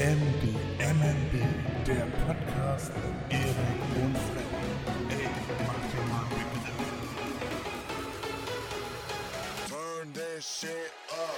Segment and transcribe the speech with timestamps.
[0.00, 0.42] MB,
[0.78, 1.34] MMB,
[1.86, 4.46] der Podcast mit Erik und Fred.
[5.10, 5.28] Ey,
[5.66, 6.88] mach dir mal Begriff.
[9.68, 11.36] Turn that shit up.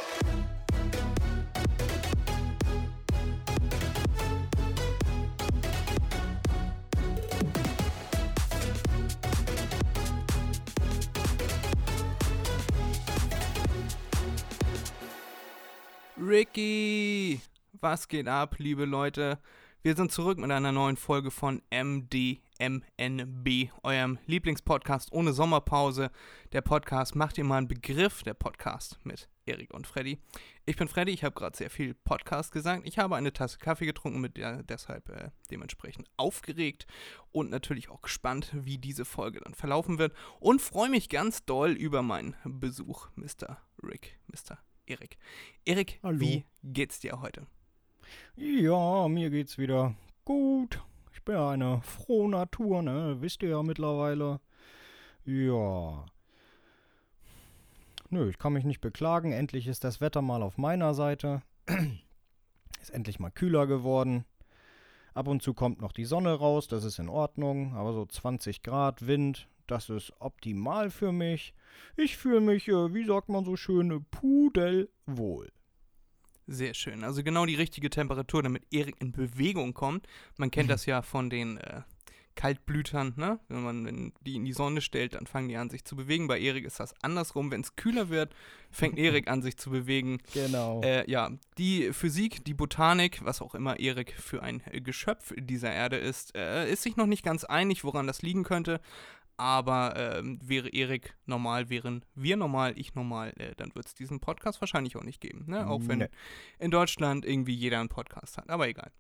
[16.16, 16.81] Ricky!
[17.82, 19.40] Was geht ab, liebe Leute?
[19.82, 22.40] Wir sind zurück mit einer neuen Folge von MDMNB,
[23.82, 26.12] eurem Lieblingspodcast ohne Sommerpause.
[26.52, 30.20] Der Podcast macht ihr mal einen Begriff, der Podcast mit Erik und Freddy.
[30.64, 32.86] Ich bin Freddy, ich habe gerade sehr viel Podcast gesagt.
[32.86, 36.86] Ich habe eine Tasse Kaffee getrunken, mit der deshalb äh, dementsprechend aufgeregt
[37.32, 40.14] und natürlich auch gespannt, wie diese Folge dann verlaufen wird.
[40.38, 43.60] Und freue mich ganz doll über meinen Besuch, Mr.
[43.82, 44.56] Rick, Mr.
[44.86, 45.18] Erik.
[45.64, 47.44] Erik, wie geht's dir heute?
[48.36, 49.94] Ja, mir geht's wieder
[50.24, 50.80] gut.
[51.12, 53.16] Ich bin ja eine frohe Natur, ne?
[53.20, 54.40] Wisst ihr ja mittlerweile.
[55.24, 56.04] Ja.
[58.10, 59.32] Nö, ich kann mich nicht beklagen.
[59.32, 61.42] Endlich ist das Wetter mal auf meiner Seite.
[62.80, 64.24] ist endlich mal kühler geworden.
[65.14, 67.74] Ab und zu kommt noch die Sonne raus, das ist in Ordnung.
[67.74, 71.54] Aber so 20 Grad Wind, das ist optimal für mich.
[71.96, 75.52] Ich fühle mich, äh, wie sagt man so schön, pudelwohl.
[76.46, 77.04] Sehr schön.
[77.04, 80.06] Also genau die richtige Temperatur, damit Erik in Bewegung kommt.
[80.36, 81.82] Man kennt das ja von den äh,
[82.34, 83.38] Kaltblütern, ne?
[83.48, 86.28] Wenn man wenn die in die Sonne stellt, dann fangen die an, sich zu bewegen.
[86.28, 87.50] Bei Erik ist das andersrum.
[87.50, 88.34] Wenn es kühler wird,
[88.70, 90.18] fängt Erik an, sich zu bewegen.
[90.32, 90.80] Genau.
[90.82, 95.96] Äh, ja, die Physik, die Botanik, was auch immer Erik für ein Geschöpf dieser Erde
[95.96, 98.80] ist, äh, ist sich noch nicht ganz einig, woran das liegen könnte.
[99.36, 104.20] Aber ähm, wäre Erik normal, wären wir normal, ich normal, äh, dann wird es diesen
[104.20, 105.44] Podcast wahrscheinlich auch nicht geben.
[105.48, 105.66] Ne?
[105.68, 106.08] Auch wenn Nee.
[106.58, 108.48] in Deutschland irgendwie jeder einen Podcast hat.
[108.50, 108.92] Aber egal.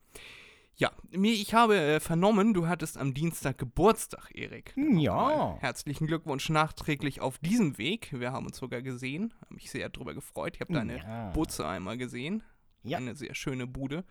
[0.74, 4.72] Ja, mir, ich habe äh, vernommen, du hattest am Dienstag Geburtstag, Erik.
[4.74, 5.56] Dann Ja.
[5.60, 8.08] Herzlichen Glückwunsch nachträglich auf diesem Weg.
[8.18, 9.34] Wir haben uns sogar gesehen.
[9.42, 10.54] Habe mich sehr darüber gefreut.
[10.56, 11.30] Ich habe deine Ja.
[11.32, 12.42] Butze einmal gesehen.
[12.84, 12.96] Ja.
[12.98, 14.04] Eine sehr schöne Bude.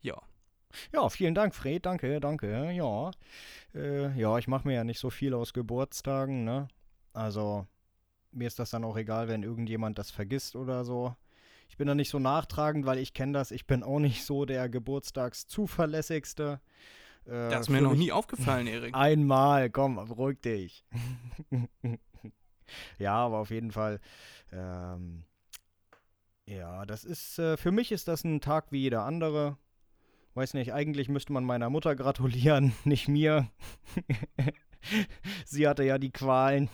[0.00, 0.20] Ja.
[0.92, 1.86] Ja, vielen Dank, Fred.
[1.86, 2.72] Danke, danke.
[2.72, 3.10] Ja,
[3.74, 6.68] äh, ja ich mache mir ja nicht so viel aus Geburtstagen, ne?
[7.12, 7.66] Also,
[8.32, 11.14] mir ist das dann auch egal, wenn irgendjemand das vergisst oder so.
[11.68, 13.50] Ich bin da nicht so nachtragend, weil ich kenne das.
[13.50, 16.60] Ich bin auch nicht so der Geburtstagszuverlässigste.
[17.26, 18.94] Äh, Das ist mir noch nie aufgefallen, Erik.
[18.96, 20.84] Einmal, komm, beruhig dich.
[22.98, 24.00] ja, aber auf jeden Fall.
[24.52, 25.24] Ähm,
[26.46, 29.56] ja, das ist, äh, für mich ist das ein Tag wie jeder andere.
[30.34, 33.50] Weiß nicht, eigentlich müsste man meiner Mutter gratulieren, nicht mir.
[35.46, 36.68] Sie hatte ja die Qualen.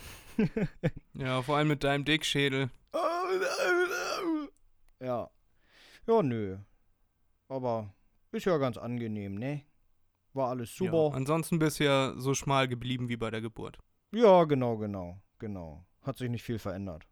[1.13, 2.69] Ja, vor allem mit deinem Dickschädel.
[4.99, 5.31] Ja.
[6.07, 6.59] Ja, nö.
[7.47, 7.91] Aber
[8.31, 9.63] ist ja ganz angenehm, ne?
[10.33, 10.91] War alles Ja.
[10.91, 11.15] super.
[11.15, 13.79] Ansonsten bist du ja so schmal geblieben wie bei der Geburt.
[14.11, 15.83] Ja, genau, genau, genau.
[16.03, 17.07] Hat sich nicht viel verändert.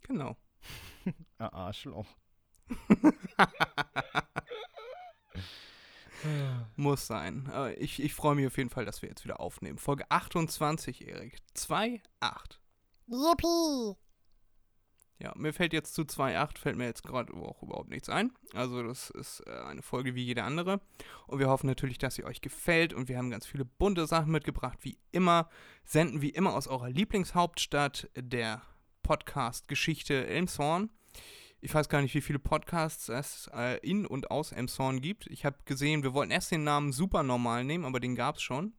[0.00, 0.36] Genau.
[1.38, 2.06] Arschloch.
[6.76, 7.48] Muss sein.
[7.52, 9.78] Aber ich, ich freue mich auf jeden Fall, dass wir jetzt wieder aufnehmen.
[9.78, 11.38] Folge 28, Erik.
[11.56, 12.00] 2,8.
[13.06, 13.96] Yippie!
[15.18, 18.32] Ja, mir fällt jetzt zu 2,8, fällt mir jetzt gerade auch überhaupt nichts ein.
[18.54, 20.80] Also das ist äh, eine Folge wie jede andere.
[21.26, 22.94] Und wir hoffen natürlich, dass sie euch gefällt.
[22.94, 25.50] Und wir haben ganz viele bunte Sachen mitgebracht, wie immer.
[25.84, 28.62] Senden wie immer aus eurer Lieblingshauptstadt der
[29.02, 30.90] Podcast-Geschichte Elmshorn.
[31.62, 35.26] Ich weiß gar nicht, wie viele Podcasts es äh, in und aus Elmshorn gibt.
[35.26, 38.72] Ich habe gesehen, wir wollten erst den Namen Supernormal nehmen, aber den gab es schon.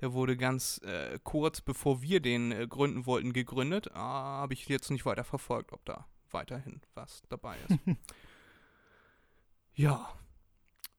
[0.00, 3.90] Der wurde ganz äh, kurz, bevor wir den äh, gründen wollten, gegründet.
[3.94, 7.78] Ah, Habe ich jetzt nicht weiter verfolgt, ob da weiterhin was dabei ist.
[9.74, 10.12] ja,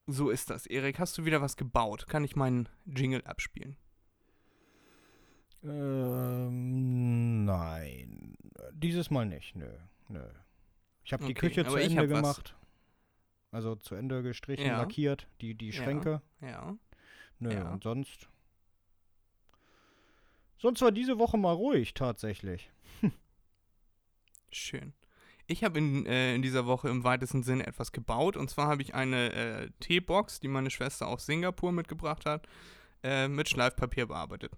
[0.08, 0.66] so ist das.
[0.68, 2.08] Erik, hast du wieder was gebaut?
[2.08, 3.76] Kann ich meinen Jingle abspielen?
[5.64, 8.38] Ähm, nein.
[8.72, 9.70] Dieses Mal nicht, nö,
[10.08, 10.24] nö.
[11.10, 12.22] Ich habe die Okay, Küche zu Ende hab was.
[12.22, 12.56] gemacht.
[13.50, 14.78] Also zu Ende gestrichen, Ja.
[14.78, 15.74] lackiert, die, die Ja.
[15.74, 16.22] Schränke.
[16.40, 16.78] Ja.
[17.40, 17.72] Nö, Ja.
[17.72, 18.30] und sonst.
[20.60, 22.70] Sonst war diese Woche mal ruhig, tatsächlich.
[24.52, 24.94] Schön.
[25.48, 28.38] Ich habe in, äh, in dieser Woche im weitesten Sinne etwas gebaut.
[28.38, 32.48] Und zwar habe ich eine äh, Teebox, die meine Schwester aus Singapur mitgebracht hat,
[33.02, 34.52] äh, mit Schleifpapier bearbeitet.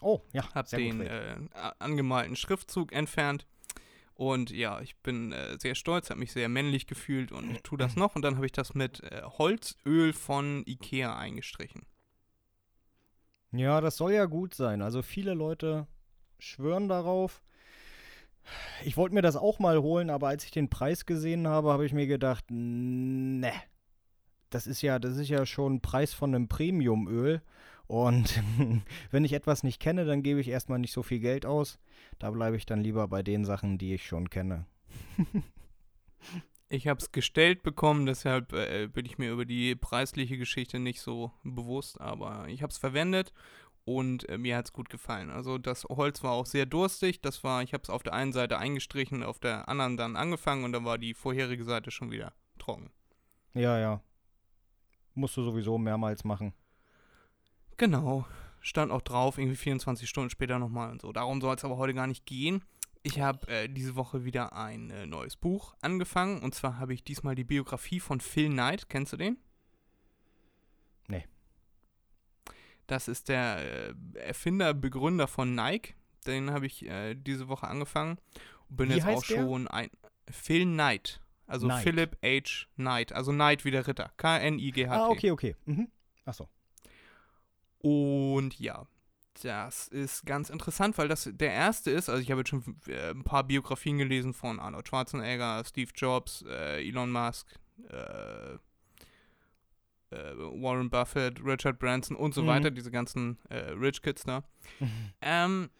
[0.00, 1.36] Oh, ja, Habe den äh,
[1.80, 3.46] angemalten Schriftzug entfernt.
[4.16, 7.76] Und ja, ich bin äh, sehr stolz, habe mich sehr männlich gefühlt und ich tue
[7.76, 8.16] das noch.
[8.16, 11.84] Und dann habe ich das mit äh, Holzöl von Ikea eingestrichen.
[13.52, 14.80] Ja, das soll ja gut sein.
[14.80, 15.86] Also viele Leute
[16.38, 17.42] schwören darauf.
[18.84, 21.84] Ich wollte mir das auch mal holen, aber als ich den Preis gesehen habe, habe
[21.84, 23.52] ich mir gedacht, ne,
[24.48, 27.42] das ist ja, das ist ja schon Preis von einem Premiumöl.
[27.86, 28.42] Und
[29.10, 31.78] wenn ich etwas nicht kenne, dann gebe ich erstmal nicht so viel Geld aus.
[32.18, 34.66] Da bleibe ich dann lieber bei den Sachen, die ich schon kenne.
[36.68, 41.00] Ich habe es gestellt bekommen, deshalb äh, bin ich mir über die preisliche Geschichte nicht
[41.00, 43.32] so bewusst, aber ich habe es verwendet
[43.84, 45.30] und äh, mir hat es gut gefallen.
[45.30, 48.32] Also das Holz war auch sehr durstig, das war, ich habe es auf der einen
[48.32, 52.32] Seite eingestrichen, auf der anderen dann angefangen und dann war die vorherige Seite schon wieder
[52.58, 52.90] trocken.
[53.54, 54.00] Ja, ja.
[55.14, 56.52] Musst du sowieso mehrmals machen.
[57.76, 58.26] Genau,
[58.60, 61.12] stand auch drauf, irgendwie 24 Stunden später nochmal und so.
[61.12, 62.62] Darum soll es aber heute gar nicht gehen.
[63.02, 66.42] Ich habe äh, diese Woche wieder ein äh, neues Buch angefangen.
[66.42, 68.88] Und zwar habe ich diesmal die Biografie von Phil Knight.
[68.88, 69.38] Kennst du den?
[71.06, 71.24] Nee.
[72.88, 75.94] Das ist der äh, Erfinder, Begründer von Nike.
[76.26, 78.18] Den habe ich äh, diese Woche angefangen.
[78.68, 79.36] Und bin Wie jetzt auch der?
[79.36, 79.88] schon ein.
[80.28, 81.20] Phil Knight.
[81.46, 81.84] Also Knight.
[81.84, 82.66] Philip H.
[82.74, 83.12] Knight.
[83.12, 84.10] Also Knight wie der Ritter.
[84.16, 84.90] K-N-I-G-H-T.
[84.90, 85.54] Ah, okay, okay.
[85.64, 85.88] Mhm.
[86.24, 86.48] Achso.
[87.78, 88.86] Und ja,
[89.42, 92.08] das ist ganz interessant, weil das der erste ist.
[92.08, 96.42] Also, ich habe jetzt schon äh, ein paar Biografien gelesen von Arnold Schwarzenegger, Steve Jobs,
[96.48, 97.46] äh, Elon Musk,
[97.90, 98.54] äh,
[100.10, 102.46] äh, Warren Buffett, Richard Branson und so Mhm.
[102.46, 104.42] weiter, diese ganzen äh, Rich Kids da.
[105.20, 105.70] Ähm,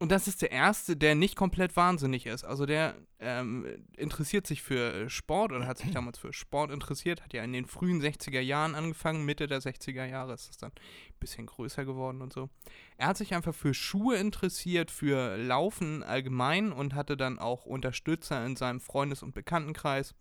[0.00, 2.42] und das ist der erste, der nicht komplett wahnsinnig ist.
[2.42, 3.66] Also der ähm,
[3.98, 7.52] interessiert sich für äh, Sport oder hat sich damals für Sport interessiert, hat ja in
[7.52, 11.84] den frühen 60er Jahren angefangen, Mitte der 60er Jahre ist es dann ein bisschen größer
[11.84, 12.48] geworden und so.
[12.96, 18.44] Er hat sich einfach für Schuhe interessiert, für Laufen allgemein und hatte dann auch Unterstützer
[18.46, 20.14] in seinem Freundes- und Bekanntenkreis,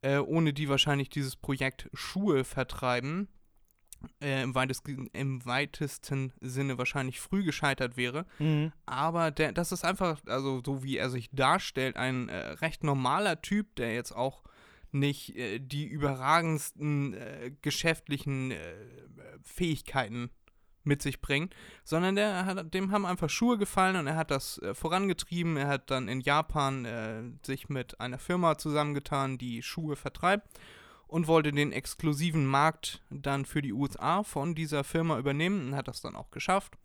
[0.00, 3.28] äh, ohne die wahrscheinlich dieses Projekt Schuhe vertreiben
[4.20, 8.26] äh, im, weitesten, im weitesten Sinne wahrscheinlich früh gescheitert wäre.
[8.38, 8.72] Mhm.
[8.86, 13.42] Aber der, das ist einfach, also so wie er sich darstellt, ein äh, recht normaler
[13.42, 14.42] Typ, der jetzt auch
[14.90, 18.74] nicht äh, die überragendsten äh, geschäftlichen äh,
[19.42, 20.30] Fähigkeiten
[20.84, 21.54] mit sich bringt,
[21.84, 25.56] sondern der hat, dem haben einfach Schuhe gefallen und er hat das äh, vorangetrieben.
[25.56, 30.48] Er hat dann in Japan sich mit einer Firma zusammengetan, die Schuhe vertreibt
[31.08, 35.88] und wollte den exklusiven Markt dann für die USA von dieser Firma übernehmen und hat
[35.88, 36.78] das dann auch geschafft.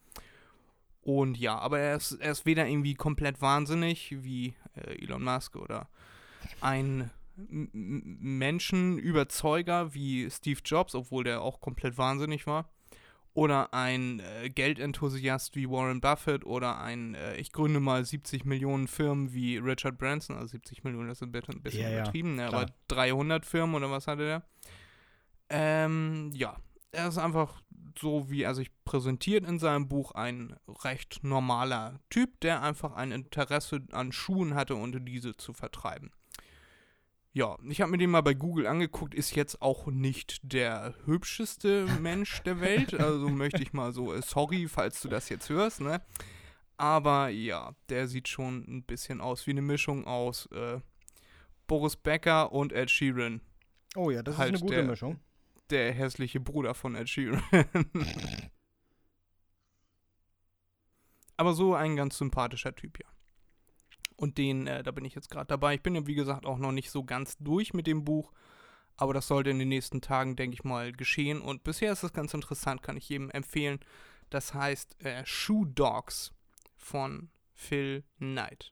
[1.02, 5.58] Und ja, aber er ist, er ist weder irgendwie komplett wahnsinnig wie äh, Elon Musk
[5.58, 5.90] oder
[6.62, 12.70] ein Menschenüberzeuger wie Steve Jobs, obwohl der auch komplett wahnsinnig war.
[13.36, 18.88] Oder ein äh, Geldenthusiast wie Warren Buffett oder ein, äh, ich gründe mal 70 Millionen
[18.88, 22.02] Firmen wie Richard Branson, also 70 Millionen, das ist ein bisschen, ein bisschen Ja, ja,
[22.02, 22.62] übertrieben, ne, klar.
[22.62, 24.44] aber 300 Firmen oder was hatte der?
[25.50, 26.58] Ähm, ja,
[26.92, 27.62] er ist einfach
[28.00, 33.12] so, wie er sich präsentiert in seinem Buch, ein recht normaler Typ, der einfach ein
[33.12, 36.12] Interesse an Schuhen hatte und diese zu vertreiben.
[37.36, 41.88] Ja, ich habe mir den mal bei Google angeguckt, ist jetzt auch nicht der hübscheste
[42.00, 45.82] Mensch der Welt, also möchte ich mal so, äh, sorry, falls du das jetzt hörst,
[45.82, 46.02] ne?
[46.78, 50.80] Aber ja, der sieht schon ein bisschen aus wie eine Mischung aus äh,
[51.66, 53.42] Boris Becker und Ed Sheeran,
[53.96, 55.20] Oh ja, das Halt ist eine gute der- Mischung.
[55.72, 57.42] der hässliche Bruder von Ed Sheeran.
[61.38, 63.08] Aber so ein ganz sympathischer Typ, ja.
[64.24, 65.76] Und den, äh, da bin ich jetzt gerade dabei.
[65.76, 68.32] Ich bin ja, wie gesagt, auch noch nicht so ganz durch mit dem Buch.
[68.96, 71.42] Aber das sollte in den nächsten Tagen, denke ich mal, geschehen.
[71.42, 73.80] Und bisher ist es ganz interessant, kann ich jedem empfehlen.
[74.30, 76.32] Das heißt äh, Shoe Dogs
[76.78, 78.72] von Phil Knight.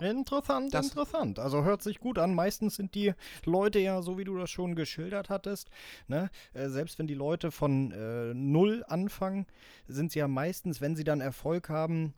[0.00, 1.38] Interessant, Das- interessant.
[1.40, 2.32] Also hört sich gut an.
[2.34, 3.12] Meistens sind die
[3.44, 5.68] Leute ja, so wie du das schon geschildert hattest,
[6.06, 6.30] ne?
[6.54, 9.46] äh, selbst wenn die Leute von äh, Null anfangen,
[9.88, 12.14] sind sie ja meistens, wenn sie dann Erfolg haben,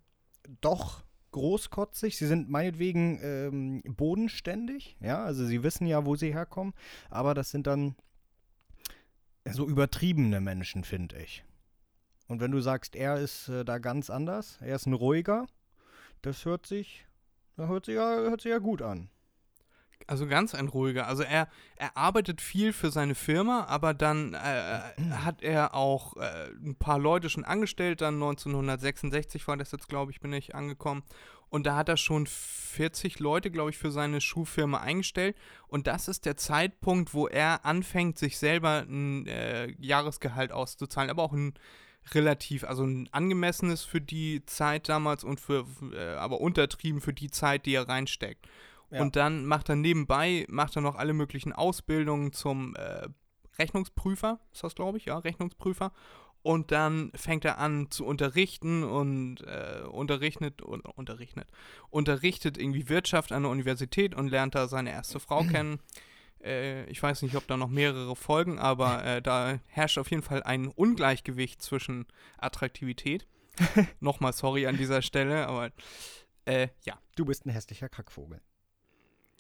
[0.61, 2.17] doch großkotzig.
[2.17, 6.75] Sie sind meinetwegen ähm, bodenständig, ja, also sie wissen ja, wo sie herkommen,
[7.11, 7.97] aber das sind dann
[9.51, 11.45] so übertriebene Menschen, finde ich.
[12.29, 15.47] Und wenn du sagst, er ist äh, da ganz anders, er ist ein ruhiger,
[16.23, 17.05] das hört sich
[17.57, 19.09] das hört sich ja, hört sich ja gut an.
[20.07, 21.07] Also ganz ein ruhiger.
[21.07, 24.81] Also er, er arbeitet viel für seine Firma, aber dann äh,
[25.11, 28.01] hat er auch äh, ein paar Leute schon angestellt.
[28.01, 31.03] Dann 1966 war das jetzt, glaube ich, bin ich angekommen.
[31.53, 35.37] Und da hat er schon 40 Leute, glaube ich, für seine Schuhfirma eingestellt.
[35.69, 41.23] Und das ist der Zeitpunkt, wo er anfängt, sich selber ein äh, Jahresgehalt auszuzahlen, aber
[41.23, 41.53] auch ein
[42.15, 47.31] relativ, also ein angemessenes für die Zeit damals und für, äh, aber untertrieben für die
[47.31, 48.49] Zeit, die er reinsteckt.
[48.93, 49.01] Ja.
[49.01, 53.09] Und dann macht er nebenbei, macht er noch alle möglichen Ausbildungen zum äh,
[53.59, 55.93] Rechnungsprüfer, ist das glaube ich, ja, Rechnungsprüfer.
[56.43, 61.47] Und dann fängt er an zu unterrichten und äh, unterrichtet, un, unterrichtet,
[61.89, 65.79] unterrichtet irgendwie Wirtschaft an der Universität und lernt da seine erste Frau kennen.
[66.43, 70.23] Äh, ich weiß nicht, ob da noch mehrere folgen, aber äh, da herrscht auf jeden
[70.23, 72.07] Fall ein Ungleichgewicht zwischen
[72.37, 73.27] Attraktivität.
[74.01, 75.71] Nochmal sorry an dieser Stelle, aber
[76.45, 76.99] äh, ja.
[77.15, 78.41] Du bist ein hässlicher Kackvogel.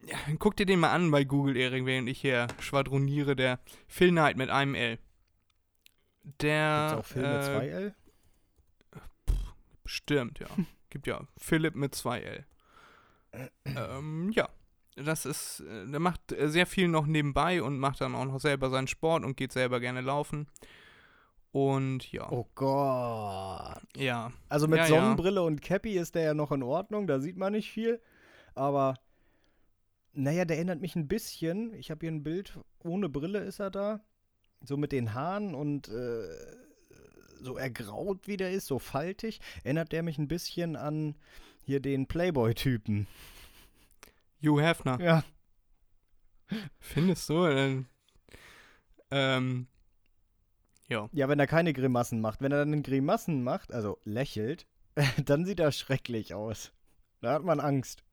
[0.06, 0.16] Ja.
[0.38, 3.36] Guck dir den mal an bei Google, Erik, während ich hier schwadroniere.
[3.36, 4.98] Der Phil Knight mit einem L.
[6.40, 6.92] Der.
[6.94, 7.94] Gibt's auch Film mit äh, 2L?
[9.84, 10.46] Stimmt, ja.
[10.90, 12.44] Gibt ja Philipp mit zwei L.
[13.64, 14.48] ähm, ja.
[14.94, 18.40] Das ist, äh, der macht äh, sehr viel noch nebenbei und macht dann auch noch
[18.40, 20.48] selber seinen Sport und geht selber gerne laufen.
[21.50, 23.80] Und ja, Oh Gott.
[23.96, 24.32] ja.
[24.50, 24.88] Also mit Ja, ja.
[24.90, 28.02] Sonnenbrille und Cappy ist der ja noch in Ordnung, da sieht man nicht viel.
[28.54, 28.94] Aber,
[30.14, 31.74] naja, der erinnert mich ein bisschen.
[31.74, 34.00] Ich habe hier ein Bild, ohne Brille ist er da.
[34.64, 36.28] So mit den Haaren und äh,
[37.40, 39.40] so ergraut wie der ist, so faltig.
[39.64, 41.16] Erinnert der mich ein bisschen an
[41.64, 43.06] hier den Playboy-Typen.
[44.42, 45.00] Hugh Hefner.
[45.00, 45.24] Ja.
[46.78, 47.44] Findest du?
[47.46, 47.84] Äh,
[49.10, 49.66] ähm,
[50.88, 51.08] ja.
[51.12, 52.40] Ja, wenn er keine Grimassen macht.
[52.40, 54.66] Wenn er dann Grimassen macht, also lächelt,
[55.24, 56.72] dann sieht er schrecklich aus.
[57.20, 58.04] Da hat man Angst.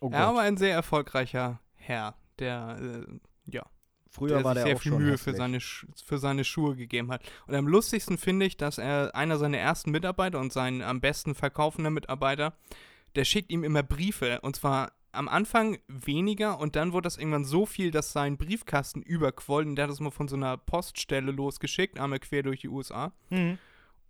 [0.00, 3.64] Oh Er war ein sehr erfolgreicher Herr, der, äh, ja,
[4.14, 5.34] Früher der war sich der sehr auch viel Mühe hässlich.
[5.34, 7.22] für seine, für seine Schuhe gegeben hat.
[7.48, 11.34] Und am lustigsten finde ich, dass er einer seiner ersten Mitarbeiter und sein am besten
[11.34, 12.54] verkaufender Mitarbeiter,
[13.16, 14.40] der schickt ihm immer Briefe.
[14.42, 19.02] Und zwar am Anfang weniger und dann wurde das irgendwann so viel, dass sein Briefkasten
[19.02, 19.66] überquoll.
[19.66, 23.12] Und der hat das mal von so einer Poststelle losgeschickt, einmal quer durch die USA.
[23.30, 23.58] Mhm.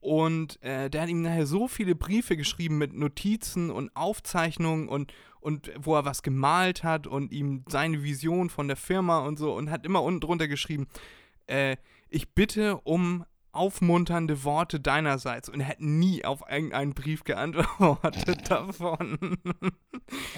[0.05, 5.15] Und äh, der hat ihm nachher so viele Briefe geschrieben mit Notizen und Aufzeichnungen und,
[5.41, 9.55] und wo er was gemalt hat und ihm seine Vision von der Firma und so
[9.55, 10.89] und hat immer unten drunter geschrieben,
[11.47, 11.79] äh,
[12.11, 15.49] ich bitte um aufmunternde Worte deinerseits.
[15.49, 19.39] Und er hat nie auf irgendeinen Brief geantwortet davon.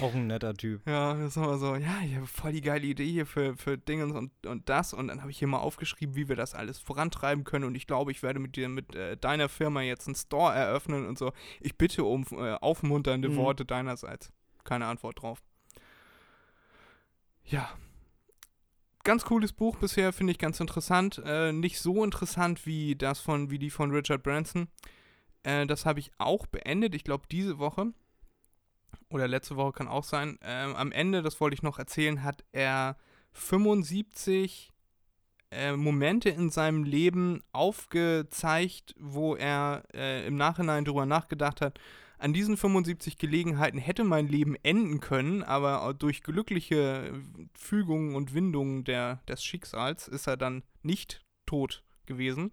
[0.01, 0.87] Auch ein netter Typ.
[0.87, 3.77] Ja, das ist immer so, ja, ich habe voll die geile Idee hier für, für
[3.77, 4.93] Dinge und, und das.
[4.93, 7.65] Und dann habe ich hier mal aufgeschrieben, wie wir das alles vorantreiben können.
[7.65, 11.05] Und ich glaube, ich werde mit dir, mit äh, deiner Firma jetzt einen Store eröffnen
[11.05, 11.33] und so.
[11.59, 13.35] Ich bitte um äh, aufmunternde Mhm.
[13.37, 14.31] Worte deinerseits.
[14.63, 15.41] Keine Antwort drauf.
[17.45, 17.69] Ja.
[19.07, 21.21] Ganz cooles Buch bisher, finde ich ganz interessant.
[21.25, 24.67] Äh, nicht so interessant wie das von, wie die von Richard Branson.
[25.43, 27.93] Äh, das habe ich auch beendet, ich glaube diese Woche
[29.09, 30.37] oder letzte Woche kann auch sein.
[30.41, 32.97] Ähm, am Ende, das wollte ich noch erzählen, hat er
[33.31, 34.73] 75
[35.51, 41.79] äh, Momente in seinem Leben aufgezeigt, wo er äh, im Nachhinein drüber nachgedacht hat.
[42.19, 47.13] An diesen 75 Gelegenheiten hätte mein Leben enden können, aber durch glückliche
[47.53, 52.51] Fügungen und Windungen der, des Schicksals ist er dann nicht tot gewesen.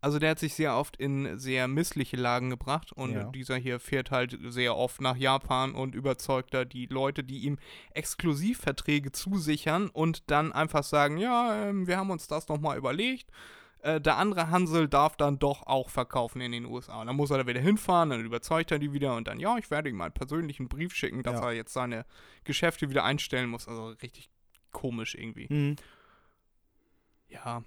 [0.00, 3.24] Also der hat sich sehr oft in sehr missliche Lagen gebracht und Ja.
[3.30, 7.58] dieser hier fährt halt sehr oft nach Japan und überzeugt da die Leute, die ihm
[7.94, 13.30] Exklusivverträge zusichern und dann einfach sagen, ja, ähm, wir haben uns das nochmal überlegt.
[13.82, 17.00] Äh, der andere Hansel darf dann doch auch verkaufen in den USA.
[17.00, 19.56] Und dann muss er da wieder hinfahren, dann überzeugt er die wieder und dann, ja,
[19.58, 21.46] ich werde ihm einen persönlichen Brief schicken, dass Ja.
[21.48, 22.04] er jetzt seine
[22.44, 23.68] Geschäfte wieder einstellen muss.
[23.68, 24.30] Also richtig
[24.72, 25.46] komisch irgendwie.
[25.52, 25.76] Mhm.
[27.28, 27.62] Ja.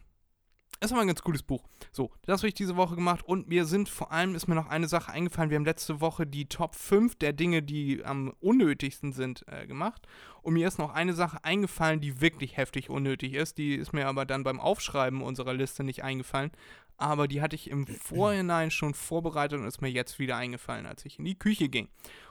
[0.83, 1.63] Es war ein ganz cooles Buch.
[1.91, 4.67] So, das habe ich diese Woche gemacht und mir sind vor allem, ist mir noch
[4.67, 5.51] eine Sache eingefallen.
[5.51, 10.07] Wir haben letzte Woche die Top 5 der Dinge, die am unnötigsten sind, äh, gemacht.
[10.41, 13.59] Und mir ist noch eine Sache eingefallen, die wirklich heftig unnötig ist.
[13.59, 16.49] Die ist mir aber dann beim Aufschreiben unserer Liste nicht eingefallen.
[16.97, 21.05] Aber die hatte ich im Vorhinein schon vorbereitet und ist mir jetzt wieder eingefallen, als
[21.05, 21.89] ich in die Küche ging.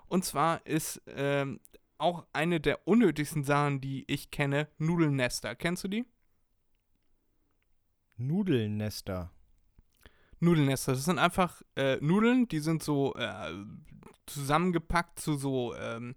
[0.08, 1.60] Und zwar ist ähm,
[1.98, 5.54] auch eine der unnötigsten Sachen, die ich kenne, Nudelnester.
[5.54, 6.04] Kennst du die?
[8.20, 9.30] Nudelnester.
[10.38, 10.92] Nudelnester.
[10.92, 13.52] Das sind einfach äh, Nudeln, die sind so äh,
[14.26, 16.14] zusammengepackt zu so ähm,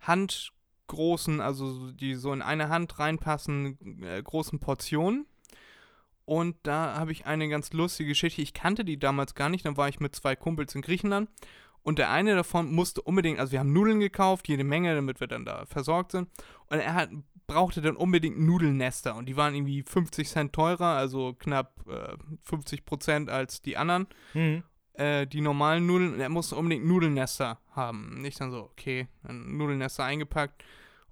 [0.00, 5.26] handgroßen, also so- die so in eine Hand reinpassen, äh, großen Portionen.
[6.24, 8.42] Und da habe ich eine ganz lustige Geschichte.
[8.42, 9.64] Ich kannte die damals gar nicht.
[9.64, 11.30] Dann war ich mit zwei Kumpels in Griechenland.
[11.82, 15.28] Und der eine davon musste unbedingt, also wir haben Nudeln gekauft, jede Menge, damit wir
[15.28, 16.28] dann da versorgt sind.
[16.68, 17.10] Und er hat,
[17.46, 19.16] brauchte dann unbedingt Nudelnester.
[19.16, 24.06] Und die waren irgendwie 50 Cent teurer, also knapp äh, 50 Prozent als die anderen,
[24.34, 24.62] Mhm.
[24.94, 26.14] äh, die normalen Nudeln.
[26.14, 28.16] Und er musste unbedingt Nudelnester haben.
[28.16, 30.64] Und ich dann so, okay, dann Nudelnester eingepackt.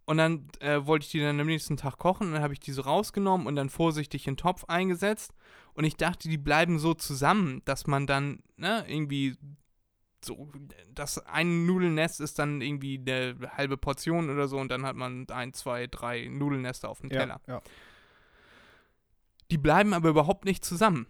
[0.06, 2.26] Und dann äh, wollte ich die dann am nächsten Tag kochen.
[2.28, 5.32] Und dann habe ich die so rausgenommen und dann vorsichtig in den Topf eingesetzt.
[5.72, 9.36] Und ich dachte, die bleiben so zusammen, dass man dann ne, irgendwie
[10.24, 10.48] so,
[10.92, 15.26] das ein Nudelnest ist dann irgendwie eine halbe Portion oder so und dann hat man
[15.30, 17.40] ein, zwei, drei Nudelnester auf dem Teller.
[17.46, 17.62] Ja.
[19.50, 21.06] Die bleiben aber überhaupt nicht zusammen.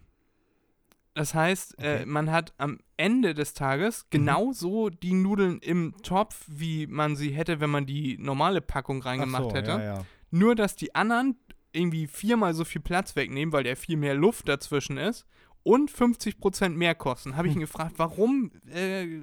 [1.13, 2.05] Das heißt, äh, Okay.
[2.05, 7.61] man hat am Ende des Tages genauso die Nudeln im Topf, wie man sie hätte,
[7.61, 9.71] wenn man die normale Packung Ach reingemacht so, hätte.
[9.71, 10.05] Ja.
[10.31, 11.37] Nur, dass die anderen
[11.71, 15.25] irgendwie viermal so viel Platz wegnehmen, weil der viel mehr Luft dazwischen ist
[15.65, 17.35] und 50% mehr kosten.
[17.35, 19.21] Habe ich ihn gefragt, warum, äh,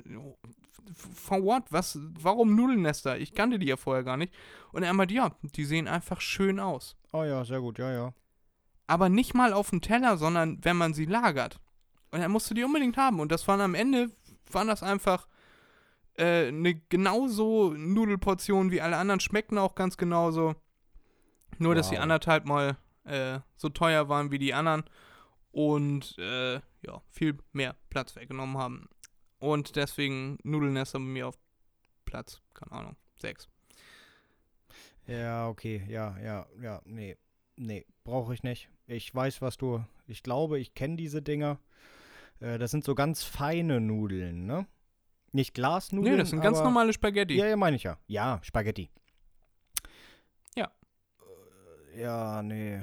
[1.15, 1.63] for what?
[1.71, 3.17] Was, warum Nudelnester?
[3.17, 4.35] Ich kannte die ja vorher gar nicht.
[4.73, 6.97] Und er meinte, ja, die sehen einfach schön aus.
[7.13, 8.13] Oh ja, sehr gut, ja, ja.
[8.89, 11.61] Aber nicht mal auf dem Teller, sondern wenn man sie lagert.
[12.11, 13.21] Und er musste die unbedingt haben.
[13.21, 14.11] Und das waren am Ende,
[14.51, 15.29] waren das einfach
[16.15, 20.57] äh, eine genauso Nudelportion wie alle anderen, schmeckten auch ganz genauso.
[21.59, 22.03] Nur, dass sie Wow.
[22.03, 24.83] anderthalb Mal äh, so teuer waren wie die anderen
[25.53, 28.89] und äh, ja, viel mehr Platz weggenommen haben.
[29.39, 31.39] Und deswegen Nudelnester bei mir auf
[32.05, 33.49] Platz, keine Ahnung, sechs.
[35.07, 37.17] Ja, okay, ja, ja, ja, nee,
[37.57, 38.69] nee, brauche ich nicht.
[38.87, 41.59] Ich weiß, was du, ich glaube, ich kenne diese Dinger.
[42.41, 44.67] Äh, das sind so ganz feine Nudeln, ne?
[45.33, 47.35] Nicht Glasnudeln, Nee, das sind ganz aber- normale Spaghetti.
[47.37, 47.99] Ja, ja, meine ich ja.
[48.07, 48.91] Ja, Spaghetti.
[50.55, 50.71] Ja.
[51.95, 52.81] Äh, Ja, nee.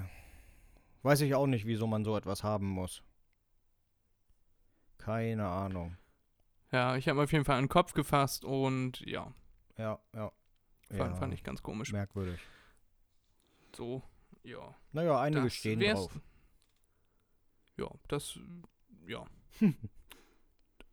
[1.01, 3.03] Weiß ich auch nicht, wieso man so etwas haben muss.
[4.97, 5.97] Keine Ahnung.
[6.71, 9.33] Ja, ich habe auf jeden Fall einen Kopf gefasst und ja,
[9.77, 10.31] Ja, ja.
[10.89, 11.91] fand, ja, fand ich ganz komisch.
[11.91, 12.39] merkwürdig.
[13.75, 14.03] So,
[14.43, 14.75] ja.
[14.91, 16.19] Naja, einige das stehen drauf.
[17.77, 18.37] Ja, das,
[19.07, 19.25] ja.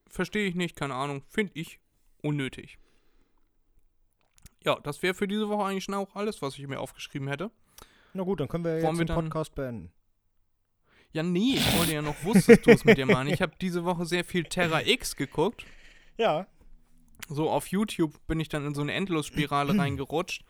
[0.08, 1.22] Verstehe ich nicht, keine Ahnung.
[1.28, 1.80] Finde ich
[2.22, 2.78] unnötig.
[4.64, 7.50] Ja, das wäre für diese Woche eigentlich schon auch alles, was ich mir aufgeschrieben hätte.
[8.16, 9.92] Na gut, dann können wir Wollen jetzt wir den Podcast beenden.
[11.12, 13.28] Ja, nee, ich wollte ja noch, wusstest du es mit dir machen.
[13.28, 15.66] Ich habe diese Woche sehr viel Terra X geguckt.
[16.16, 16.46] Ja.
[17.28, 20.44] So auf YouTube bin ich dann in so eine Endlosspirale reingerutscht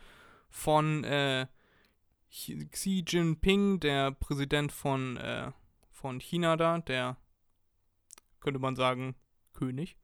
[0.48, 1.46] von äh,
[2.30, 5.50] Xi Jinping, der Präsident von, äh,
[5.90, 7.16] von China da, der
[8.40, 9.16] könnte man sagen
[9.54, 9.96] König.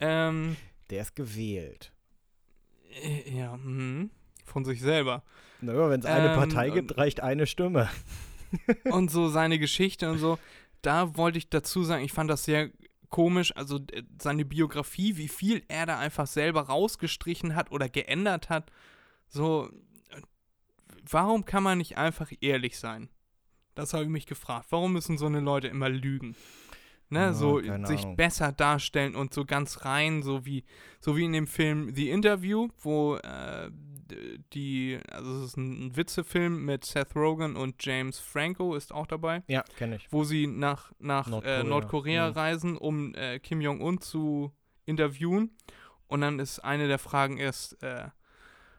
[0.00, 0.56] ähm,
[0.90, 1.92] Der ist gewählt.
[3.02, 4.10] äh, ja, mhm,
[4.46, 5.22] von sich selber.
[5.60, 7.88] Naja, wenn es eine Ähm, Partei gibt, reicht eine Stimme.
[8.84, 10.38] und so seine Geschichte und so.
[10.82, 12.70] Da wollte ich dazu sagen, ich fand das sehr
[13.08, 18.50] komisch, also äh, seine Biografie, wie viel er da einfach selber rausgestrichen hat oder geändert
[18.50, 18.70] hat.
[19.28, 19.70] So,
[20.10, 20.20] äh,
[21.10, 23.08] warum kann man nicht einfach ehrlich sein?
[23.74, 24.66] Das habe ich mich gefragt.
[24.70, 26.34] Warum müssen so eine Leute immer lügen?
[27.08, 28.16] Ne, Ja, so sich Ahnung.
[28.16, 30.64] besser darstellen und so ganz rein, so wie,
[31.00, 33.70] so wie in dem Film The Interview, wo äh,
[34.52, 39.42] die, also es ist ein Witzefilm mit Seth Rogen und James Franco ist auch dabei,
[39.48, 40.06] Ja, kenne ich.
[40.10, 42.32] wo sie nach, nach Nordkorea, Nordkorea, äh, Nordkorea mhm.
[42.34, 44.52] reisen, um äh, Kim Jong-un zu
[44.84, 45.50] interviewen.
[46.08, 48.08] Und dann ist eine der Fragen ist, äh,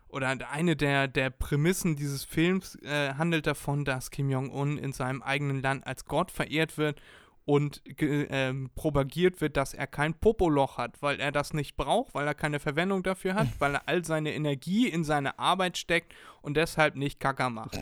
[0.08, 5.22] oder eine der, der Prämissen dieses Films äh, handelt davon, dass Kim Jong-un in seinem
[5.22, 7.02] eigenen Land als Gott verehrt wird
[7.48, 12.28] und ähm, propagiert wird, dass er kein Popoloch hat, weil er das nicht braucht, weil
[12.28, 16.58] er keine Verwendung dafür hat, weil er all seine Energie in seine Arbeit steckt und
[16.58, 17.80] deshalb nicht Kacker macht.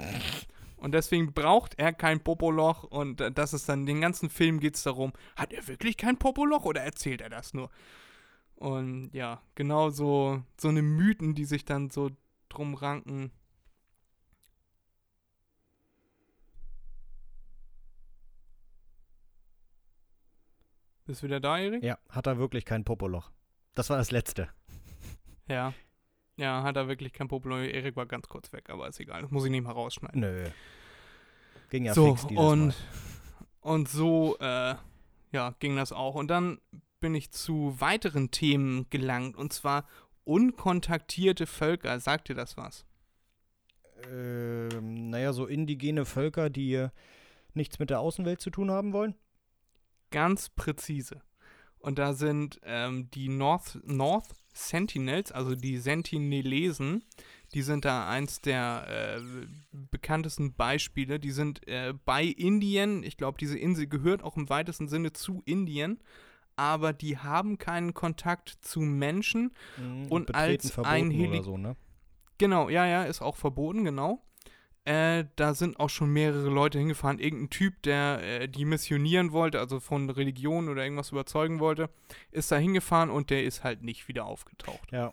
[0.77, 4.75] Und deswegen braucht er kein Popoloch und äh, das ist dann, den ganzen Film geht
[4.75, 7.71] es darum, hat er wirklich kein Popoloch oder erzählt er das nur?
[8.57, 12.11] Und ja, genau so, so eine Mythen, die sich dann so
[12.49, 13.31] drum ranken.
[21.05, 21.83] Bist du wieder da, Erik?
[21.83, 23.29] Ja, hat er wirklich kein Popoloch.
[23.75, 24.49] Das war das Letzte.
[25.47, 25.73] Ja.
[26.37, 27.59] Ja, hat er wirklich kein Popoloch.
[27.59, 29.21] Erik war ganz kurz weg, aber ist egal.
[29.21, 30.19] Das muss ich nicht mal rausschneiden.
[30.19, 30.49] Nö.
[31.69, 32.73] Ging ja so, fix dieses und, Mal.
[33.61, 34.75] und so, äh,
[35.31, 36.15] ja, ging das auch.
[36.15, 36.59] Und dann
[36.99, 39.85] bin ich zu weiteren Themen gelangt, und zwar
[40.23, 41.99] unkontaktierte Völker.
[41.99, 42.85] Sagt dir das was?
[44.11, 46.89] Ähm, naja, so indigene Völker, die äh,
[47.53, 49.15] nichts mit der Außenwelt zu tun haben wollen.
[50.11, 51.21] Ganz präzise.
[51.77, 57.03] Und da sind ähm, die North, North Sentinels, also die Sentinelesen,
[57.53, 61.19] die sind da eins der äh, bekanntesten Beispiele.
[61.19, 65.43] Die sind äh, bei Indien, ich glaube, diese Insel gehört auch im weitesten Sinne zu
[65.45, 65.99] Indien,
[66.55, 69.51] aber die haben keinen Kontakt zu Menschen.
[69.77, 71.75] Mhm, Und betreten als ein Heli- so, ne?
[72.37, 74.21] Genau, ja, ja, ist auch verboten, genau.
[74.85, 77.17] Äh, da sind auch schon mehrere Leute hingefahren.
[77.19, 81.89] Irgendein Typ, der äh, die missionieren wollte, also von Religion oder irgendwas überzeugen wollte,
[82.31, 84.91] ist da hingefahren und der ist halt nicht wieder aufgetaucht.
[84.91, 85.11] Ja.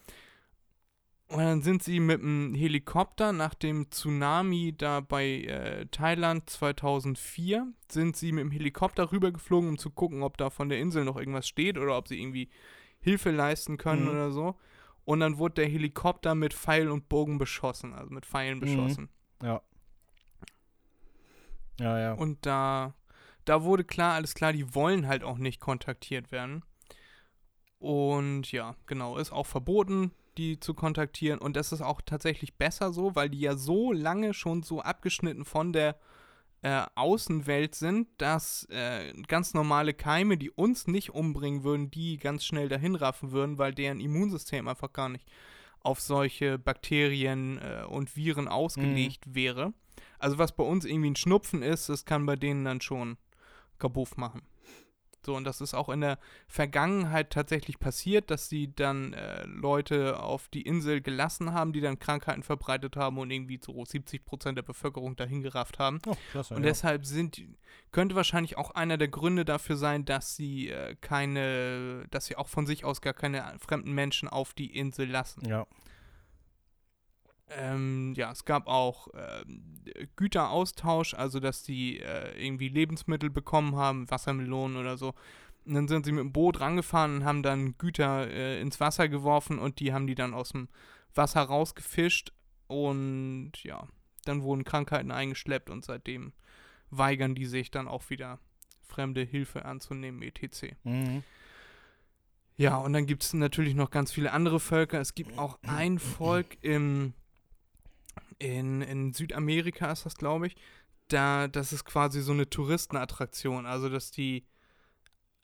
[1.28, 7.66] Und dann sind sie mit dem Helikopter nach dem Tsunami da bei äh, Thailand 2004,
[7.90, 11.16] sind sie mit dem Helikopter rübergeflogen, um zu gucken, ob da von der Insel noch
[11.16, 12.50] irgendwas steht oder ob sie irgendwie
[13.00, 14.10] Hilfe leisten können Mhm.
[14.10, 14.56] oder so.
[15.06, 18.62] Und dann wurde der Helikopter mit Pfeil und Bogen beschossen, also mit Pfeilen Mhm.
[19.42, 19.60] Ja.
[21.80, 22.12] Ja, ja.
[22.14, 22.94] Und da,
[23.44, 26.64] da wurde klar, alles klar, die wollen halt auch nicht kontaktiert werden.
[27.78, 30.12] Und ja, genau, ist auch verboten.
[30.38, 31.38] die zu kontaktieren.
[31.38, 35.44] Und das ist auch tatsächlich besser so, weil die ja so lange schon so abgeschnitten
[35.44, 35.96] von der
[36.62, 42.44] äh, Außenwelt sind, dass äh, ganz normale Keime, die uns nicht umbringen würden, die ganz
[42.44, 45.28] schnell dahin raffen würden, weil deren Immunsystem einfach gar nicht
[45.82, 49.34] auf solche Bakterien äh, und Viren ausgelegt mhm.
[49.34, 49.72] wäre.
[50.18, 53.16] Also was bei uns irgendwie ein Schnupfen ist, das kann bei denen dann schon
[53.78, 54.42] kaputt machen.
[55.24, 60.20] So, und das ist auch in der Vergangenheit tatsächlich passiert, dass sie dann äh, Leute
[60.20, 64.58] auf die Insel gelassen haben, die dann Krankheiten verbreitet haben und irgendwie so 70 Prozent
[64.58, 66.00] der Bevölkerung dahin gerafft haben.
[66.06, 66.68] Oh, klasse, und ja.
[66.68, 67.42] deshalb sind,
[67.92, 72.48] könnte wahrscheinlich auch einer der Gründe dafür sein, dass sie äh, keine, dass sie auch
[72.48, 75.46] von sich aus gar keine fremden Menschen auf die Insel lassen.
[75.48, 75.66] Ja.
[77.56, 79.44] Ähm, ja, es gab auch äh,
[80.16, 85.14] Güteraustausch, also dass die äh, irgendwie Lebensmittel bekommen haben, Wassermelonen oder so.
[85.64, 89.08] Und dann sind sie mit dem Boot rangefahren und haben dann Güter äh, ins Wasser
[89.08, 90.68] geworfen und die haben die dann aus dem
[91.14, 92.32] Wasser rausgefischt
[92.66, 93.86] und ja,
[94.24, 96.32] dann wurden Krankheiten eingeschleppt und seitdem
[96.90, 98.38] weigern die sich dann auch wieder
[98.80, 100.74] fremde Hilfe anzunehmen, etc.
[100.84, 101.22] Mhm.
[102.56, 105.00] Ja, und dann gibt es natürlich noch ganz viele andere Völker.
[105.00, 107.14] Es gibt auch ein Volk im
[108.42, 110.56] in, in Südamerika ist das, glaube ich.
[111.08, 113.66] Da, das ist quasi so eine Touristenattraktion.
[113.66, 114.44] Also, dass die,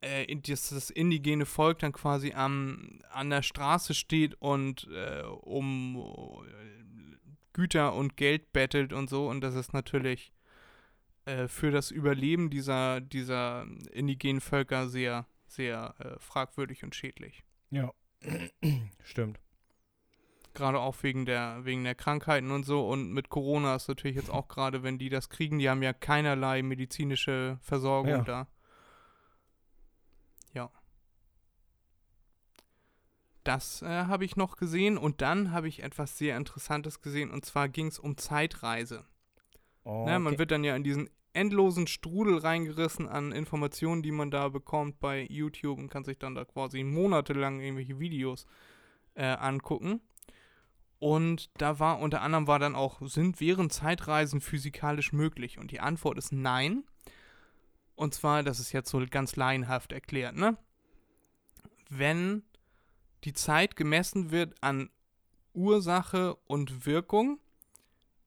[0.01, 5.97] äh, das, das indigene Volk dann quasi am, an der Straße steht und äh, um
[5.97, 7.17] äh,
[7.53, 9.29] Güter und Geld bettelt und so.
[9.29, 10.33] Und das ist natürlich
[11.25, 17.45] äh, für das Überleben dieser, dieser indigenen Völker sehr, sehr äh, fragwürdig und schädlich.
[17.71, 17.93] Ja,
[19.05, 19.39] stimmt
[20.59, 22.87] gerade auch wegen der, wegen der Krankheiten und so.
[22.87, 25.93] Und mit Corona ist natürlich jetzt auch gerade, wenn die das kriegen, die haben ja
[25.93, 28.23] keinerlei medizinische Versorgung ja.
[28.23, 28.47] da.
[30.53, 30.71] Ja.
[33.45, 37.47] Das äh, habe ich noch gesehen und dann habe ich etwas sehr Interessantes gesehen und
[37.47, 39.05] zwar ging es um Zeitreise.
[39.85, 44.31] Oh, ne, man wird dann ja in diesen endlosen Strudel reingerissen an Informationen, die man
[44.31, 48.45] da bekommt bei YouTube und kann sich dann da quasi monatelang irgendwelche Videos
[49.15, 50.01] äh, angucken.
[50.99, 55.59] Und da war unter anderem war dann auch, sind wären Zeitreisen physikalisch möglich?
[55.59, 56.85] Und die Antwort ist nein.
[57.95, 60.57] Und zwar, das ist jetzt so ganz laienhaft erklärt, ne?
[61.89, 62.43] Wenn
[63.25, 64.91] die Zeit gemessen wird an
[65.55, 67.41] Ursache und Wirkung,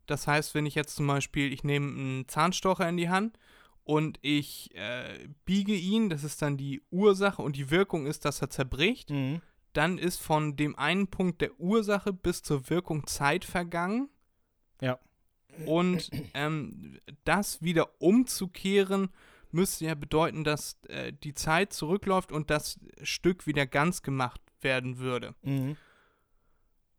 [0.08, 3.38] das heißt, wenn ich jetzt zum Beispiel, ich nehme einen Zahnstocher in die Hand
[3.84, 8.42] und ich äh, biege ihn, das ist dann die Ursache und die Wirkung ist, dass
[8.42, 9.10] er zerbricht.
[9.10, 9.42] Mhm
[9.74, 14.10] dann ist von dem einen Punkt der Ursache bis zur Wirkung Zeit vergangen.
[14.82, 15.00] Ja.
[15.66, 19.10] Und ähm, das wieder umzukehren,
[19.52, 24.98] müsste ja bedeuten, dass äh, die Zeit zurückläuft und das Stück wieder ganz gemacht werden
[24.98, 25.36] würde.
[25.42, 25.78] Mhm.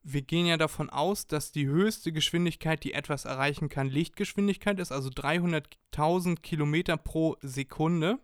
[0.04, 4.90] Wir gehen ja davon aus, dass die höchste Geschwindigkeit, die etwas erreichen kann, Lichtgeschwindigkeit ist,
[4.90, 8.18] also 300.000 Kilometer pro Sekunde.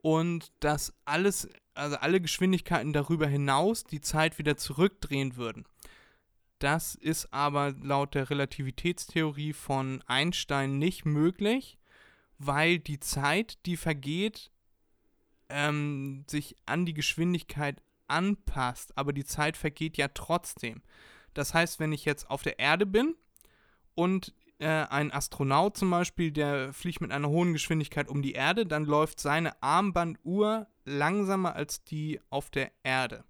[0.00, 5.64] Und dass alles also alle Geschwindigkeiten darüber hinaus die Zeit wieder zurückdrehen würden.
[6.58, 11.78] Das ist aber laut der Relativitätstheorie von Einstein nicht möglich,
[12.38, 14.50] weil die Zeit, die vergeht,
[15.48, 20.82] ähm, sich an die Geschwindigkeit anpasst, aber die Zeit vergeht ja trotzdem.
[21.34, 23.14] Das heißt, wenn ich jetzt auf der Erde bin
[23.94, 24.34] und
[24.66, 29.20] ein Astronaut zum Beispiel, der fliegt mit einer hohen Geschwindigkeit um die Erde, dann läuft
[29.20, 33.24] seine Armbanduhr langsamer als die auf der Erde.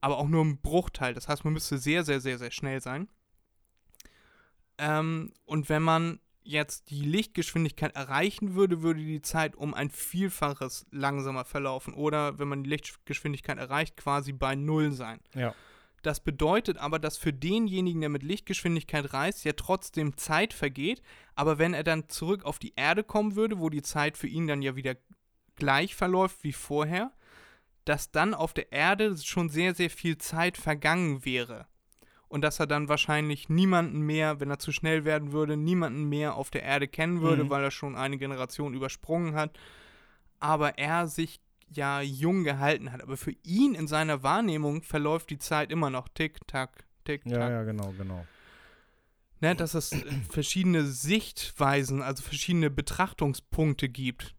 [0.00, 1.14] Aber auch nur ein Bruchteil.
[1.14, 3.08] Das heißt, man müsste sehr, sehr, sehr, sehr schnell sein.
[4.78, 10.86] Ähm, und wenn man jetzt die Lichtgeschwindigkeit erreichen würde, würde die Zeit um ein Vielfaches
[10.90, 11.94] langsamer verlaufen.
[11.94, 15.20] Oder wenn man die Lichtgeschwindigkeit erreicht, quasi bei Null sein.
[15.34, 15.54] Ja.
[16.02, 21.00] Das bedeutet aber, dass für denjenigen, der mit Lichtgeschwindigkeit reist, ja trotzdem Zeit vergeht.
[21.34, 24.48] Aber wenn er dann zurück auf die Erde kommen würde, wo die Zeit für ihn
[24.48, 24.96] dann ja wieder
[25.54, 27.12] gleich verläuft wie vorher,
[27.84, 31.66] dass dann auf der Erde schon sehr, sehr viel Zeit vergangen wäre.
[32.28, 36.34] Und dass er dann wahrscheinlich niemanden mehr, wenn er zu schnell werden würde, niemanden mehr
[36.34, 37.50] auf der Erde kennen würde, mhm.
[37.50, 39.58] weil er schon eine Generation übersprungen hat.
[40.40, 41.40] Aber er sich
[41.76, 43.02] ja jung gehalten hat.
[43.02, 47.32] Aber für ihn in seiner Wahrnehmung verläuft die Zeit immer noch tick, tack, tick, tack.
[47.32, 48.26] Ja, ja, genau, genau.
[49.40, 49.90] Ne, dass es
[50.30, 54.34] verschiedene Sichtweisen, also verschiedene Betrachtungspunkte gibt.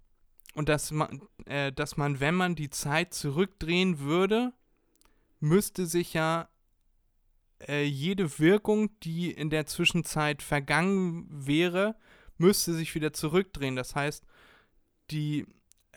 [0.55, 4.53] Und dass man, äh, dass man, wenn man die Zeit zurückdrehen würde,
[5.39, 6.47] müsste sich ja
[7.67, 11.95] äh, jede Wirkung, die in der Zwischenzeit vergangen wäre,
[12.37, 13.75] müsste sich wieder zurückdrehen.
[13.75, 14.23] Das heißt,
[15.11, 15.45] die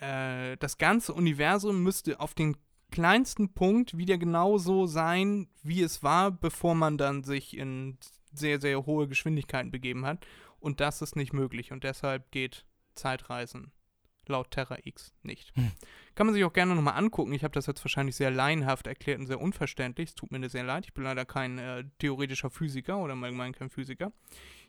[0.01, 2.57] äh, das ganze Universum müsste auf den
[2.91, 7.99] kleinsten Punkt wieder genauso sein, wie es war, bevor man dann sich in
[8.33, 10.27] sehr, sehr hohe Geschwindigkeiten begeben hat.
[10.61, 11.73] Und das ist nicht möglich.
[11.73, 13.73] Und deshalb geht Zeitreisen
[14.29, 15.55] laut Terra X nicht.
[15.55, 15.73] Hm.
[16.15, 17.33] Kann man sich auch gerne nochmal angucken.
[17.33, 20.11] Ich habe das jetzt wahrscheinlich sehr laienhaft erklärt und sehr unverständlich.
[20.11, 20.87] Es tut mir sehr leid.
[20.87, 24.13] Ich bin leider kein äh, theoretischer Physiker oder allgemein kein Physiker.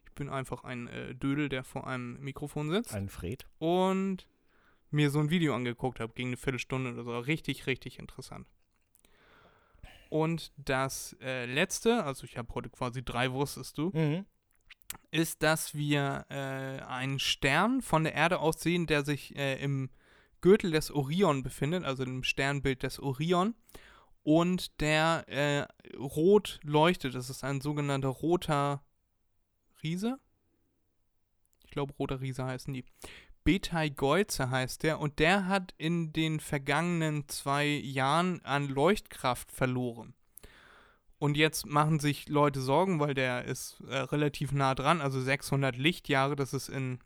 [0.05, 3.47] Ich bin einfach ein äh, Dödel, der vor einem Mikrofon sitzt Ein Fred.
[3.59, 4.27] und
[4.89, 7.19] mir so ein Video angeguckt habe, gegen eine Viertelstunde oder so.
[7.19, 8.47] Richtig, richtig interessant.
[10.09, 14.25] Und das äh, letzte, also ich habe heute quasi drei, wusstest du, Mhm.
[15.11, 19.89] ist, dass wir äh, einen Stern von der Erde aus sehen, der sich äh, im
[20.39, 23.53] Gürtel des Orion befindet, also im Sternbild des Orion.
[24.23, 27.15] Und der äh, rot leuchtet.
[27.15, 28.83] Das ist ein sogenannter roter
[29.83, 30.19] Riese.
[31.65, 32.85] Ich glaube, roter Riese heißen die.
[33.47, 34.99] Beteigeuze heißt der.
[34.99, 40.13] Und der hat in den vergangenen zwei Jahren an Leuchtkraft verloren.
[41.17, 45.77] Und jetzt machen sich Leute Sorgen, weil der ist äh, relativ nah dran, also 600
[45.77, 46.99] Lichtjahre, das ist in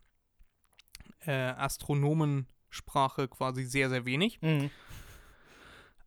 [1.26, 4.42] äh, Astronomensprache quasi sehr, sehr wenig.
[4.42, 4.70] Mhm.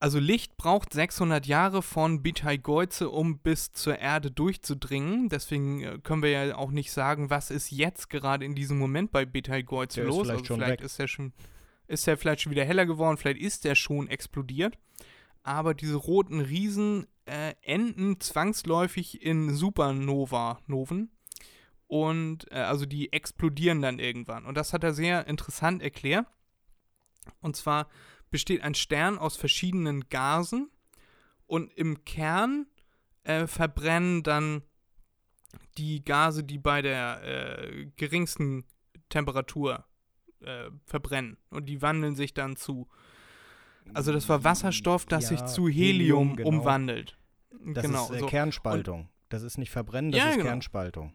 [0.05, 5.29] Also Licht braucht 600 Jahre von Beteigeuze, um bis zur Erde durchzudringen.
[5.29, 9.11] Deswegen äh, können wir ja auch nicht sagen, was ist jetzt gerade in diesem Moment
[9.11, 10.27] bei Beteigeuze Der ist los.
[10.27, 10.85] vielleicht also vielleicht weg.
[10.85, 11.33] ist er schon,
[11.87, 14.77] ist er vielleicht schon wieder heller geworden, vielleicht ist er schon explodiert.
[15.41, 21.09] Aber diese roten Riesen äh, enden zwangsläufig in Supernova-Noven.
[21.87, 24.45] Und äh, also die explodieren dann irgendwann.
[24.45, 26.27] Und das hat er sehr interessant erklärt.
[27.41, 27.87] Und zwar
[28.31, 30.69] besteht ein Stern aus verschiedenen Gasen
[31.47, 32.67] und im Kern
[33.23, 34.63] äh, verbrennen dann
[35.77, 38.65] die Gase, die bei der äh, geringsten
[39.09, 39.85] Temperatur
[40.41, 41.38] äh, verbrennen.
[41.49, 42.88] Und die wandeln sich dann zu.
[43.93, 46.49] Also das war Wasserstoff, das sich Ja, zu Helium, Helium, genau.
[46.49, 47.17] umwandelt.
[47.65, 48.05] Das genau.
[48.05, 48.25] ist äh, so.
[48.25, 49.09] Kernspaltung.
[49.29, 50.47] das ist nicht Verbrennen, das Ja, ist genau.
[50.47, 51.13] Kernspaltung.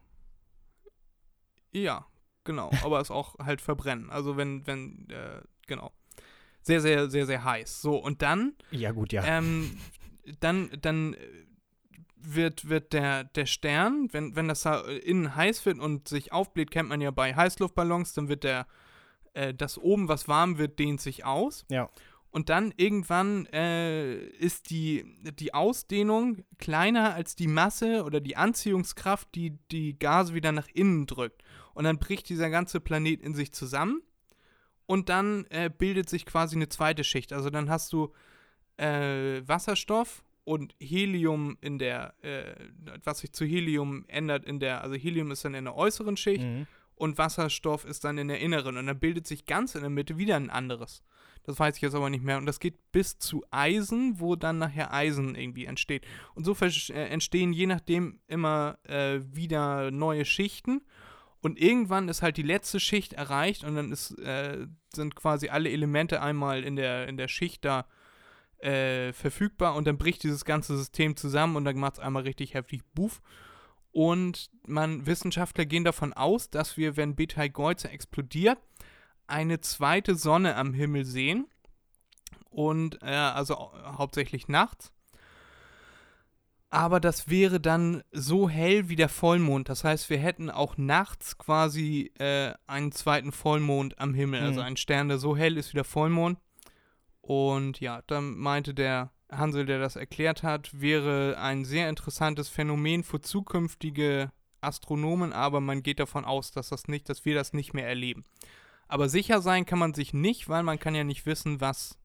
[1.72, 2.06] Ja,
[2.44, 2.70] genau.
[2.82, 4.10] Aber es auch halt verbrennen.
[4.10, 5.92] Also wenn, wenn, äh, genau.
[6.62, 7.80] Sehr, sehr, sehr, sehr heiß.
[7.80, 9.24] So, und dann Ja, gut, ja.
[9.24, 9.78] ähm,
[10.40, 11.16] dann, dann
[12.16, 16.70] wird, wird der, der Stern, wenn, wenn das da innen heiß wird und sich aufbläht,
[16.70, 18.66] kennt man ja bei Heißluftballons, dann wird der,
[19.34, 21.64] äh, das oben, was warm wird, dehnt sich aus.
[21.70, 21.88] Ja.
[22.32, 25.04] Und dann irgendwann äh, ist die,
[25.40, 31.06] die Ausdehnung kleiner als die Masse oder die Anziehungskraft, die die Gase wieder nach innen
[31.06, 31.42] drückt.
[31.74, 34.02] Und dann bricht dieser ganze Planet in sich zusammen.
[34.90, 37.32] Und dann äh, bildet sich quasi eine zweite Schicht.
[37.32, 38.12] Also dann hast du
[38.76, 42.54] äh, Wasserstoff und Helium in der, äh,
[43.04, 46.42] was sich zu Helium ändert in der, also Helium ist dann in der äußeren Schicht
[46.42, 46.66] Mhm.
[46.96, 48.76] und Wasserstoff ist dann in der inneren.
[48.78, 51.04] Und dann bildet sich ganz in der Mitte wieder ein anderes.
[51.44, 52.38] Das weiß ich jetzt aber nicht mehr.
[52.38, 56.04] Und das geht bis zu Eisen, wo dann nachher Eisen irgendwie entsteht.
[56.34, 60.82] Und so äh, entstehen je nachdem immer äh, wieder neue Schichten.
[61.42, 65.70] Und irgendwann ist halt die letzte Schicht erreicht und dann ist, äh, sind quasi alle
[65.70, 67.86] Elemente einmal in der, in der Schicht da
[68.58, 72.52] äh, verfügbar und dann bricht dieses ganze System zusammen und dann macht es einmal richtig
[72.54, 73.22] heftig Buff.
[73.92, 78.58] Und man, Wissenschaftler gehen davon aus, dass wir, wenn Betelgeuse explodiert,
[79.26, 81.46] eine zweite Sonne am Himmel sehen.
[82.50, 84.92] Und äh, also hau- hauptsächlich nachts.
[86.72, 89.68] Aber das wäre dann so hell wie der Vollmond.
[89.68, 94.40] Das heißt, wir hätten auch nachts quasi äh, einen zweiten Vollmond am Himmel.
[94.40, 94.66] Also Mhm.
[94.66, 96.38] ein Stern, der so hell ist wie der Vollmond.
[97.20, 103.04] Und ja, dann meinte der Hansel, der das erklärt hat, wäre ein sehr interessantes Phänomen
[103.04, 104.30] für zukünftige
[104.60, 108.24] Astronomen, aber man geht davon aus, dass das nicht, dass wir das nicht mehr erleben.
[108.88, 111.98] Aber sicher sein kann man sich nicht, weil man kann ja nicht wissen, was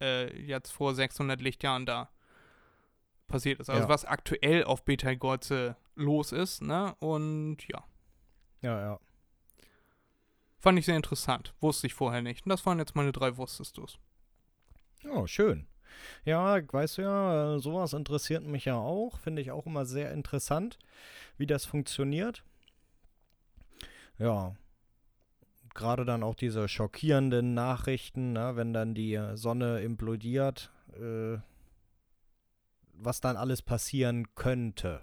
[0.00, 2.10] äh, jetzt vor 600 Lichtjahren da
[3.28, 3.70] passiert ist.
[3.70, 3.88] Also Ja.
[3.88, 6.94] was aktuell auf Betelgeuse los ist, ne?
[7.00, 7.84] Und ja,
[8.62, 9.00] Ja, ja.
[10.58, 11.54] fand ich sehr interessant.
[11.60, 12.44] Wusste ich vorher nicht.
[12.46, 13.98] Und das waren jetzt meine drei Wusstest du's.
[15.08, 15.66] Oh, schön.
[16.24, 19.18] Ja, weißt du ja, äh, sowas interessiert mich ja auch.
[19.18, 20.78] Finde ich auch immer sehr interessant,
[21.36, 22.44] wie das funktioniert.
[24.18, 24.54] Ja.
[25.74, 31.38] Gerade dann auch diese schockierenden Nachrichten, ne, wenn dann die äh, Sonne implodiert, äh,
[32.98, 35.00] was dann alles passieren könnte.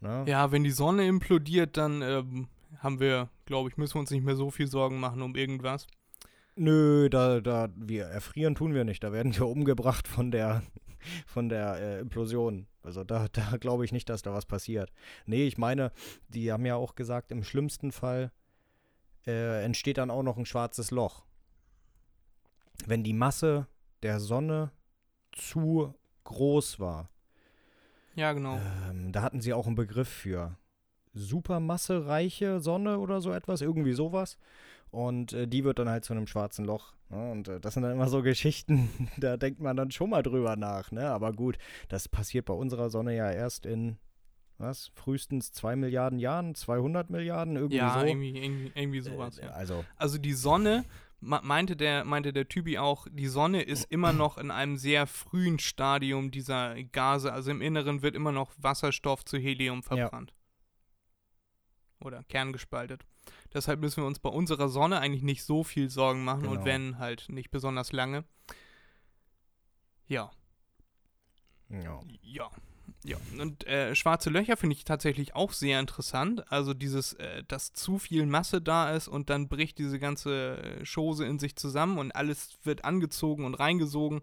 [0.00, 0.24] Ne?
[0.26, 2.48] Ja, wenn die Sonne implodiert, dann ähm,
[2.78, 5.86] haben wir, glaube ich, müssen wir uns nicht mehr so viel Sorgen machen um irgendwas.
[6.54, 9.02] Nö, da, da, wir erfrieren tun wir nicht.
[9.02, 10.62] Da werden wir umgebracht von der,
[11.26, 12.66] von der äh, Implosion.
[12.82, 14.92] Also da, da glaube ich nicht, dass da was passiert.
[15.24, 15.92] Nee, ich meine,
[16.28, 18.32] die haben ja auch gesagt, im schlimmsten Fall
[19.26, 21.24] äh, entsteht dann auch noch ein schwarzes Loch.
[22.86, 23.68] Wenn die Masse
[24.02, 24.72] der Sonne
[25.30, 25.94] zu
[26.24, 27.08] groß war.
[28.14, 28.58] Ja, genau.
[28.90, 30.56] Ähm, da hatten sie auch einen Begriff für.
[31.14, 34.38] Supermassereiche Sonne oder so etwas, irgendwie sowas.
[34.90, 36.92] Und äh, die wird dann halt zu einem schwarzen Loch.
[37.08, 37.30] Ne?
[37.32, 40.56] Und äh, das sind dann immer so Geschichten, da denkt man dann schon mal drüber
[40.56, 40.90] nach.
[40.92, 41.08] Ne?
[41.08, 41.58] Aber gut,
[41.88, 43.96] das passiert bei unserer Sonne ja erst in,
[44.58, 48.06] was, frühestens 2 Milliarden Jahren, 200 Milliarden, irgendwie ja, so.
[48.06, 49.38] irgendwie, irgendwie, irgendwie sowas.
[49.38, 49.50] Äh, ja.
[49.52, 50.84] Also, Also die Sonne,
[51.22, 55.58] meinte der, meinte der Typi auch, die Sonne ist immer noch in einem sehr frühen
[55.58, 57.32] Stadium dieser Gase.
[57.32, 60.34] Also im Inneren wird immer noch Wasserstoff zu Helium verbrannt.
[62.00, 63.04] Oder kerngespaltet.
[63.54, 66.64] Deshalb müssen wir uns bei unserer Sonne eigentlich nicht so viel Sorgen machen und Genau.
[66.64, 68.24] wenn halt nicht besonders lange.
[70.08, 70.32] Ja.
[71.68, 72.02] ja.
[72.22, 72.50] Ja.
[73.04, 76.50] Ja, und äh, schwarze Löcher finde ich tatsächlich auch sehr interessant.
[76.52, 80.84] Also dieses, äh, dass zu viel Masse da ist und dann bricht diese ganze äh,
[80.84, 84.22] Chose in sich zusammen und alles wird angezogen und reingesogen.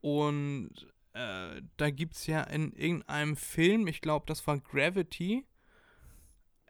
[0.00, 0.72] Und
[1.12, 5.46] äh, da gibt es ja in irgendeinem Film, ich glaube, das war Gravity.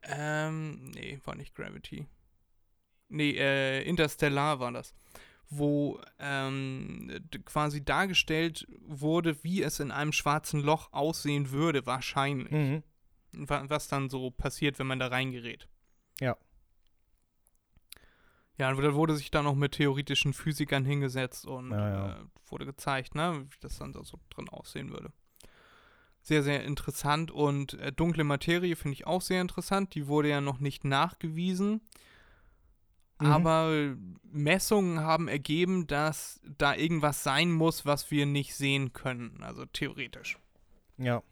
[0.02, 2.06] Ähm, nee, war nicht Gravity.
[3.08, 4.94] Nee, äh, Interstellar war das
[5.50, 7.10] wo ähm,
[7.44, 12.50] quasi dargestellt wurde, wie es in einem schwarzen Loch aussehen würde, wahrscheinlich.
[12.50, 12.82] Mhm.
[13.32, 15.68] Wa- Was dann so passiert, wenn man da reingerät.
[16.20, 16.36] Ja.
[18.56, 22.12] Ja, und da wurde sich dann noch mit theoretischen Physikern hingesetzt und Ja, ja.
[22.20, 25.10] Äh, wurde gezeigt, ne, wie das dann da so drin aussehen würde.
[26.22, 29.94] Sehr, sehr interessant und äh, dunkle Materie finde ich auch sehr interessant.
[29.94, 31.80] Die wurde ja noch nicht nachgewiesen.
[33.24, 33.32] Mhm.
[33.32, 33.96] Aber
[34.30, 39.42] Messungen haben ergeben, dass da irgendwas sein muss, was wir nicht sehen können.
[39.42, 40.38] Also theoretisch.
[40.98, 41.22] Ja.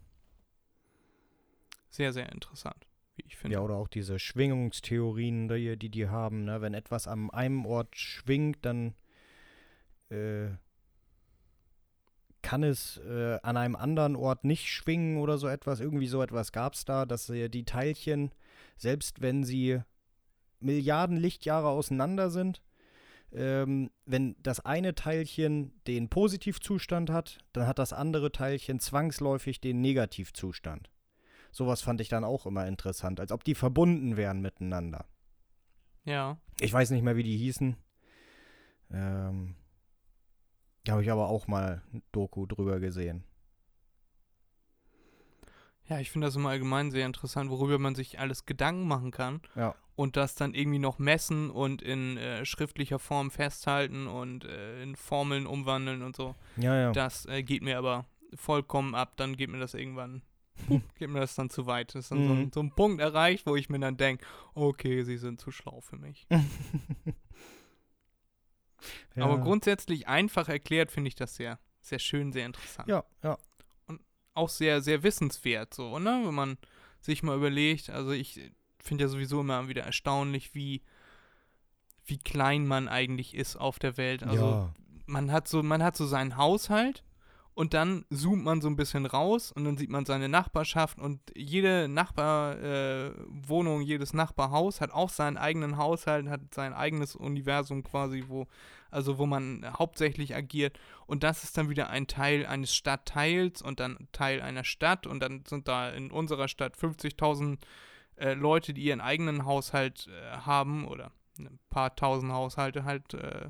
[1.90, 3.57] Sehr, sehr interessant, wie ich finde.
[3.57, 6.44] Ja, oder auch diese Schwingungstheorien, die die, die haben.
[6.44, 6.62] Ne?
[6.62, 8.94] Wenn etwas an einem Ort schwingt, dann
[10.09, 10.48] äh,
[12.40, 15.81] kann es äh, an einem anderen Ort nicht schwingen oder so etwas.
[15.81, 18.33] Irgendwie so etwas gab es da, dass äh, die Teilchen,
[18.76, 19.83] selbst wenn sie
[20.62, 22.62] Milliarden Lichtjahre auseinander sind,
[23.33, 29.81] ähm, wenn das eine Teilchen den Positivzustand hat, dann hat das andere Teilchen zwangsläufig den
[29.81, 30.90] Negativzustand.
[31.51, 35.07] Sowas fand ich dann auch immer interessant, als ob die verbunden wären miteinander.
[36.05, 36.38] Ja.
[36.61, 37.77] Ich weiß nicht mehr, wie die hießen.
[38.90, 39.55] Ähm,
[40.85, 43.25] da habe ich aber auch mal ein Doku drüber gesehen.
[45.88, 49.40] Ja, ich finde das immer allgemein sehr interessant, worüber man sich alles Gedanken machen kann
[49.55, 49.75] Ja.
[49.94, 54.96] Und das dann irgendwie noch messen und in äh, schriftlicher Form festhalten und äh, in
[54.96, 56.35] Formeln umwandeln und so.
[56.57, 56.92] Ja, ja.
[56.92, 59.12] Das äh, geht mir aber vollkommen ab.
[59.16, 60.22] Dann geht mir das irgendwann,
[60.98, 61.94] geht mir das dann zu weit.
[61.94, 62.50] Das ist dann so, ein, Mhm.
[62.52, 64.24] so ein Punkt erreicht, wo ich mir dann denke,
[64.55, 66.26] okay, sie sind zu schlau für mich.
[69.14, 69.24] ja.
[69.24, 72.88] Aber grundsätzlich einfach erklärt finde ich das sehr, sehr schön, sehr interessant.
[72.88, 73.38] Ja, ja.
[74.35, 76.22] Auch sehr, sehr wissenswert, so, ne?
[76.24, 76.57] Wenn man
[77.00, 78.40] sich mal überlegt, also ich
[78.82, 80.82] finde ja sowieso immer wieder erstaunlich, wie,
[82.04, 84.22] wie klein man eigentlich ist auf der Welt.
[84.22, 84.74] Also ja.
[85.06, 87.04] man hat so, man hat so seinen Haushalt
[87.54, 91.20] und dann zoomt man so ein bisschen raus und dann sieht man seine Nachbarschaft und
[91.36, 98.24] jede Nachbarwohnung, äh, jedes Nachbarhaus hat auch seinen eigenen Haushalt, hat sein eigenes Universum quasi,
[98.26, 98.46] wo,
[98.90, 103.80] also wo man hauptsächlich agiert und das ist dann wieder ein Teil eines Stadtteils und
[103.80, 107.58] dann Teil einer Stadt und dann sind da in unserer Stadt 50.000
[108.16, 113.48] äh, Leute, die ihren eigenen Haushalt äh, haben oder ein paar tausend Haushalte halt, äh,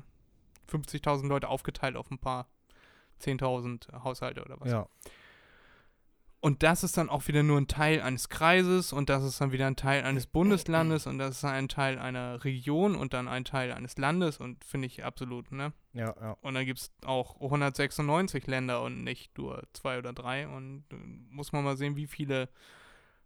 [0.71, 2.47] 50.000 Leute aufgeteilt auf ein paar
[3.21, 4.71] 10.000 Haushalte oder was.
[4.71, 4.87] ja.
[6.43, 9.53] Und das ist dann auch wieder nur ein Teil eines Kreises und das ist dann
[9.53, 13.45] wieder ein Teil eines Bundeslandes und das ist ein Teil einer Region und dann ein
[13.45, 15.71] Teil eines Landes und finde ich absolut, ne?
[15.93, 16.35] Ja, ja.
[16.41, 20.97] Und dann gibt es auch 196 Länder und nicht nur zwei oder drei und äh,
[21.29, 22.49] muss man mal sehen, wie viele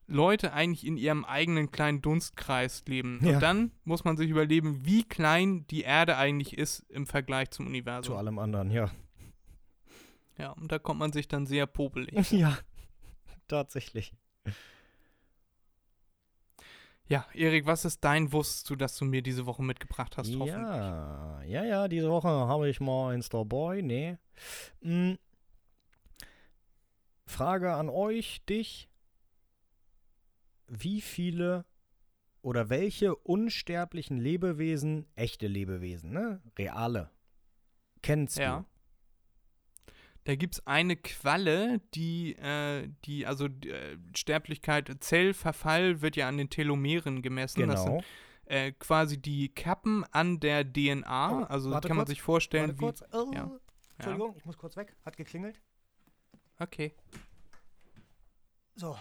[0.08, 3.20] Leute eigentlich in ihrem eigenen kleinen Dunstkreis leben.
[3.22, 3.36] Ja.
[3.36, 7.68] Und dann muss man sich überlegen, wie klein die Erde eigentlich ist im Vergleich zum
[7.68, 8.14] Universum.
[8.14, 8.90] Zu allem anderen, ja.
[10.38, 12.32] Ja, und da kommt man sich dann sehr popelig.
[12.32, 12.58] ja.
[13.48, 14.14] Tatsächlich.
[17.10, 20.28] Ja, Erik, was ist dein Wusstest du, dass du mir diese Woche mitgebracht hast?
[20.28, 20.54] hoffentlich?
[20.54, 24.18] Ja, ja, ja, diese Woche habe ich mal ein Starboy, nee.
[24.82, 25.18] Hm.
[27.26, 28.87] Frage an euch, dich.
[30.68, 31.66] Wie viele
[32.42, 36.42] oder welche unsterblichen Lebewesen, echte Lebewesen, ne?
[36.58, 37.10] Reale,
[38.02, 38.60] kennst Ja.
[38.60, 38.66] du?
[40.24, 46.28] Da gibt es eine Qualle, die, äh, die also die, äh, Sterblichkeit, Zellverfall wird ja
[46.28, 47.66] an den Telomeren gemessen.
[47.68, 47.98] Das Genau.
[48.00, 48.06] sind
[48.50, 51.42] äh, quasi die Kappen an der DNA.
[51.42, 53.04] Oh, also kann man kurz, sich vorstellen, Warte kurz.
[53.14, 53.52] Oh, ja.
[53.98, 54.96] Entschuldigung, ich muss kurz weg.
[55.06, 55.62] Hat geklingelt.
[56.60, 56.94] Okay.
[58.76, 58.98] So,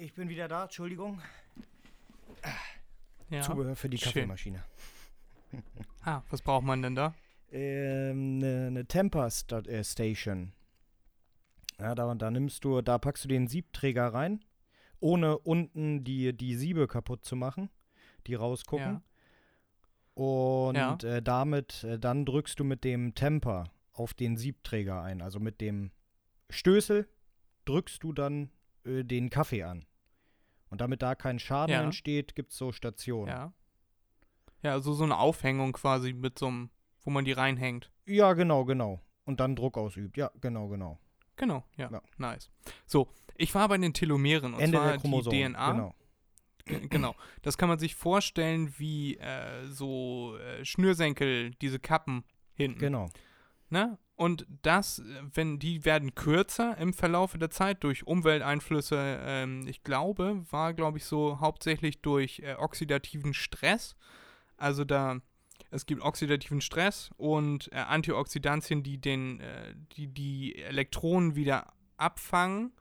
[0.00, 0.64] ich bin wieder da.
[0.64, 1.20] Entschuldigung.
[3.28, 3.42] Ja.
[3.42, 4.12] Zubehör für die Schön.
[4.12, 4.64] Kaffeemaschine.
[6.02, 7.12] Ah, was braucht man denn da?
[7.50, 10.52] Ähm, eine ne Temper Sta äh, Station.
[11.78, 14.44] Ja, da, da nimmst du, da packst du den Siebträger rein,
[15.00, 17.68] ohne unten die, die Siebe kaputt zu machen,
[18.28, 19.02] die rausgucken.
[20.14, 20.96] Und Ja.
[21.02, 25.20] Äh, damit, äh, dann drückst du mit dem Temper auf den Siebträger ein.
[25.20, 25.90] Also mit dem
[26.48, 27.08] Stößel
[27.64, 28.50] drückst du dann
[28.84, 29.84] äh, den Kaffee an.
[30.70, 31.82] Und damit da kein Schaden Ja.
[31.82, 33.28] entsteht, gibt es so Stationen.
[33.28, 33.52] Ja.
[34.62, 36.70] Ja, also so eine Aufhängung quasi mit so einem,
[37.02, 37.90] wo man die reinhängt.
[38.06, 39.00] ja, genau, genau.
[39.24, 40.16] Und dann Druck ausübt.
[40.16, 40.98] Ja, genau, genau.
[41.36, 42.02] Genau, ja, Ja.
[42.18, 42.50] nice.
[42.86, 45.38] So, ich war bei den Telomeren und Ende zwar der Chromosomen.
[45.38, 45.72] die DNA.
[45.72, 45.94] Genau.
[46.66, 47.14] G- Genau.
[47.42, 52.78] Das kann man sich vorstellen wie äh, so äh, Schnürsenkel, diese Kappen hinten.
[52.80, 53.08] Genau.
[53.70, 53.98] Ne?
[54.20, 55.02] Und das,
[55.32, 60.98] wenn die werden kürzer im Verlaufe der Zeit durch Umwelteinflüsse, ähm, ich glaube, war, glaube
[60.98, 63.96] ich, so hauptsächlich durch äh, oxidativen Stress.
[64.58, 65.22] Also da,
[65.70, 72.74] es gibt oxidativen Stress und äh, Antioxidantien, die den, äh, die, die Elektronen wieder abfangen,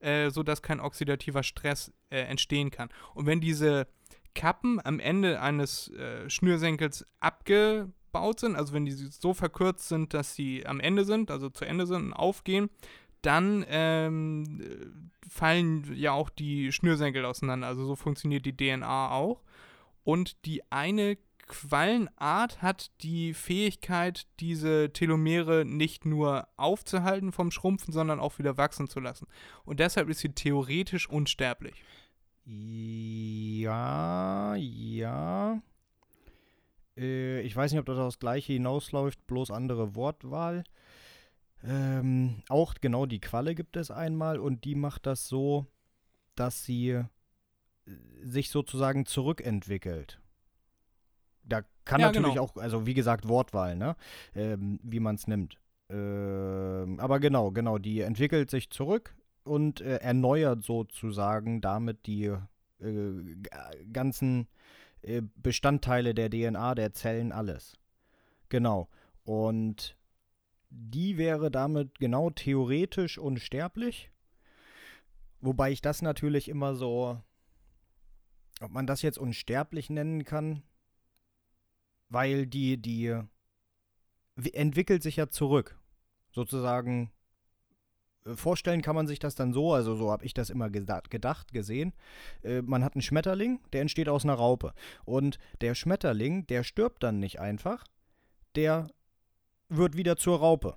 [0.00, 2.90] äh, sodass kein oxidativer Stress äh, entstehen kann.
[3.14, 3.88] Und wenn diese
[4.34, 7.06] Kappen am Ende eines äh, Schnürsenkels
[8.14, 11.64] abgebaut sind, also wenn die so verkürzt sind, dass sie am Ende sind, also zu
[11.64, 12.70] Ende sind und aufgehen,
[13.22, 14.86] dann ähm, äh,
[15.28, 17.66] fallen ja auch die Schnürsenkel auseinander.
[17.66, 19.42] Also so funktioniert die DNA auch.
[20.04, 28.20] Und die eine Quallenart hat die Fähigkeit, diese Telomere nicht nur aufzuhalten vom Schrumpfen, sondern
[28.20, 29.26] auch wieder wachsen zu lassen.
[29.64, 31.82] Und deshalb ist sie theoretisch unsterblich.
[32.46, 33.74] Ja,
[34.56, 35.62] ja.
[36.96, 40.64] Äh, ich weiß nicht, ob das aufs Gleiche hinausläuft, bloß andere Wortwahl.
[41.62, 45.66] Ähm, auch genau die Qualle gibt es einmal und die macht das so,
[46.34, 47.04] dass sie äh,
[48.22, 50.20] sich sozusagen zurückentwickelt.
[51.42, 52.44] Da kann Ja, natürlich genau.
[52.44, 53.96] auch, also wie gesagt, Wortwahl, ne?
[54.34, 55.58] Ähm, wie man es nimmt.
[55.90, 59.14] Ähm, aber genau, genau, die entwickelt sich zurück
[59.44, 62.32] und äh, erneuert sozusagen damit die
[62.80, 63.36] äh,
[63.92, 64.48] ganzen
[65.36, 67.76] Bestandteile der DNA, der Zellen, alles.
[68.48, 68.88] Genau.
[69.24, 69.96] Und
[70.70, 74.10] die wäre damit genau theoretisch unsterblich.
[75.40, 77.20] Wobei ich das natürlich immer so,
[78.60, 80.62] ob man das jetzt unsterblich nennen kann,
[82.08, 83.14] weil die, die
[84.52, 85.78] entwickelt sich ja zurück.
[86.32, 87.13] Sozusagen äh,
[88.34, 91.92] vorstellen kann man sich das dann so, also so habe ich das immer gedacht, gesehen.
[92.42, 94.72] Äh, man hat einen Schmetterling, der entsteht aus einer Raupe.
[95.04, 97.84] Und der Schmetterling, der stirbt dann nicht einfach,
[98.56, 98.88] der
[99.68, 100.76] wird wieder zur Raupe.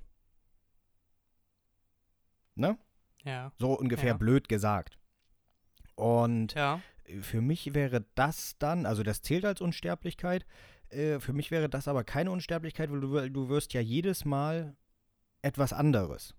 [2.56, 2.78] Ne?
[3.24, 3.52] Ja.
[3.58, 4.18] So ungefähr Ja.
[4.18, 4.98] blöd gesagt.
[5.95, 6.82] Und Ja.
[7.22, 10.45] für mich wäre das dann, also das zählt als Unsterblichkeit,
[10.89, 14.26] äh, für mich wäre das aber keine Unsterblichkeit, weil du, weil du wirst ja jedes
[14.26, 14.76] Mal
[15.41, 16.34] etwas anderes.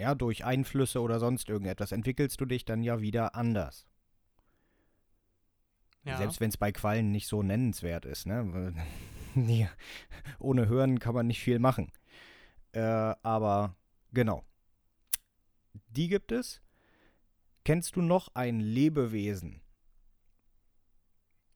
[0.00, 3.86] Ja, durch Einflüsse oder sonst irgendetwas entwickelst du dich dann ja wieder anders.
[6.04, 6.16] ja.
[6.16, 8.74] Selbst wenn es bei Quallen nicht so nennenswert ist, ne?
[10.38, 11.92] Ohne Hören kann man nicht viel machen.
[12.72, 13.76] Äh, aber
[14.14, 14.42] genau.
[15.90, 16.62] Die gibt es.
[17.64, 19.60] Kennst du noch ein Lebewesen,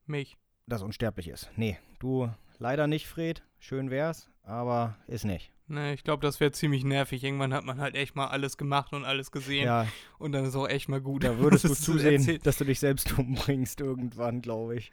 [0.04, 0.36] Mich.
[0.66, 1.50] das unsterblich ist?
[1.56, 3.42] Nee, du leider nicht, Fred.
[3.58, 5.53] Schön wär's, aber ist nicht.
[5.66, 7.24] Ne, ich glaube, das wäre ziemlich nervig.
[7.24, 9.64] Irgendwann hat man halt echt mal alles gemacht und alles gesehen.
[9.64, 9.86] Ja,
[10.18, 11.24] Und dann ist auch echt mal gut.
[11.24, 14.92] da würdest du zusehen, Erzähl, dass du dich selbst umbringst irgendwann, glaube ich.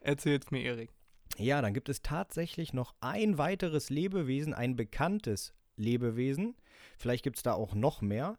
[0.00, 0.90] erzähl's mir, Erik.
[1.36, 6.56] Ja, dann gibt es tatsächlich noch ein weiteres Lebewesen, ein bekanntes Lebewesen.
[6.96, 8.38] Vielleicht gibt es da auch noch mehr,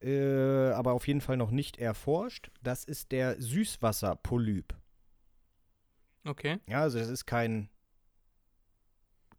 [0.00, 2.50] äh, aber auf jeden Fall noch nicht erforscht.
[2.62, 4.74] Das ist der Süßwasserpolyp.
[6.24, 6.58] Okay.
[6.68, 7.68] Ja, also das ist kein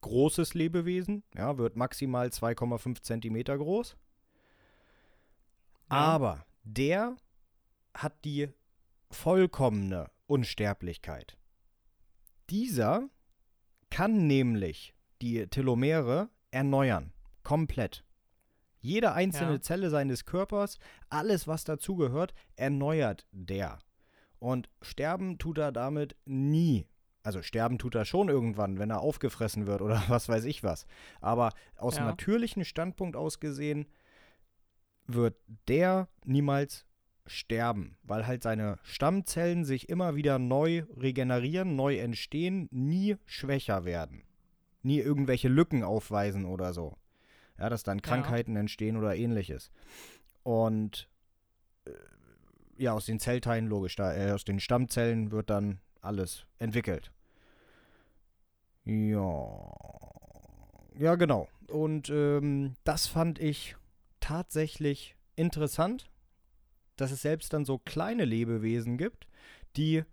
[0.04, 3.98] großes Lebewesen, ja, wird maximal 2,5 Zentimeter groß.
[5.90, 7.16] Aber der
[7.94, 8.50] hat die
[9.10, 11.38] vollkommene Unsterblichkeit.
[12.50, 13.10] Dieser
[13.90, 17.14] kann nämlich die Telomere erneuern.
[17.44, 18.04] Komplett.
[18.80, 19.62] Jede einzelne Ja.
[19.62, 20.78] Zelle seines Körpers,
[21.10, 23.80] alles was dazugehört, erneuert der.
[24.40, 26.86] Und sterben tut er damit nie.
[27.24, 30.86] Also sterben tut er schon irgendwann, wenn er aufgefressen wird oder was weiß ich was.
[31.22, 32.06] Aber aus Ja.
[32.06, 33.88] natürlichen Standpunkt aus gesehen
[35.08, 35.36] wird
[35.68, 36.86] der niemals
[37.26, 44.24] sterben, weil halt seine Stammzellen sich immer wieder neu regenerieren, neu entstehen, nie schwächer werden.
[44.86, 46.98] nie irgendwelche Lücken aufweisen oder so.
[47.58, 48.02] Ja, dass dann Ja.
[48.02, 49.72] Krankheiten entstehen oder ähnliches.
[50.44, 51.08] Und
[51.86, 51.92] äh,
[52.76, 57.12] ja, aus den Zellteilen, logisch, da, äh, aus den Stammzellen wird dann alles entwickelt.
[58.86, 59.74] Ja.
[60.98, 61.48] Ja, genau.
[61.70, 63.76] Und ähm, das fand ich
[64.20, 66.10] tatsächlich interessant,
[66.96, 69.28] dass es selbst dann so kleine Lebewesen gibt,
[69.76, 70.04] die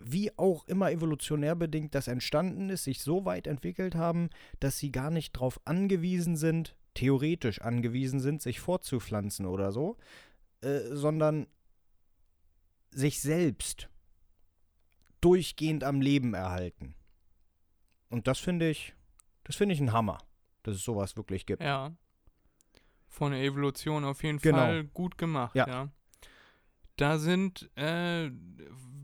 [0.00, 4.30] wie auch immer evolutionär bedingt das entstanden ist, sich so weit entwickelt haben,
[4.60, 9.96] dass sie gar nicht darauf angewiesen sind, theoretisch angewiesen sind, sich fortzupflanzen oder so,
[10.60, 11.46] äh, sondern
[12.90, 13.88] sich selbst
[15.20, 16.94] durchgehend am Leben erhalten.
[18.10, 18.94] Und das finde ich,
[19.44, 20.18] das finde ich ein Hammer,
[20.62, 21.62] dass es sowas wirklich gibt.
[21.62, 21.92] Ja.
[23.08, 24.58] Von der Evolution auf jeden Genau.
[24.58, 25.66] Fall gut gemacht, ja.
[25.66, 25.88] Ja.
[26.96, 28.30] Da sind äh,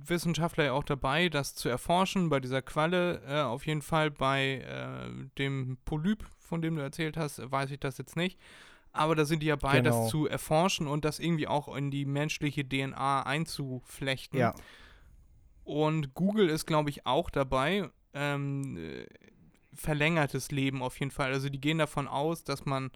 [0.06, 2.28] Wissenschaftler ja auch dabei, das zu erforschen.
[2.28, 7.16] Bei dieser Qualle, äh, auf jeden Fall bei äh, dem Polyp, von dem du erzählt
[7.16, 8.38] hast, weiß ich das jetzt nicht.
[8.94, 10.02] Aber da sind die ja bei, Genau.
[10.02, 14.38] das zu erforschen und das irgendwie auch in die menschliche DNA einzuflechten.
[14.38, 14.54] Ja,
[15.64, 17.90] Und Google ist, glaube ich, auch dabei.
[18.14, 19.06] Ähm, äh,
[19.74, 21.32] verlängertes Leben auf jeden Fall.
[21.32, 22.92] Also die gehen davon aus, dass man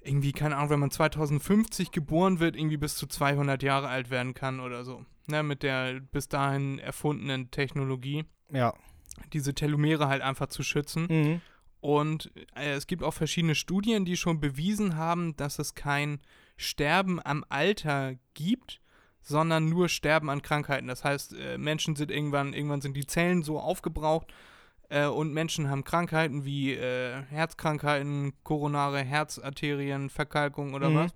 [0.00, 4.34] irgendwie, keine Ahnung, wenn man 2050 geboren wird, irgendwie bis zu 200 Jahre alt werden
[4.34, 5.04] kann oder so.
[5.26, 8.72] Ne, mit der bis dahin erfundenen Technologie, ja.
[9.32, 11.06] diese Telomere halt einfach zu schützen.
[11.10, 11.40] Mhm.
[11.86, 16.18] Und äh, es gibt auch verschiedene Studien, die schon bewiesen haben, dass es kein
[16.56, 18.80] Sterben am Alter gibt,
[19.20, 20.88] sondern nur Sterben an Krankheiten.
[20.88, 24.34] Das heißt, äh, Menschen sind irgendwann, irgendwann sind die Zellen so aufgebraucht
[24.88, 30.96] äh, und Menschen haben Krankheiten wie äh, Herzkrankheiten, koronare Herzarterien, Verkalkung oder Mhm.
[30.96, 31.14] was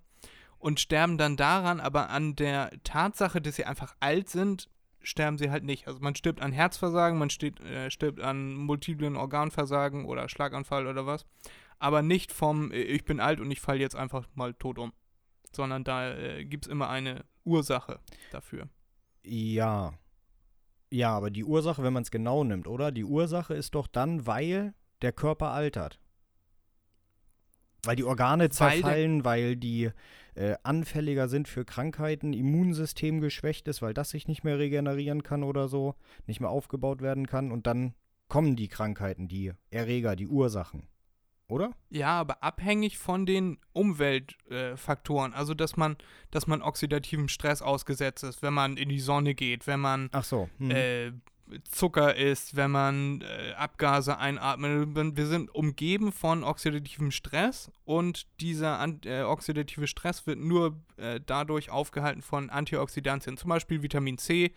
[0.60, 4.68] und sterben dann daran, aber an der Tatsache, dass sie einfach alt sind,
[5.03, 5.86] sterben sie halt nicht.
[5.86, 11.07] Also man stirbt an Herzversagen, man steht, äh, stirbt an multiplen Organversagen oder Schlaganfall oder
[11.07, 11.26] was,
[11.78, 14.92] aber nicht vom äh, ich bin alt und ich falle jetzt einfach mal tot um,
[15.55, 18.68] sondern da äh, gibt es immer eine Ursache dafür.
[19.24, 19.94] Ja.
[20.92, 22.90] Ja, aber die Ursache, wenn man es genau nimmt, oder?
[22.90, 26.01] Die Ursache ist doch dann, weil der Körper altert.
[27.84, 29.90] Weil die Organe Weil zerfallen, weil die
[30.41, 35.43] äh, anfälliger sind für Krankheiten, Immunsystem geschwächt ist, weil das sich nicht mehr regenerieren kann
[35.43, 37.95] oder so, nicht mehr aufgebaut werden kann und dann
[38.28, 40.88] kommen die Krankheiten, die Erreger, die Ursachen.
[41.49, 41.72] Oder?
[41.91, 45.32] Ja, aber abhängig von den Umweltfaktoren.
[45.32, 45.97] Äh, also, dass man,
[46.30, 50.24] dass man oxidativem Stress ausgesetzt ist, wenn man in die Sonne geht, wenn man Ach
[50.24, 50.49] so.
[50.59, 50.70] hm.
[50.70, 51.12] äh,
[51.70, 55.16] Zucker isst, wenn man äh, Abgase einatmet.
[55.16, 61.70] Wir sind umgeben von oxidativem Stress und dieser äh, oxidative Stress wird nur äh, dadurch
[61.70, 64.53] aufgehalten von Antioxidantien, zum Beispiel Vitamin C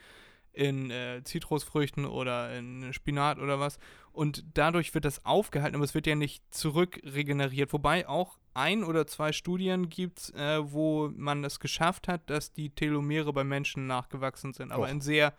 [0.54, 3.80] in äh, Zitrusfrüchten oder in Spinat oder was.
[4.12, 7.74] Und dadurch wird das aufgehalten, aber es wird ja nicht zurückregeneriert.
[7.74, 12.70] Wobei auch ein oder zwei Studien gibt, äh, wo man es geschafft hat, dass die
[12.70, 14.72] Telomere bei Menschen nachgewachsen sind.
[14.72, 14.92] Aber Och.
[14.92, 15.34] in sehr,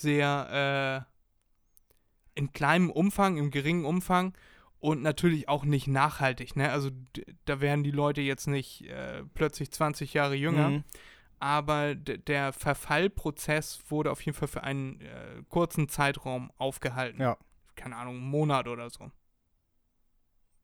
[0.00, 4.34] sehr, äh, in kleinem Umfang, im geringen Umfang
[4.78, 6.56] und natürlich auch nicht nachhaltig.
[6.56, 6.70] Ne?
[6.72, 6.90] Also
[7.44, 10.84] da werden die Leute jetzt nicht äh, plötzlich 20 Jahre jünger Mhm.
[11.38, 17.20] aber der Verfallprozess wurde auf jeden Fall für einen äh, kurzen Zeitraum aufgehalten.
[17.20, 17.36] Ja.
[17.76, 19.10] Keine Ahnung, einen Monat oder so.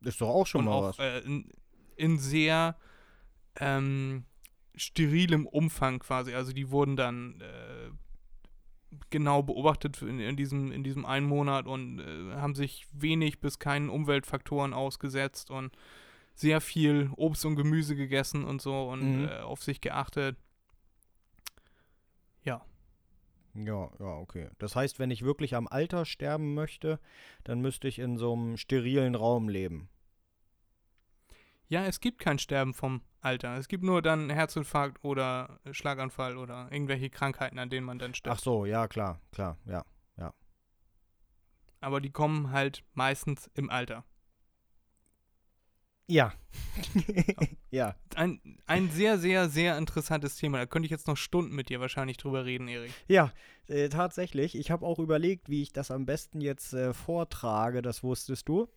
[0.02, 0.98] Ist doch auch schon Und mal auch was.
[0.98, 1.50] äh, in,
[1.96, 2.76] in sehr
[3.58, 4.24] ähm,
[4.74, 6.34] sterilem Umfang quasi.
[6.34, 7.90] Also die wurden dann äh,
[9.10, 13.58] genau beobachtet in, in, diesem, in diesem einen Monat und äh, haben sich wenig bis
[13.58, 15.76] keinen Umweltfaktoren ausgesetzt und
[16.34, 19.28] sehr viel Obst und Gemüse gegessen und so und Mhm.
[19.28, 20.36] äh, auf sich geachtet.
[23.58, 24.50] Ja, ja, okay.
[24.58, 27.00] Das heißt, wenn ich wirklich am Alter sterben möchte,
[27.44, 29.88] dann müsste ich in so einem sterilen Raum leben.
[31.68, 33.56] Ja, es gibt kein Sterben vom Alter.
[33.58, 38.36] Es gibt nur dann Herzinfarkt oder Schlaganfall oder irgendwelche Krankheiten, an denen man dann stirbt.
[38.38, 39.84] Ach so, ja, klar, klar, ja.
[41.80, 44.02] Aber die kommen halt meistens im Alter.
[46.08, 46.32] Ja.
[47.70, 47.96] ja.
[48.14, 50.58] Ein, ein sehr, sehr, sehr interessantes Thema.
[50.58, 52.92] Da könnte ich jetzt noch Stunden mit dir wahrscheinlich drüber reden, Erik.
[53.08, 53.32] Ja,
[53.66, 54.56] äh, tatsächlich.
[54.56, 58.68] Ich habe auch überlegt, wie ich das am besten jetzt äh, vortrage, das wusstest du.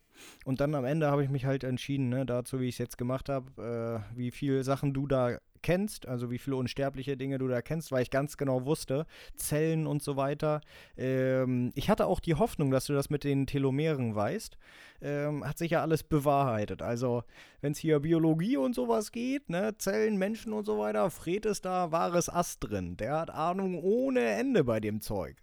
[0.44, 2.98] Und dann am Ende habe ich mich halt entschieden, ne, dazu, wie ich es jetzt
[2.98, 7.48] gemacht habe, äh, wie viele Sachen du da kennst, also wie viele unsterbliche Dinge du
[7.48, 9.06] da kennst, weil ich ganz genau wusste,
[9.36, 10.62] Zellen und so weiter.
[10.98, 14.58] Ähm, ich hatte auch die Hoffnung, dass du das mit den Telomeren weißt.
[15.02, 16.82] Ähm, hat sich ja alles bewahrheitet.
[16.82, 17.24] Also,
[17.62, 21.66] wenn es hier Biologie und sowas geht, ne, Zellen, Menschen und so weiter, Fred ist
[21.66, 22.98] da wahres Ass drin.
[22.98, 25.38] Der hat Ahnung ohne Ende bei dem Zeug.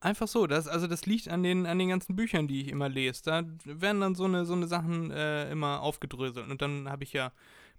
[0.00, 2.88] Einfach so, das, also das liegt an den, an den ganzen Büchern, die ich immer
[2.88, 3.22] lese.
[3.24, 6.50] Da werden dann so eine, so eine Sachen äh, immer aufgedröselt.
[6.50, 7.32] Und dann habe ich ja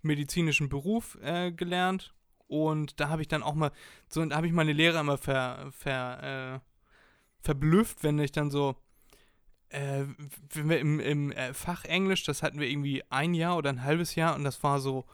[0.07, 2.13] medizinischen Beruf äh, gelernt
[2.47, 3.71] und da habe ich dann auch mal,
[4.07, 6.59] so, da habe ich meine Lehrer immer ver, ver, äh,
[7.41, 8.75] verblüfft, wenn ich dann so,
[9.69, 10.03] äh,
[10.53, 13.83] wenn wir im, im äh, Fach Englisch, das hatten wir irgendwie ein Jahr oder ein
[13.83, 15.05] halbes Jahr und das war so,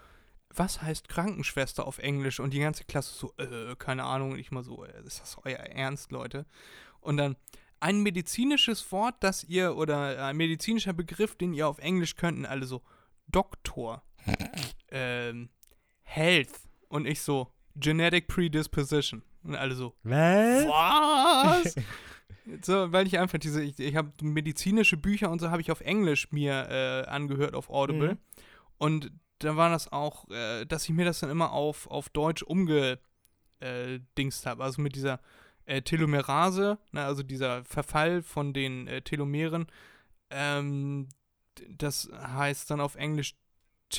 [0.56, 2.40] was heißt Krankenschwester auf Englisch?
[2.40, 4.34] Und die ganze Klasse so, äh, keine Ahnung.
[4.34, 6.46] Und ich mal so, äh, ist das euer Ernst, Leute?
[7.02, 7.36] Und dann
[7.80, 12.66] ein medizinisches Wort, das ihr, oder ein medizinischer Begriff, den ihr auf Englisch könnten, alle
[12.66, 12.82] so,
[13.28, 14.04] Doktor,
[14.92, 15.50] ähm,
[16.04, 16.52] Health.
[16.90, 19.24] Und ich so, Genetic Predisposition.
[19.44, 20.68] Und alle so, Was?
[20.68, 21.76] was?
[22.62, 25.82] so, weil ich einfach diese, ich, ich habe medizinische Bücher und so habe ich auf
[25.82, 28.14] Englisch mir äh, angehört auf Audible.
[28.14, 28.18] Mhm.
[28.78, 32.44] Und da war das auch, äh, dass ich mir das dann immer auf, auf Deutsch
[32.44, 33.00] umgedingst
[34.46, 34.64] habe.
[34.64, 35.20] Also mit dieser
[35.66, 39.68] äh, Telomerase, ne, also dieser Verfall von den äh, Telomeren.
[40.30, 41.10] Ähm,
[41.70, 43.36] das heißt dann auf Englisch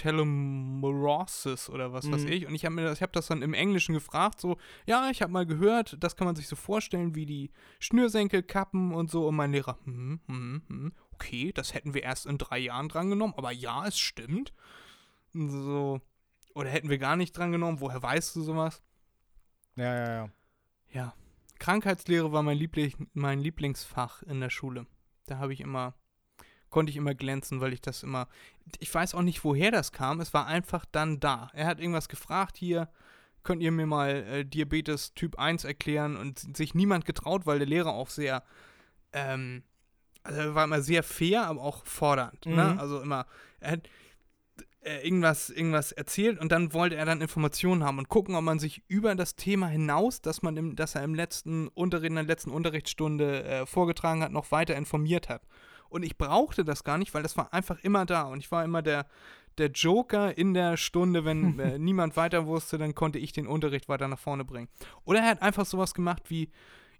[0.03, 2.28] Telomerosis oder was weiß Mhm.
[2.32, 2.47] ich.
[2.47, 5.22] Und ich habe mir das, ich habe das dann im Englischen gefragt, so, ja, ich
[5.22, 9.28] habe mal gehört, das kann man sich so vorstellen, wie die Schnürsenkel kappen und so.
[9.28, 13.34] Und mein Lehrer, hm, hm, hm, okay, das hätten wir erst in drei Jahren drangenommen,
[13.36, 14.53] aber ja, es stimmt.
[15.32, 16.01] So,
[16.55, 18.82] oder hätten wir gar nicht drangenommen, woher weißt du sowas?
[19.76, 20.30] Ja, ja, ja.
[20.92, 21.14] Ja,
[21.59, 24.86] Krankheitslehre war mein, Lieblich, mein Lieblingsfach in der Schule.
[25.26, 25.95] Da habe ich immer,
[26.75, 28.27] konnte ich immer glänzen, weil ich das immer,
[28.81, 31.49] ich weiß auch nicht, woher das kam, es war einfach dann da.
[31.55, 32.89] Er hat irgendwas gefragt hier,
[33.45, 37.68] könnt ihr mir mal äh, Diabetes Typ 1 erklären und sich niemand getraut, weil der
[37.68, 38.43] Lehrer auch sehr,
[39.12, 39.62] ähm,
[40.25, 42.45] also er war immer sehr fair, aber auch fordernd.
[42.45, 42.72] Ne?
[42.72, 42.81] Mhm.
[42.81, 43.27] Also immer,
[43.61, 43.89] er hat
[44.81, 48.59] äh, irgendwas, irgendwas erzählt und dann wollte er dann Informationen haben und gucken, ob man
[48.59, 52.25] sich über das Thema hinaus, das man im, das er im letzten Unterricht, in der
[52.25, 55.43] letzten Unterrichtsstunde äh, vorgetragen hat, noch weiter informiert hat.
[55.95, 58.64] Und ich brauchte das gar nicht, weil das war einfach immer da und ich war
[58.64, 59.07] immer der,
[59.59, 63.88] der Joker in der Stunde, wenn äh, niemand weiter wusste, dann konnte ich den Unterricht
[63.88, 64.68] weiter nach vorne bringen.
[65.05, 66.51] Oder er hat einfach sowas gemacht wie,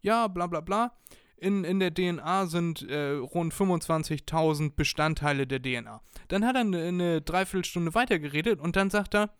[0.01, 0.93] ja, bla bla bla,
[1.37, 6.01] in, in der DNA sind äh, rund 25.000 Bestandteile der DNA.
[6.29, 9.35] Dann hat er eine, eine Dreiviertelstunde weitergeredet und dann sagt er,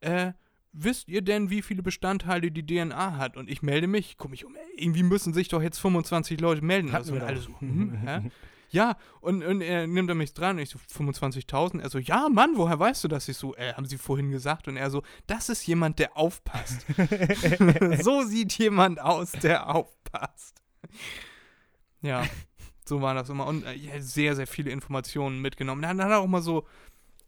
[0.00, 0.32] äh,
[0.72, 3.36] wisst ihr denn, wie viele Bestandteile die DNA hat?
[3.36, 6.88] Und ich melde mich, guck mich um, irgendwie müssen sich doch jetzt 25 Leute melden.
[6.88, 8.30] Hatten Also, wir und alle so, hm?
[8.74, 11.80] Ja, und, und er nimmt er mich dran und ich so, 25.000?
[11.80, 13.28] Er so, ja, Mann, woher weißt du das?
[13.28, 14.66] Ich so, äh, haben sie vorhin gesagt?
[14.66, 16.84] Und er so, das ist jemand, der aufpasst.
[18.02, 20.60] so sieht jemand aus, der aufpasst.
[22.02, 22.24] Ja,
[22.84, 23.46] so war das immer.
[23.46, 25.80] Und äh, sehr, sehr viele Informationen mitgenommen.
[25.80, 26.66] Dann hat er auch mal so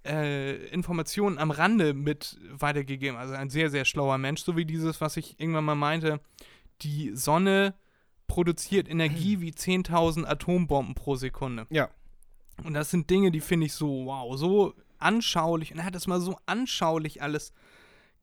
[0.04, 3.16] äh, Informationen am Rande mit weitergegeben.
[3.16, 4.42] Also ein sehr, sehr schlauer Mensch.
[4.42, 6.20] So wie dieses, was ich irgendwann mal meinte,
[6.82, 7.74] die Sonne
[8.26, 11.66] produziert Energie wie 10.000 Atombomben pro Sekunde.
[11.70, 11.88] Ja.
[12.64, 15.72] Und das sind Dinge, die finde ich so, wow, so anschaulich.
[15.72, 17.52] Und er hat das mal so anschaulich alles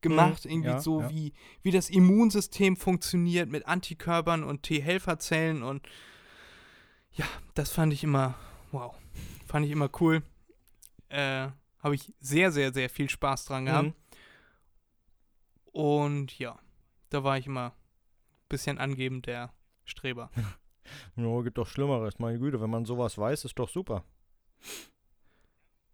[0.02, 1.10] gemacht, Mhm, irgendwie ja, so, ja.
[1.10, 5.88] Wie, wie das Immunsystem funktioniert mit Antikörpern und T-Helferzellen und
[7.14, 8.36] ja, das fand ich immer,
[8.72, 8.94] wow,
[9.46, 10.24] fand ich immer cool.
[11.10, 11.50] Äh,
[11.80, 13.88] Habe ich sehr, sehr, sehr viel Spaß dran gehabt.
[13.88, 13.94] Mhm.
[15.72, 16.60] Und ja,
[17.10, 19.54] da war ich immer ein bisschen angebend der
[19.86, 20.30] Streber.
[21.16, 22.20] Ja, gibt doch Schlimmeres.
[22.20, 24.04] Meine Güte, wenn man sowas weiß, ist doch super.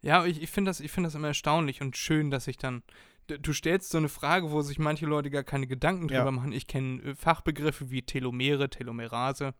[0.01, 2.83] Ja, ich, ich finde das, ich find das immer erstaunlich und schön, dass ich dann.
[3.27, 6.31] Du stellst so eine Frage, wo sich manche Leute gar keine Gedanken drüber Ja.
[6.31, 6.51] machen.
[6.51, 9.53] Ich kenne äh, Fachbegriffe wie Telomere, Telomerase.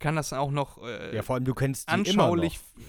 [0.00, 2.58] Kann das auch noch äh, Ja, vor allem, du kennst die anschaulich.
[2.76, 2.84] Immer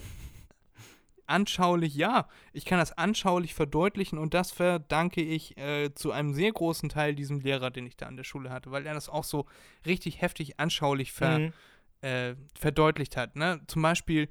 [1.32, 2.27] Anschaulich, ja.
[2.53, 7.15] Ich kann das anschaulich verdeutlichen und das verdanke ich äh, zu einem sehr großen Teil
[7.15, 9.45] diesem Lehrer, den ich da an der Schule hatte, weil er das auch so
[9.86, 11.53] richtig heftig anschaulich ver, Mhm.
[12.01, 13.36] äh, verdeutlicht hat.
[13.36, 13.61] Ne?
[13.67, 14.27] Zum Beispiel,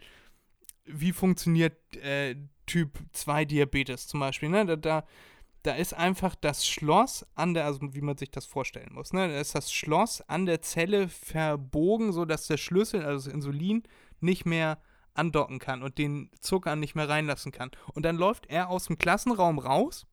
[0.85, 2.37] wie funktioniert äh,
[2.67, 4.49] Typ 2 Diabetes zum Beispiel.
[4.49, 4.65] Ne?
[4.67, 5.07] Da, da,
[5.63, 9.13] da ist einfach das Schloss an der, also wie man sich das vorstellen muss.
[9.13, 9.29] Ne?
[9.29, 13.83] Da ist das Schloss an der Zelle verbogen, sodass der Schlüssel, also das Insulin,
[14.21, 14.79] nicht mehr
[15.21, 17.71] andocken kann und den Zucker nicht mehr reinlassen kann.
[17.95, 20.07] Und dann läuft er aus dem Klassenraum raus,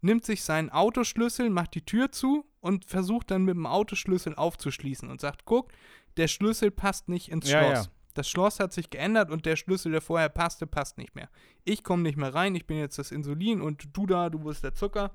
[0.00, 5.08] nimmt sich seinen Autoschlüssel, macht die Tür zu und versucht dann mit dem Autoschlüssel aufzuschließen
[5.08, 5.70] und sagt, guck,
[6.16, 7.86] der Schlüssel passt nicht ins Ja, Schloss.
[7.86, 7.92] ja.
[8.14, 11.28] Das Schloss hat sich geändert und der Schlüssel, der vorher passte, passt nicht mehr.
[11.62, 14.64] Ich komme nicht mehr rein, ich bin jetzt das Insulin und du da, du bist
[14.64, 15.12] der Zucker.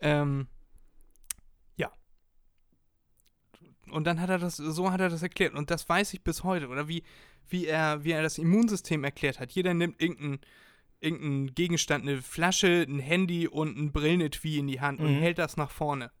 [0.00, 0.46] Ähm,
[1.76, 1.92] ja.
[3.92, 5.54] Und dann hat er das, so hat er das erklärt.
[5.54, 6.68] Und das weiß ich bis heute.
[6.68, 7.02] Oder wie,
[7.48, 9.52] wie, er, wie er das Immunsystem erklärt hat.
[9.52, 10.40] Jeder nimmt irgendeinen
[11.00, 15.20] irgendein Gegenstand, eine Flasche, ein Handy und ein Brillenetui in die Hand und Mhm.
[15.20, 16.12] hält das nach vorne.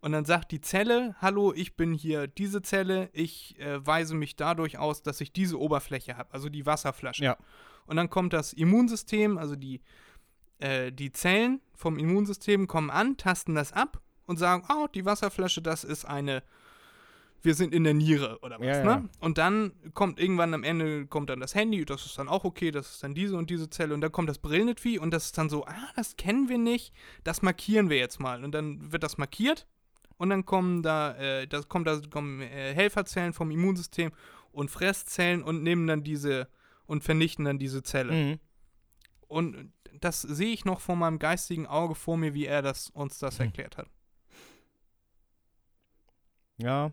[0.00, 4.36] Und dann sagt die Zelle, hallo, ich bin hier diese Zelle, ich äh, weise mich
[4.36, 7.24] dadurch aus, dass ich diese Oberfläche habe, also die Wasserflasche.
[7.24, 7.36] Ja.
[7.86, 9.80] Und dann kommt das Immunsystem, also die,
[10.58, 15.62] äh, die Zellen vom Immunsystem kommen an, tasten das ab und sagen, oh, die Wasserflasche,
[15.62, 16.42] das ist eine,
[17.42, 18.90] wir sind in der Niere oder was, Ja, ne?
[18.90, 19.08] ja.
[19.20, 22.70] Und dann kommt irgendwann am Ende kommt dann das Handy, das ist dann auch okay,
[22.70, 25.38] das ist dann diese und diese Zelle und dann kommt das Brillenetwie und das ist
[25.38, 26.92] dann so, ah, das kennen wir nicht,
[27.24, 29.66] das markieren wir jetzt mal und dann wird das markiert
[30.18, 34.12] und dann kommen da, äh, das kommt da kommen äh, Helferzellen vom Immunsystem
[34.52, 36.48] und Fresszellen und nehmen dann diese
[36.86, 38.12] und vernichten dann diese Zelle.
[38.12, 38.40] Mhm.
[39.28, 43.18] Und das sehe ich noch vor meinem geistigen Auge vor mir, wie er das uns
[43.18, 43.46] das Hm.
[43.46, 43.86] erklärt hat.
[46.58, 46.90] Ja,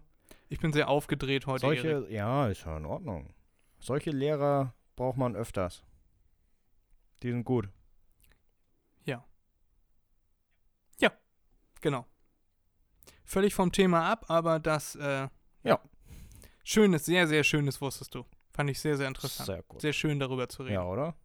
[0.50, 1.68] Ich bin sehr aufgedreht heute.
[1.68, 1.82] Erik.
[1.82, 3.34] solche, ja, ist ja in Ordnung.
[3.80, 5.84] Solche Lehrer braucht man öfters.
[7.24, 7.70] Die sind gut.
[11.82, 12.06] Genau.
[13.24, 15.28] Völlig vom Thema ab, aber das, äh,
[15.64, 15.80] Ja.
[16.64, 18.26] Schönes, sehr, sehr schönes wusstest du.
[18.52, 19.48] Fand ich sehr, sehr interessant.
[19.48, 19.82] Sehr gut.
[19.82, 20.74] Sehr schön darüber zu reden.
[20.74, 21.16] Ja, oder?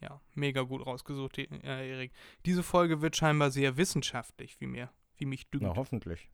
[0.00, 2.12] Ja, mega gut rausgesucht, äh, Erik.
[2.44, 5.66] Diese Folge wird scheinbar sehr wissenschaftlich, wie mir, wie mich dünkt.
[5.66, 6.28] Na, hoffentlich.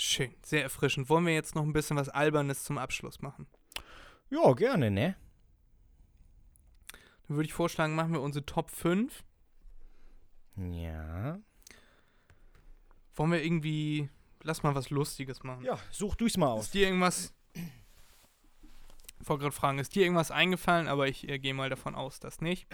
[0.00, 1.08] Schön, sehr erfrischend.
[1.08, 3.48] Wollen wir jetzt noch ein bisschen was Albernes zum Abschluss machen?
[4.30, 5.16] Ja, gerne, ne?
[7.26, 9.24] Dann würde ich vorschlagen, machen wir unsere Top 5.
[10.56, 11.40] Ja.
[13.16, 14.08] Wollen wir irgendwie,
[14.44, 15.64] lass mal was Lustiges machen.
[15.64, 16.66] Ja, such du's mal aus.
[16.66, 21.54] Ist dir irgendwas, ich wollte gerade fragen, ist dir irgendwas eingefallen, aber ich äh, gehe
[21.54, 22.68] mal davon aus, dass nicht.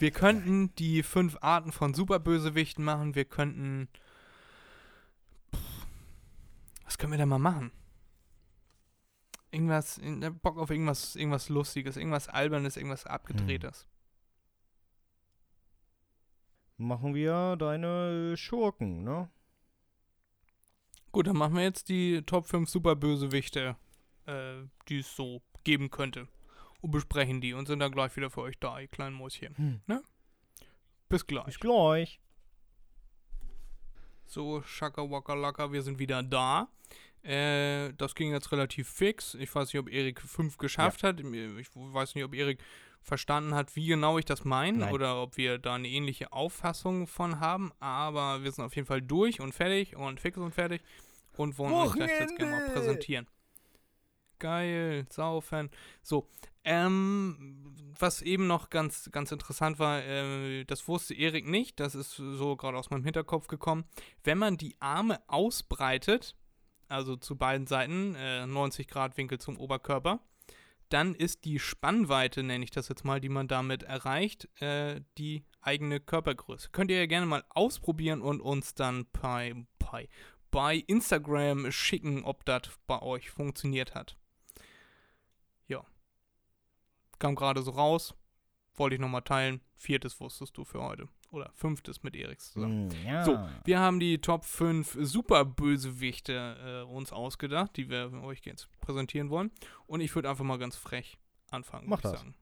[0.00, 3.14] Wir könnten die fünf Arten von Superbösewichten machen.
[3.14, 3.88] Wir könnten,
[6.84, 7.72] was können wir da mal machen?
[9.50, 13.86] Irgendwas, in- Bock auf irgendwas, irgendwas Lustiges, irgendwas Albernes, irgendwas Abgedrehtes.
[16.76, 19.30] Machen wir deine Schurken, ne?
[21.12, 23.76] Gut, dann machen wir jetzt die Top 5 Superbösewichte,
[24.26, 26.26] äh, die es so geben könnte.
[26.80, 29.56] Und besprechen die und sind dann gleich wieder für euch da, ihr kleinen Mäuschen.
[29.56, 29.80] Hm.
[29.86, 30.02] Ne?
[31.08, 31.44] Bis gleich.
[31.44, 32.20] Bis gleich.
[34.34, 36.66] So, Shaka Waka Laka, wir sind wieder da.
[37.22, 39.34] Äh, das ging jetzt relativ fix.
[39.34, 41.20] Ich weiß nicht, ob Erik 5 geschafft hat.
[41.20, 42.58] Ich weiß nicht, ob Erik
[43.00, 47.38] verstanden hat, wie genau ich das meine oder ob wir da eine ähnliche Auffassung von
[47.38, 47.70] haben.
[47.78, 50.82] Aber wir sind auf jeden Fall durch und fertig und fix und fertig
[51.36, 52.80] und wollen euch das jetzt gerne mal Wochenende!
[52.80, 53.26] präsentieren.
[54.40, 55.70] Geil, saufen.
[56.02, 56.28] So,
[56.64, 62.16] ähm, was eben noch ganz, ganz interessant war, äh, das wusste Erik nicht, das ist
[62.16, 63.84] so gerade aus meinem Hinterkopf gekommen.
[64.22, 66.36] Wenn man die Arme ausbreitet,
[66.88, 70.20] also zu beiden Seiten, äh, 90 Grad Winkel zum Oberkörper,
[70.88, 75.44] dann ist die Spannweite, nenne ich das jetzt mal, die man damit erreicht, äh, die
[75.60, 76.70] eigene Körpergröße.
[76.70, 80.08] Könnt ihr ja gerne mal ausprobieren und uns dann bei, bei,
[80.50, 84.16] bei Instagram schicken, ob das bei euch funktioniert hat.
[85.66, 85.84] Ja.
[87.24, 88.14] Kam gerade so raus.
[88.74, 89.62] Wollte ich nochmal teilen.
[89.76, 91.08] Viertes wusstest du für heute.
[91.30, 92.90] Oder fünftes mit Eriks zusammen.
[92.90, 93.24] Hm, ja.
[93.24, 99.30] So, wir haben die Top 5 Superbösewichte äh, uns ausgedacht, die wir euch jetzt präsentieren
[99.30, 99.50] wollen.
[99.86, 101.16] Und ich würde einfach mal ganz frech
[101.50, 102.12] anfangen, Mach das.
[102.12, 102.34] sagen.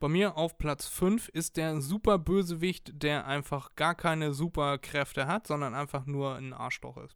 [0.00, 5.72] Bei mir auf Platz 5 ist der Superbösewicht, der einfach gar keine Superkräfte hat, sondern
[5.76, 7.14] einfach nur ein Arschloch ist.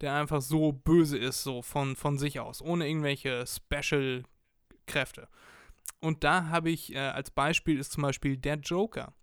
[0.00, 3.44] Der einfach so böse ist, so von, von sich aus, ohne irgendwelche
[4.88, 5.28] Special-Kräfte.
[6.00, 9.14] Und da habe ich äh, als Beispiel ist zum Beispiel der Joker.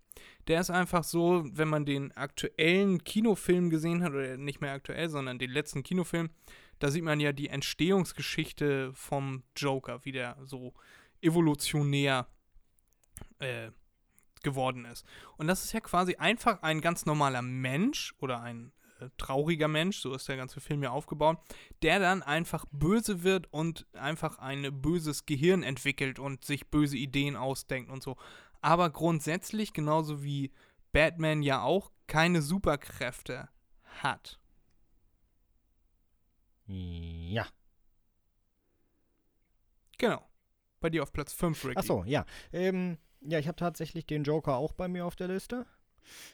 [0.48, 5.08] Der ist einfach so, wenn man den aktuellen Kinofilm gesehen hat, oder nicht mehr aktuell,
[5.08, 6.30] sondern den letzten Kinofilm,
[6.78, 10.74] da sieht man ja die Entstehungsgeschichte vom Joker, wie der so
[11.20, 12.26] evolutionär
[13.38, 13.70] äh,
[14.42, 15.04] geworden ist.
[15.38, 18.72] Und das ist ja quasi einfach ein ganz normaler Mensch oder ein
[19.16, 21.38] trauriger Mensch, so ist der ganze Film ja aufgebaut,
[21.82, 27.36] der dann einfach böse wird und einfach ein böses Gehirn entwickelt und sich böse Ideen
[27.36, 28.16] ausdenkt und so.
[28.60, 30.52] Aber grundsätzlich, genauso wie
[30.92, 33.48] Batman ja auch, keine Superkräfte
[34.02, 34.38] hat.
[36.66, 37.46] Ja.
[39.98, 40.22] Genau.
[40.80, 41.78] Bei dir auf Platz 5, Ricky.
[41.78, 42.24] Achso, ja.
[42.52, 45.66] Ähm, ja, ich habe tatsächlich den Joker auch bei mir auf der Liste.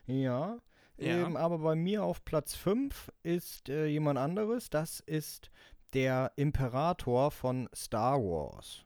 [0.07, 0.59] Ja.
[1.03, 1.27] Ja.
[1.27, 4.71] Ähm, aber bei mir auf Platz 5 ist äh, jemand anderes.
[4.71, 5.51] Das ist
[5.93, 8.85] der Imperator von Star Wars.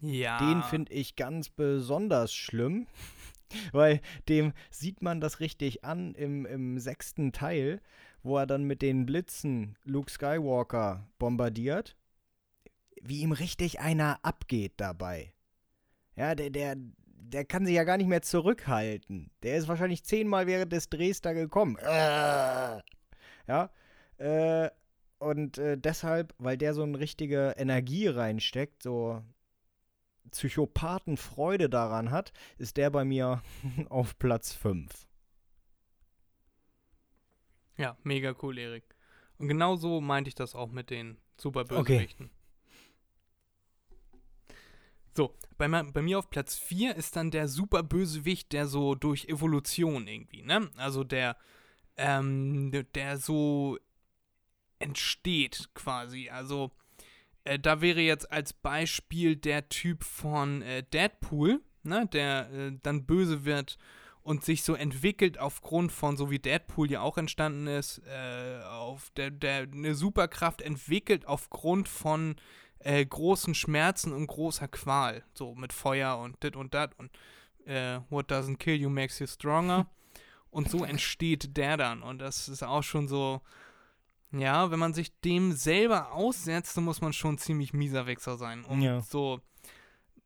[0.00, 0.38] Ja.
[0.38, 2.86] Den finde ich ganz besonders schlimm,
[3.72, 7.80] weil dem sieht man das richtig an im, im sechsten Teil,
[8.22, 11.96] wo er dann mit den Blitzen Luke Skywalker bombardiert,
[13.00, 15.32] wie ihm richtig einer abgeht dabei.
[16.16, 16.76] Ja, der, der,
[17.32, 19.30] der kann sich ja gar nicht mehr zurückhalten.
[19.42, 21.76] Der ist wahrscheinlich zehnmal während des Drehs da gekommen.
[21.78, 22.80] Äh.
[23.48, 23.70] Ja.
[24.18, 24.70] Äh,
[25.18, 29.22] und äh, deshalb, weil der so eine richtige Energie reinsteckt, so
[30.30, 33.42] Psychopathenfreude daran hat, ist der bei mir
[33.88, 35.06] auf Platz 5.
[37.78, 38.84] Ja, mega cool, Erik.
[39.38, 42.26] Und genau so meinte ich das auch mit den Superbösewichten.
[42.26, 42.35] Okay.
[45.16, 50.06] So, bei, bei, mir auf Platz 4 ist dann der Superbösewicht, der so durch Evolution
[50.06, 50.70] irgendwie, ne?
[50.76, 51.38] Also der,
[51.96, 53.78] ähm, der so
[54.78, 56.28] entsteht quasi.
[56.28, 56.70] Also
[57.44, 62.06] äh, da wäre jetzt als Beispiel der Typ von äh, Deadpool, ne?
[62.12, 63.78] Der äh, dann böse wird
[64.20, 69.08] und sich so entwickelt aufgrund von, so wie Deadpool ja auch entstanden ist, äh, auf
[69.16, 72.36] der, der eine Superkraft entwickelt aufgrund von
[72.80, 75.24] äh, großen Schmerzen und großer Qual.
[75.34, 77.10] So mit Feuer und dit und dat und
[77.66, 79.86] äh, what doesn't kill you makes you stronger.
[80.50, 82.02] und so entsteht der dann.
[82.02, 83.42] Und das ist auch schon so,
[84.32, 88.64] ja, wenn man sich dem selber aussetzt, dann muss man schon ziemlich mieser Wichser sein.
[88.64, 89.00] Um ja.
[89.00, 89.40] so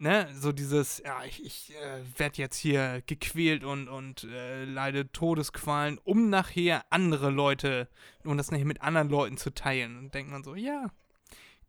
[0.00, 5.12] ne, so dieses, ja, ich, ich äh, werde jetzt hier gequält und, und äh, leide
[5.12, 7.88] Todesqualen, um nachher andere Leute,
[8.24, 9.98] um das nachher mit anderen Leuten zu teilen.
[9.98, 10.90] Und denkt man so, ja,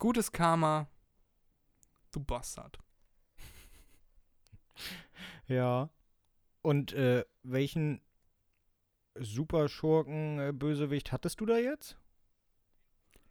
[0.02, 0.88] gutes Karma,
[2.12, 2.78] du Bastard.
[5.48, 5.90] Ja.
[6.62, 8.00] Und äh, welchen
[9.16, 11.98] Superschurken-Bösewicht hattest du da jetzt?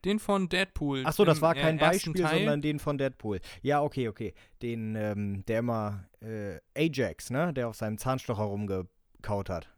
[0.05, 1.07] Den von Deadpool.
[1.07, 2.39] Achso, das war kein Beispiel, Teil.
[2.39, 3.41] sondern den von Deadpool.
[3.63, 4.35] Ja, okay, okay.
[4.61, 7.55] Den, ähm, der immer äh, Ajax, ne?
[7.55, 9.73] Der auf seinem Zahnstocher rumgekaut hat.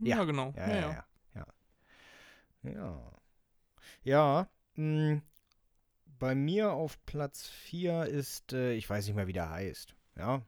[0.00, 0.54] Ja, ja genau.
[0.56, 1.06] Ja, ja, ja.
[1.34, 1.46] Ja.
[2.62, 3.12] Ja, ja.
[4.02, 5.22] ja mh, mm,
[6.18, 9.94] bei mir auf Platz 4 ist, äh, ich weiß nicht mehr, wie der heißt.
[10.16, 10.42] Ja.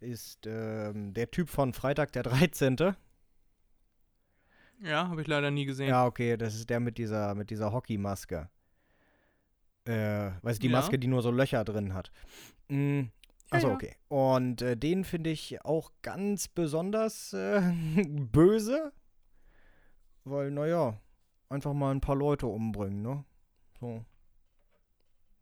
[0.00, 2.94] Ist ähm, der Typ von Freitag der 13.
[4.80, 5.88] Ja, habe ich leider nie gesehen.
[5.88, 8.48] Ja, okay, das ist der mit dieser, mit dieser Hockeymaske.
[9.86, 10.78] Äh, weißt du, die ja.
[10.78, 12.10] Maske, die nur so Löcher drin hat.
[12.68, 13.10] Mhm.
[13.50, 13.94] Achso, okay.
[14.08, 17.60] Und äh, den finde ich auch ganz besonders äh,
[18.08, 18.92] böse.
[20.24, 20.98] Weil, naja,
[21.48, 23.24] einfach mal ein paar Leute umbringen, ne?
[23.78, 24.04] So.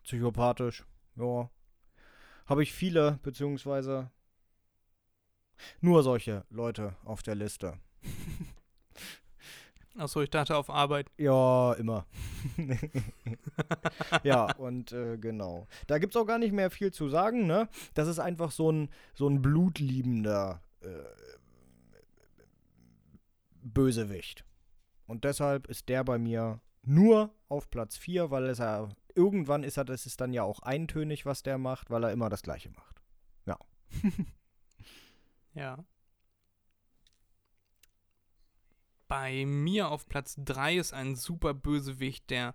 [0.02, 0.84] Psychopathisch,
[1.16, 1.50] ja.
[2.46, 4.10] Habe ich viele, beziehungsweise
[5.80, 7.78] nur solche Leute auf der Liste.
[9.96, 11.10] Achso, ich dachte auf Arbeit.
[11.18, 12.06] Ja, immer.
[14.22, 15.66] ja, und äh, genau.
[15.86, 17.68] Da gibt es auch gar nicht mehr viel zu sagen, ne?
[17.94, 20.88] Das ist einfach so ein, so ein blutliebender äh,
[23.62, 24.44] Bösewicht.
[25.06, 29.76] Und deshalb ist der bei mir nur auf Platz 4, weil es ja irgendwann ist
[29.76, 32.70] er, das ist dann ja auch eintönig, was der macht, weil er immer das Gleiche
[32.70, 33.02] macht.
[33.46, 33.58] Ja.
[35.54, 35.84] ja.
[39.12, 42.54] bei mir auf Platz 3 ist ein super Bösewicht, der,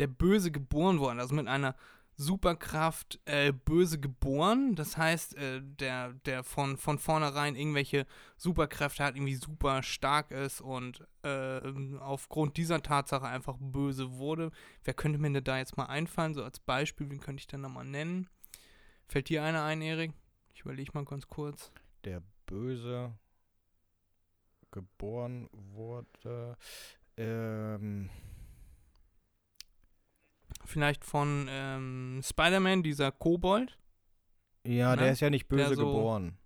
[0.00, 1.76] der böse geboren worden, also mit einer
[2.16, 4.74] Superkraft äh, böse geboren.
[4.74, 8.06] Das heißt, äh, der, der von, von vornherein irgendwelche
[8.36, 11.60] Superkräfte hat, irgendwie super stark ist und äh,
[11.98, 14.50] aufgrund dieser Tatsache einfach böse wurde.
[14.84, 16.34] Wer könnte mir denn da jetzt mal einfallen?
[16.34, 18.28] So als Beispiel, wen könnte ich denn nochmal nennen?
[19.08, 20.12] Fällt dir einer ein, Erik?
[20.54, 21.72] Ich überlege mal ganz kurz.
[22.04, 23.14] Der böse
[24.70, 26.56] geboren wurde.
[27.16, 28.10] Ähm.
[30.64, 33.78] Vielleicht von ähm, Spider-Man, dieser Kobold?
[34.64, 35.02] Ja, ne?
[35.02, 36.38] der ist ja nicht böse so geboren.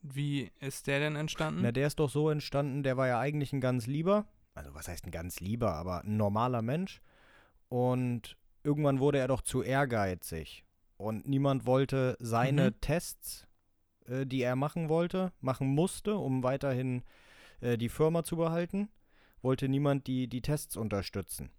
[0.00, 1.60] Wie ist der denn entstanden?
[1.62, 4.88] Na, der ist doch so entstanden, der war ja eigentlich ein ganz lieber, also was
[4.88, 7.00] heißt ein ganz lieber, aber ein normaler Mensch.
[7.68, 10.64] Und irgendwann wurde er doch zu ehrgeizig.
[10.96, 12.80] Und niemand wollte seine mhm.
[12.80, 13.46] Tests
[14.08, 17.02] äh, die er machen wollte, machen musste, um weiterhin
[17.60, 18.88] äh, die Firma zu behalten,
[19.42, 21.50] wollte niemand die, die Tests unterstützen.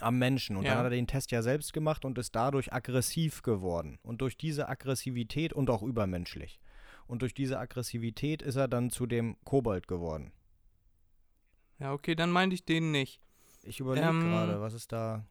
[0.00, 0.56] Am Menschen.
[0.56, 0.70] Und ja.
[0.70, 3.98] dann hat er den Test ja selbst gemacht und ist dadurch aggressiv geworden.
[4.02, 6.60] Und durch diese Aggressivität und auch übermenschlich.
[7.06, 10.32] Und durch diese Aggressivität ist er dann zu dem Kobold geworden.
[11.78, 13.20] Ja, okay, dann meinte ich den nicht.
[13.62, 15.26] Ich überlege ähm, gerade, was ist da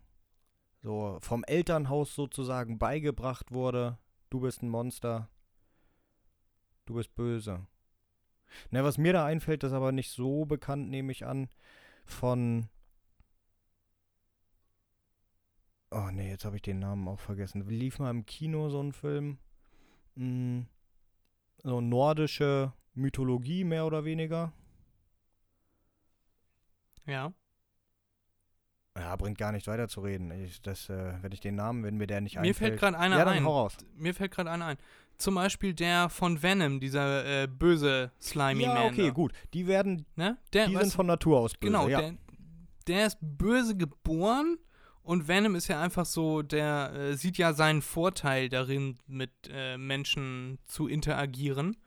[0.81, 3.97] so vom Elternhaus sozusagen beigebracht wurde.
[4.29, 5.29] Du bist ein Monster.
[6.85, 7.67] Du bist böse.
[8.71, 11.49] Na, was mir da einfällt, ist aber nicht so bekannt, nehme ich an,
[12.05, 12.69] von.
[15.91, 17.67] Oh nee, jetzt habe ich den Namen auch vergessen.
[17.67, 19.37] Lief mal im Kino so ein Film.
[20.15, 20.67] Hm,
[21.63, 24.51] so nordische Mythologie, mehr oder weniger.
[27.05, 27.31] Ja.
[28.97, 30.31] Ja, bringt gar nicht weiterzureden.
[30.31, 32.57] Ich, das, äh, wenn ich den Namen, wenn mir der nicht Mir einfällt.
[32.57, 33.45] fällt gerade einer ja, dann ein.
[33.45, 33.77] hau raus.
[33.95, 34.77] Mir fällt gerade einer ein.
[35.17, 38.87] Zum Beispiel der von Venom, dieser äh, böse Slimy Ja, Man.
[38.91, 39.13] okay, da.
[39.13, 39.33] gut.
[39.53, 40.37] Die werden, Ne?
[40.53, 41.71] Der, die sind von Natur aus böse.
[41.71, 42.01] genau, ja.
[42.01, 42.17] der,
[42.87, 44.57] der ist böse geboren
[45.07, 49.77] und Venom ist ja einfach so, der äh, sieht ja seinen Vorteil darin, mit äh,
[49.77, 51.77] Menschen zu interagieren.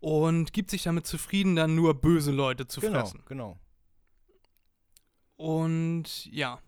[0.00, 3.22] Und gibt sich damit zufrieden, dann nur böse Leute zu genau, fressen.
[3.26, 3.56] genau.
[5.36, 6.58] Und ja.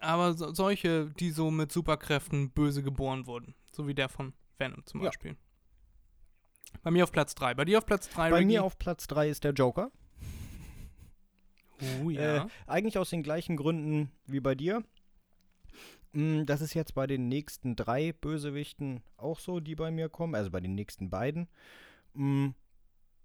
[0.00, 3.54] Aber so, solche, die so mit Superkräften böse geboren wurden.
[3.70, 5.10] So wie der von Venom zum Ja.
[5.10, 5.36] Beispiel.
[6.82, 7.54] Bei mir auf Platz 3.
[7.54, 8.46] Bei dir auf Platz 3, Bei Ricky?
[8.46, 9.92] mir auf Platz 3 ist der Joker.
[12.02, 12.44] Oh ja.
[12.44, 14.84] Äh, eigentlich aus den gleichen Gründen wie bei dir.
[16.12, 20.34] Mm, Das ist jetzt bei den nächsten drei Bösewichten auch so, die bei mir kommen,
[20.34, 21.48] also bei den nächsten beiden.
[22.14, 22.50] Mm,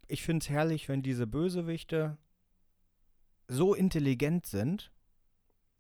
[0.08, 2.18] Ich finde es herrlich, wenn diese Bösewichte
[3.48, 4.92] so intelligent sind,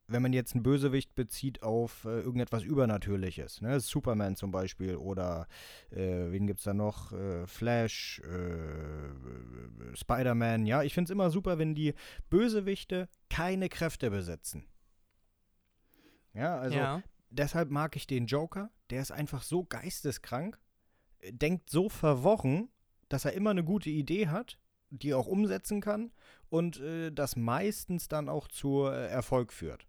[0.08, 3.62] wenn man jetzt einen Bösewicht bezieht auf äh, irgendetwas Übernatürliches.
[3.62, 3.80] Ne?
[3.80, 5.48] Superman zum Beispiel oder
[5.92, 7.12] äh, wen gibt's da noch?
[7.12, 10.66] Äh, Flash, äh, Spider-Man.
[10.66, 11.94] Ja, ich finde es immer super, wenn die
[12.30, 14.66] Bösewichte keine Kräfte besitzen.
[16.34, 17.04] Ja, also ja.
[17.30, 18.70] deshalb mag ich den Joker.
[18.90, 20.58] Der ist einfach so geisteskrank,
[21.32, 22.70] denkt so verworren,
[23.10, 24.58] dass er immer eine gute Idee hat,
[24.90, 26.12] die er auch umsetzen kann
[26.50, 29.86] und äh, das meistens dann auch zu äh, Erfolg führt.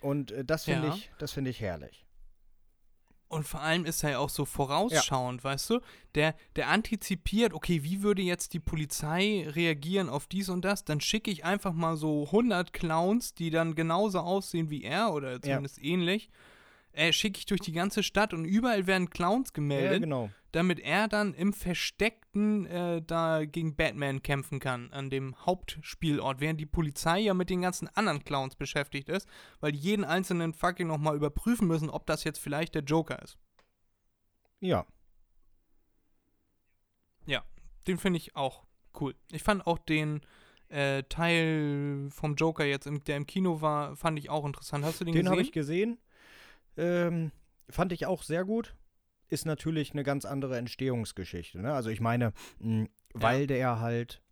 [0.00, 0.94] Und äh, das finde Ja.
[0.94, 2.06] ich, das finde ich herrlich.
[3.28, 5.80] Und vor allem ist er ja auch so vorausschauend, weißt du?
[6.16, 10.84] Der, der antizipiert, okay, wie würde jetzt die Polizei reagieren auf dies und das?
[10.84, 15.40] Dann schicke ich einfach mal so 100 Clowns, die dann genauso aussehen wie er oder
[15.40, 16.28] zumindest ähnlich.
[16.92, 20.28] Äh, schicke ich durch die ganze Stadt und überall werden Clowns Ja, gemeldet, genau.
[20.52, 26.60] Damit er dann im Versteckten äh, da gegen Batman kämpfen kann, an dem Hauptspielort, während
[26.60, 29.28] die Polizei ja mit den ganzen anderen Clowns beschäftigt ist,
[29.60, 33.38] weil die jeden einzelnen fucking nochmal überprüfen müssen, ob das jetzt vielleicht der Joker ist.
[34.60, 34.86] Ja.
[37.86, 38.64] Den finde ich auch
[39.00, 39.14] cool.
[39.32, 40.20] Ich fand auch den
[40.68, 44.84] äh, Teil vom Joker jetzt, im, der im Kino war, fand ich auch interessant.
[44.84, 45.32] Hast du den, Den gesehen?
[45.32, 45.98] habe ich gesehen.
[46.76, 47.32] Ähm,
[47.68, 48.76] fand ich auch sehr gut.
[49.30, 51.60] Ist natürlich eine ganz andere Entstehungsgeschichte.
[51.62, 51.72] Ne?
[51.72, 54.22] Also ich meine, mh, weil der halt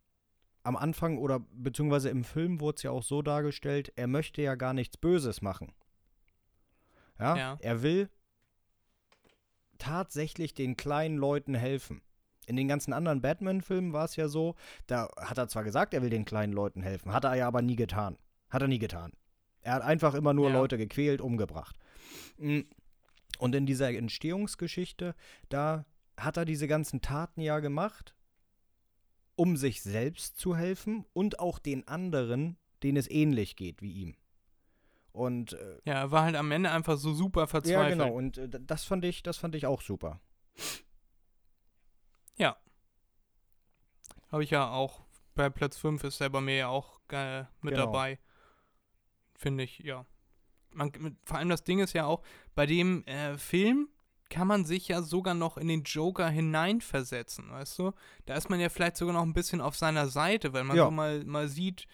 [0.64, 4.54] am Anfang oder beziehungsweise im Film wurde es ja auch so dargestellt, er möchte ja
[4.56, 5.72] gar nichts Böses machen.
[7.18, 7.58] Ja, Ja.
[7.60, 8.10] er will
[9.78, 12.02] tatsächlich den kleinen Leuten helfen.
[12.46, 14.54] In den ganzen anderen Batman-Filmen war es ja so,
[14.86, 17.62] da hat er zwar gesagt, er will den kleinen Leuten helfen, hat er ja aber
[17.62, 18.18] nie getan.
[18.50, 19.12] Hat er nie getan.
[19.60, 20.54] Er hat einfach immer nur Ja.
[20.54, 21.76] Leute gequält, umgebracht.
[22.38, 22.60] Mm.
[23.38, 25.14] Und in dieser Entstehungsgeschichte,
[25.48, 25.86] da
[26.16, 28.14] hat er diese ganzen Taten ja gemacht,
[29.36, 34.16] um sich selbst zu helfen und auch den anderen, denen es ähnlich geht wie ihm.
[35.12, 37.98] Und äh, Ja, er war halt am Ende einfach so super verzweifelt.
[37.98, 38.12] ja, genau.
[38.12, 40.20] Und äh, das fand ich, das fand ich auch super.
[44.30, 45.00] Habe ich ja auch.
[45.34, 47.86] Bei Platz 5 ist er bei mir ja auch äh, mit Genau.
[47.86, 48.18] dabei.
[49.36, 50.04] Finde ich, ja.
[50.72, 52.22] Man, vor allem das Ding ist ja auch,
[52.54, 53.88] bei dem äh, Film
[54.30, 57.92] kann man sich ja sogar noch in den Joker hineinversetzen, weißt du?
[58.26, 60.84] Da ist man ja vielleicht sogar noch ein bisschen auf seiner Seite, weil man Ja.
[60.84, 61.86] so mal, mal sieht,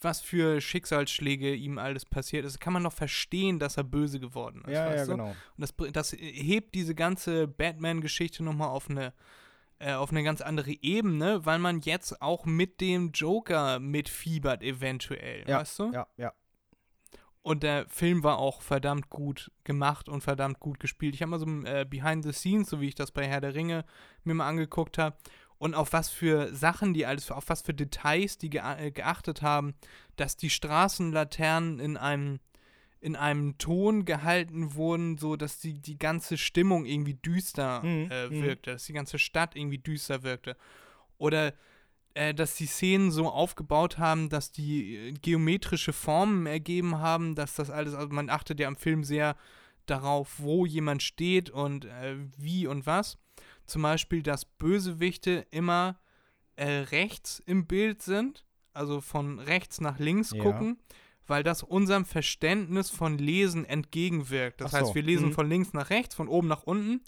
[0.00, 2.60] was für Schicksalsschläge ihm alles passiert ist.
[2.60, 5.10] Kann man noch verstehen, dass er böse geworden ist, ja, ja, du?
[5.12, 5.28] genau.
[5.30, 9.12] Und das, das hebt diese ganze Batman-Geschichte nochmal auf eine,
[9.78, 15.44] äh, auf eine ganz andere Ebene, weil man jetzt auch mit dem Joker mitfiebert, eventuell,
[15.48, 15.92] Ja, weißt du?
[15.92, 16.32] Ja, ja.
[17.44, 21.14] Und der Film war auch verdammt gut gemacht und verdammt gut gespielt.
[21.14, 23.42] Ich habe mal so ein äh, Behind the Scenes, so wie ich das bei Herr
[23.42, 23.84] der Ringe
[24.24, 25.14] mir mal angeguckt habe.
[25.58, 29.42] Und auf was für Sachen die alles, auf was für Details die gea äh, geachtet
[29.42, 29.74] haben,
[30.16, 32.40] dass die Straßenlaternen in einem,
[33.02, 38.28] in einem Ton gehalten wurden, so dass die, die ganze Stimmung irgendwie düster Mhm, äh,
[38.28, 38.42] mhm.
[38.42, 40.56] wirkte, dass die ganze Stadt irgendwie düster wirkte.
[41.18, 41.52] Oder
[42.14, 47.54] äh, dass die Szenen so aufgebaut haben, dass die äh, geometrische Formen ergeben haben, dass
[47.54, 49.36] das alles, also man achtet ja im Film sehr
[49.86, 53.18] darauf, wo jemand steht und äh, wie und was.
[53.66, 55.98] Zum Beispiel, dass Bösewichte immer
[56.56, 60.42] äh, rechts im Bild sind, also von rechts nach links Ja.
[60.42, 60.78] gucken,
[61.26, 64.60] weil das unserem Verständnis von Lesen entgegenwirkt.
[64.60, 65.32] Das so, heißt, wir lesen mhm.
[65.32, 67.02] von links nach rechts, von oben nach unten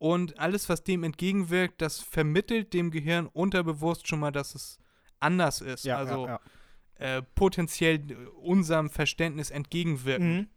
[0.00, 4.78] und alles, was dem entgegenwirkt, das vermittelt dem Gehirn unterbewusst schon mal, dass es
[5.20, 5.84] anders ist.
[5.84, 6.40] Ja, also ja,
[6.94, 9.56] Äh, potenziell äh, unserem Verständnis ja.
[9.56, 10.36] entgegenwirken.
[10.36, 10.48] Mhm.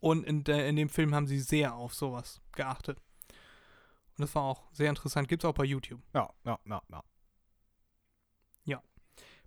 [0.00, 2.98] Und in, der, in dem Film haben sie sehr auf sowas geachtet.
[4.16, 5.28] Und das war auch sehr interessant.
[5.28, 6.00] Gibt es auch bei YouTube.
[6.14, 7.02] Ja, ja, ja, ja.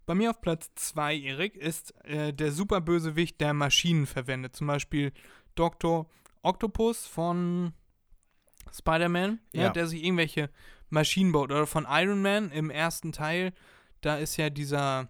[0.06, 4.56] Bei mir auf Platz 2, Erik, ist äh, der Superbösewicht, der Maschinen verwendet.
[4.56, 5.14] Zum Beispiel
[5.56, 6.08] Dr.
[6.44, 7.74] Octopus von
[8.74, 9.64] Spider-Man, ja.
[9.64, 9.70] Ja.
[9.70, 10.50] der sich irgendwelche
[10.90, 11.52] Maschinen baut.
[11.52, 13.54] Oder von Iron Man im ersten Teil,
[14.02, 15.10] da ist ja dieser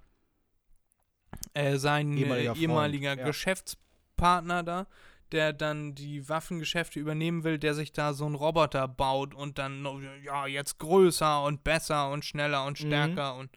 [1.53, 3.25] äh, sein Ehemaliger ehemaliger, Freund, äh, ehemaliger ja.
[3.25, 4.87] Geschäftspartner da,
[5.31, 9.85] der dann die Waffengeschäfte übernehmen will, der sich da so einen Roboter baut und dann,
[10.23, 12.87] ja, jetzt größer und besser und schneller und Mhm.
[12.87, 13.49] stärker und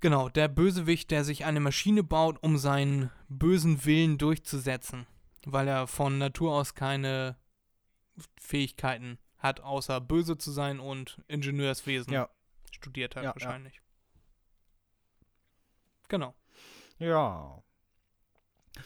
[0.00, 5.06] Genau, der Bösewicht, der sich eine Maschine baut, um seinen bösen Willen durchzusetzen,
[5.46, 7.36] weil er von Natur aus keine
[8.40, 12.28] Fähigkeiten hat, außer böse zu sein und Ingenieurswesen Ja.
[12.70, 13.34] studiert hat Ja, ja.
[13.34, 13.80] wahrscheinlich.
[16.08, 16.34] Genau.
[16.98, 17.62] Ja.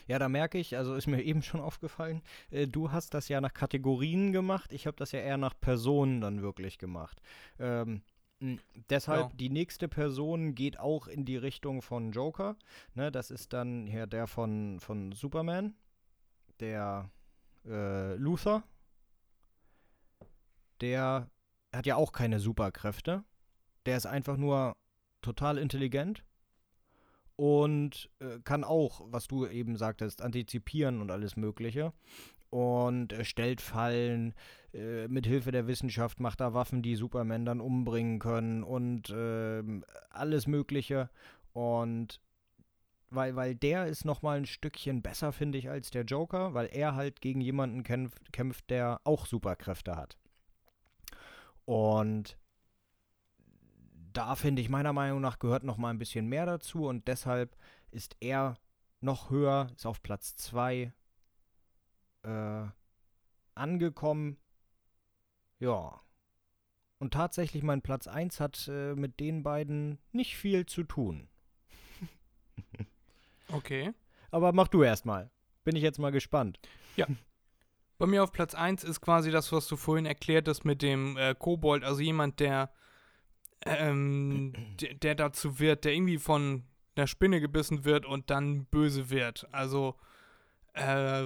[0.06, 3.40] Ja, da merke ich, also ist mir eben schon aufgefallen, äh, du hast das ja
[3.40, 7.20] nach Kategorien gemacht, ich habe das ja eher nach Personen dann wirklich gemacht.
[7.58, 8.02] Ähm,
[8.90, 9.36] deshalb, Ja.
[9.36, 12.56] die nächste Person geht auch in die Richtung von Joker.
[12.94, 15.74] Ne, das ist dann hier der von, von Superman,
[16.60, 17.10] der
[17.66, 18.62] äh, Luther.
[20.80, 21.30] Der
[21.72, 23.24] hat ja auch keine Superkräfte.
[23.86, 24.76] Der ist einfach nur
[25.22, 26.24] total intelligent
[27.36, 31.92] und äh, kann auch, was du eben sagtest, antizipieren und alles Mögliche.
[32.50, 34.34] Und äh, stellt Fallen,
[34.74, 39.84] äh, mit Hilfe der Wissenschaft macht er Waffen, die Superman dann umbringen können und ähm,
[40.10, 41.10] alles Mögliche.
[41.52, 42.20] Und
[43.10, 46.94] weil, weil der ist nochmal ein Stückchen besser, finde ich, als der Joker, weil er
[46.94, 50.18] halt gegen jemanden kämpft, kämpft, der auch Superkräfte hat.
[51.68, 52.38] Und
[54.14, 57.54] da finde ich meiner Meinung nach gehört noch mal ein bisschen mehr dazu und deshalb
[57.90, 58.56] ist er
[59.02, 60.94] noch höher, ist auf Platz 2
[62.22, 62.66] äh,
[63.54, 64.38] angekommen.
[65.58, 66.00] Ja.
[67.00, 71.28] Und tatsächlich mein Platz 1 hat äh, mit den beiden nicht viel zu tun.
[73.50, 73.94] Okay.
[74.30, 75.30] Aber mach du erst mal.
[75.64, 76.60] Bin ich jetzt mal gespannt.
[77.98, 81.16] Bei mir auf Platz 1 ist quasi das, was du vorhin erklärt hast mit dem
[81.16, 82.70] äh, Kobold, also jemand, der,
[83.66, 86.62] ähm, der, dazu wird, der irgendwie von
[86.94, 89.48] einer Spinne gebissen wird und dann böse wird.
[89.50, 89.96] Also
[90.74, 91.24] äh,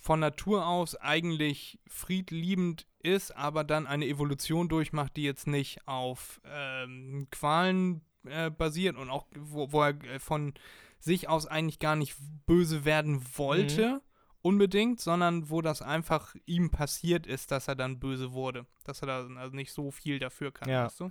[0.00, 6.40] von Natur aus eigentlich friedliebend ist, aber dann eine Evolution durchmacht, die jetzt nicht auf
[6.44, 10.54] ähm, Qualen äh, basiert und auch, wo, wo er äh, von
[10.98, 14.00] sich aus eigentlich gar nicht böse werden wollte
[14.42, 18.66] unbedingt, sondern wo das einfach ihm passiert ist, dass er dann böse wurde.
[18.84, 21.08] Dass er da also nicht so viel dafür kann, ja, weißt du?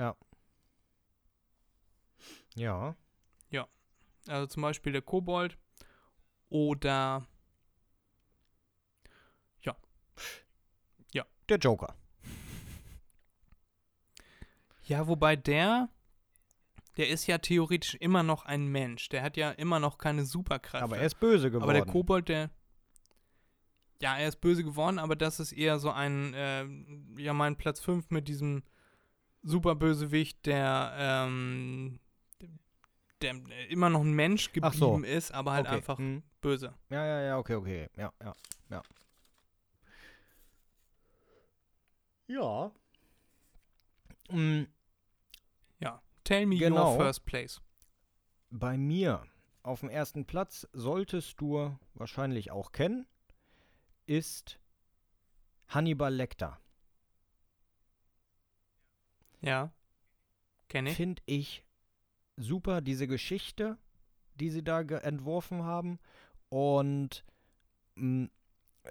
[2.55, 2.95] ja.
[3.49, 3.67] Ja.
[4.27, 5.57] Also zum Beispiel der Kobold
[6.49, 7.27] oder
[11.49, 11.95] Der Joker.
[14.83, 15.89] ja, wobei der,
[16.97, 19.07] der ist ja theoretisch immer noch ein Mensch.
[19.09, 20.83] Der hat ja immer noch keine Superkräfte.
[20.83, 21.63] Aber er ist böse geworden.
[21.63, 22.49] Aber der Kobold, der.
[24.01, 26.65] Ja, er ist böse geworden, aber das ist eher so ein, äh,
[27.21, 28.63] ja, mein Platz 5 mit diesem
[29.43, 31.99] Superbösewicht, der, ähm,
[33.21, 33.35] der
[33.69, 34.91] immer noch ein Mensch Ach so.
[34.91, 35.75] geblieben ist, aber halt okay.
[35.75, 36.21] einfach hm.
[36.41, 36.75] böse.
[36.89, 37.89] Ja, ja, ja, okay, okay.
[37.97, 38.35] Ja, ja,
[38.69, 38.83] ja.
[42.27, 42.71] Ja.
[44.29, 44.65] Mm,
[45.79, 46.01] Ja.
[46.23, 46.91] Tell me Genau.
[46.93, 47.61] your first place.
[48.49, 49.23] bei mir
[49.63, 53.05] auf dem ersten Platz solltest du wahrscheinlich auch kennen,
[54.07, 54.59] ist
[55.67, 56.59] Hannibal Lecter.
[59.41, 59.71] Ja.
[60.69, 60.95] Kenn ich.
[60.95, 61.63] Finde ich
[62.35, 63.77] super, diese Geschichte,
[64.35, 65.99] die sie da entworfen haben.
[66.49, 67.23] Und
[67.95, 68.29] mh,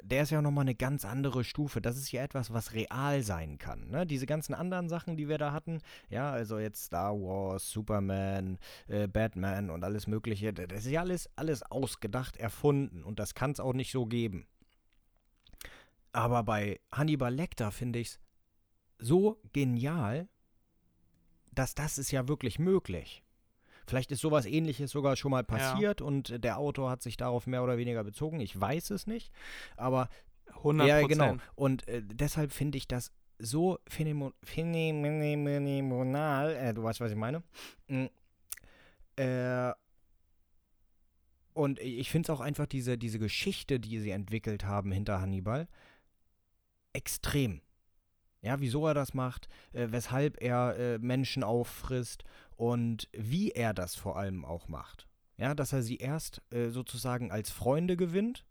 [0.02, 1.80] der ist ja nochmal eine ganz andere Stufe.
[1.80, 3.88] Das ist ja etwas, was real sein kann.
[3.88, 4.06] Ne?
[4.06, 9.08] Diese ganzen anderen Sachen, die wir da hatten, ja, also jetzt Star Wars, Superman, äh,
[9.08, 13.02] Batman und alles Mögliche, das ist ja alles, alles ausgedacht, erfunden.
[13.04, 14.46] Und das kann es auch nicht so geben.
[16.16, 18.18] Aber bei Hannibal Lecter finde ich es
[18.98, 20.28] so genial,
[21.52, 23.22] dass das ist ja wirklich möglich.
[23.86, 27.46] Vielleicht ist sowas ähnliches sogar schon mal passiert und äh, der Autor hat sich darauf
[27.46, 28.40] mehr oder weniger bezogen.
[28.40, 29.30] Ich weiß es nicht.
[29.76, 30.08] Aber
[30.54, 31.36] 100 ja, genau.
[31.54, 37.42] Und äh, deshalb finde ich das so phänomen- phänomenal, äh, du weißt, was ich meine.
[37.88, 38.06] Mm,
[39.16, 39.72] äh,
[41.52, 45.68] und ich finde es auch einfach diese, diese Geschichte, die sie entwickelt haben hinter Hannibal,
[46.96, 47.60] extrem.
[48.42, 52.24] Ja, wieso er das macht, äh, weshalb er äh, Menschen auffrisst
[52.56, 55.06] und wie er das vor allem auch macht.
[55.36, 58.46] Ja, dass er sie erst äh, sozusagen als Freunde gewinnt,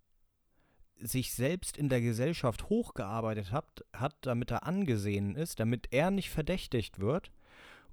[0.98, 6.30] sich selbst in der Gesellschaft hochgearbeitet hat, hat, damit er angesehen ist, damit er nicht
[6.30, 7.32] verdächtigt wird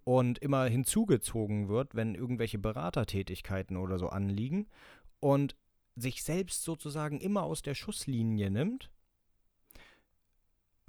[0.05, 4.67] und immer hinzugezogen wird, wenn irgendwelche Beratertätigkeiten oder so anliegen
[5.21, 5.57] und
[5.97, 8.91] sich selbst sozusagen immer aus der Schusslinie nimmt,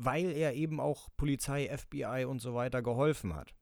[0.06, 3.54] weil er eben auch Polizei, FBI und so weiter geholfen hat.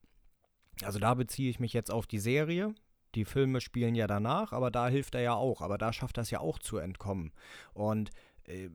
[0.84, 2.74] Also da beziehe ich mich jetzt auf die Serie.
[3.16, 5.62] Die Filme spielen ja danach, aber da hilft er ja auch.
[5.62, 7.34] Aber da schafft er es ja auch zu entkommen.
[7.74, 8.12] Und
[8.46, 8.70] äh,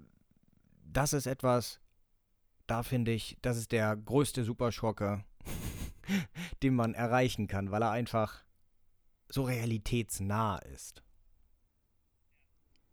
[0.84, 1.80] das ist etwas,
[2.66, 5.24] da finde ich, das ist der größte Superschrocker,
[6.62, 8.44] den man erreichen kann, weil er einfach
[9.28, 11.02] so realitätsnah ist.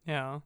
[0.05, 0.41] Ja.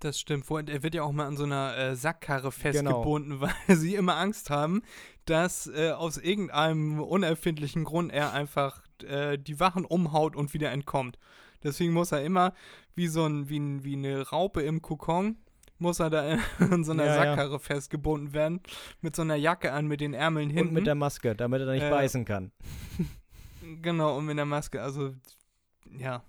[0.00, 0.50] Das stimmt.
[0.50, 3.52] Er wird ja auch mal an so einer äh, Sackkarre festgebunden, genau.
[3.66, 4.82] weil sie immer Angst haben,
[5.24, 11.18] dass äh, aus irgendeinem unerfindlichen Grund er einfach äh, die Wachen umhaut und wieder entkommt.
[11.62, 12.52] Deswegen muss er immer
[12.94, 15.38] wie so ein, wie, ein, wie eine Raupe im Kokon,
[15.78, 17.58] muss er da in so einer ja, Sackkarre ja.
[17.58, 18.60] festgebunden werden,
[19.00, 20.68] mit so einer Jacke an, mit den Ärmeln hinten.
[20.68, 22.52] Und mit der Maske, damit er nicht äh, beißen kann.
[23.80, 25.14] Genau, und mit der Maske, also,
[25.96, 26.22] ja.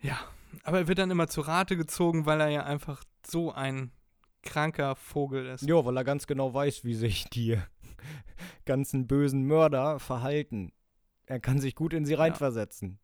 [0.00, 0.18] Ja,
[0.62, 3.92] aber er wird dann immer zu Rate gezogen, weil er ja einfach so ein
[4.42, 5.62] kranker Vogel ist.
[5.62, 7.58] Ja, weil er ganz genau weiß, wie sich die
[8.64, 10.72] ganzen bösen Mörder verhalten.
[11.26, 12.98] Er kann sich gut in sie reinversetzen.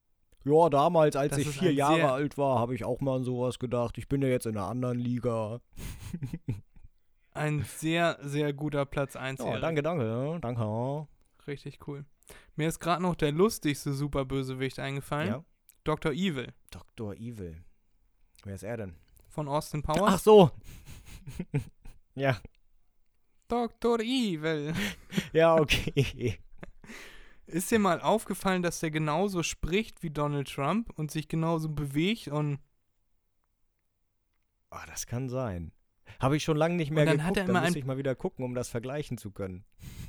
[0.44, 3.24] Ja, ja damals, als das ich vier Jahre alt war, habe ich auch mal an
[3.24, 3.98] sowas gedacht.
[3.98, 5.60] Ich bin ja jetzt in einer anderen Liga.
[7.34, 9.40] ein sehr, sehr guter Platz 1.
[9.40, 11.06] Ja, danke, danke, danke.
[11.46, 12.04] Richtig cool.
[12.56, 15.28] Mir ist gerade noch der lustigste Superbösewicht eingefallen.
[15.28, 15.44] Ja.
[15.86, 16.12] Dr.
[16.12, 16.52] Evil.
[16.70, 17.14] Dr.
[17.14, 17.62] Evil.
[18.42, 18.96] Wer ist er denn?
[19.28, 20.14] Von Austin Powers.
[20.14, 20.50] Ach so.
[22.16, 22.40] ja.
[23.46, 24.00] Dr.
[24.00, 24.74] Evil.
[25.32, 26.40] ja, okay.
[27.46, 32.26] Ist dir mal aufgefallen, dass der genauso spricht wie Donald Trump und sich genauso bewegt
[32.26, 32.58] und.
[34.72, 35.70] Oh, das kann sein.
[36.18, 37.84] Habe ich schon lange nicht mehr und dann geguckt, hat er immer dann muss ich
[37.84, 39.64] mal wieder gucken, um das vergleichen zu können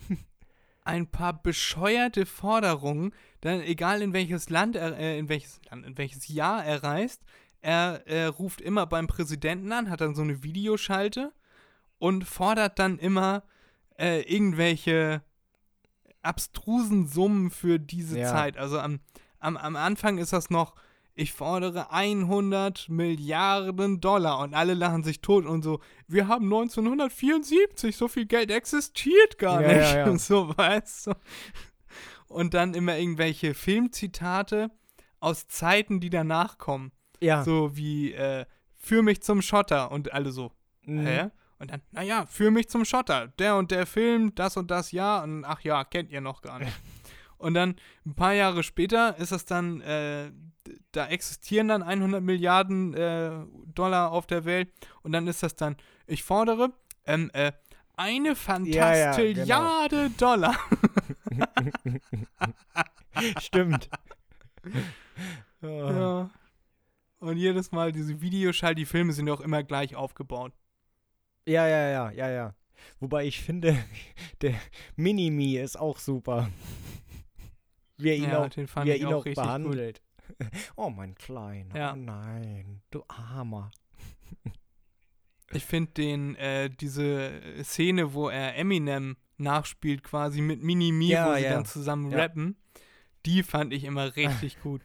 [0.88, 5.97] ein paar bescheuerte Forderungen, dann egal in welches Land er, äh, in welches Land, in
[5.97, 7.22] welches Jahr er reist,
[7.61, 11.34] er, er ruft immer beim Präsidenten an, hat dann so eine Videoschalte
[11.99, 13.43] und fordert dann immer
[13.99, 15.22] äh, irgendwelche
[16.22, 18.30] abstrusen Summen für diese ja.
[18.30, 18.57] Zeit.
[18.57, 18.99] Also am,
[19.39, 20.76] am, am Anfang ist das noch,
[21.18, 27.95] ich fordere 100 Milliarden Dollar und alle lachen sich tot und so, wir haben 1974,
[27.95, 29.94] so viel Geld existiert gar ja, nicht.
[29.94, 30.06] Ja, ja.
[30.10, 31.11] Und so, weißt du.
[32.27, 34.69] Und dann immer irgendwelche Filmzitate
[35.19, 36.91] aus Zeiten, die danach kommen.
[37.19, 37.44] Ja.
[37.44, 38.45] So wie, äh,
[38.76, 40.52] führ mich zum Schotter und alle so,
[40.85, 41.06] mhm.
[41.06, 41.30] hä?
[41.60, 43.30] Und dann, naja, führ mich zum Schotter.
[43.39, 46.60] Der und der Film, das und das Jahr und ach ja, kennt ihr noch gar
[46.60, 46.72] nicht.
[47.38, 50.31] Und dann ein paar Jahre später ist es dann äh,
[50.91, 53.31] da existieren dann 100 Milliarden äh,
[53.73, 54.69] Dollar auf der Welt
[55.03, 55.77] und dann ist das dann,
[56.07, 56.73] ich fordere,
[57.05, 57.51] ähm, äh,
[57.95, 60.09] eine Fantastilliarde ja, ja, genau.
[60.18, 60.55] Dollar.
[63.39, 63.89] Stimmt.
[65.61, 66.30] ja.
[67.19, 70.53] Und jedes Mal diese Videoschall, die Filme sind auch immer gleich aufgebaut.
[71.47, 72.55] Ja, ja, ja, ja, ja.
[72.99, 73.76] Wobei ich finde,
[74.41, 74.53] der
[74.95, 76.49] Mini-Me ist auch super.
[77.98, 80.02] Wie er ihn ja, auch, wie er ihn auch, auch behandelt.
[80.76, 81.76] oh, mein Kleiner.
[81.76, 81.94] Ja.
[81.94, 83.72] Oh nein, du Armer.
[85.52, 91.36] ich finde den, äh, diese Szene, wo er Eminem nachspielt, quasi mit Mini-Me, ja, wo
[91.36, 91.53] sie ja.
[91.53, 92.57] dann zusammen rappen,
[93.26, 94.82] die fand ich immer richtig gut.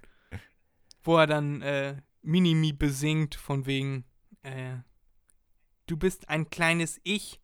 [1.02, 4.04] Wo er dann äh, Mini-Me besingt, von wegen,
[4.42, 4.76] äh,
[5.86, 7.40] du bist ein kleines Ich.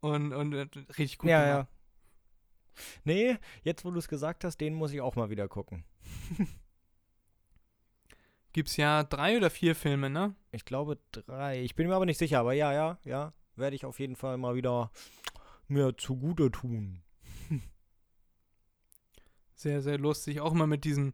[0.00, 0.66] Und, und äh,
[0.98, 1.30] richtig gut.
[1.30, 1.68] Ja, gemacht.
[1.68, 1.79] ja.
[3.04, 5.84] Nee, jetzt wo du es gesagt hast, den muss ich auch mal wieder gucken.
[8.52, 10.34] Gibt's ja drei oder vier Filme, ne?
[10.50, 11.62] Ich glaube drei.
[11.62, 13.32] Ich bin mir aber nicht sicher, aber ja, ja, ja.
[13.54, 14.90] Werde ich auf jeden Fall mal wieder
[15.68, 17.02] mir zugute tun.
[19.60, 20.40] Sehr, sehr lustig.
[20.40, 21.12] Auch mal mit diesem,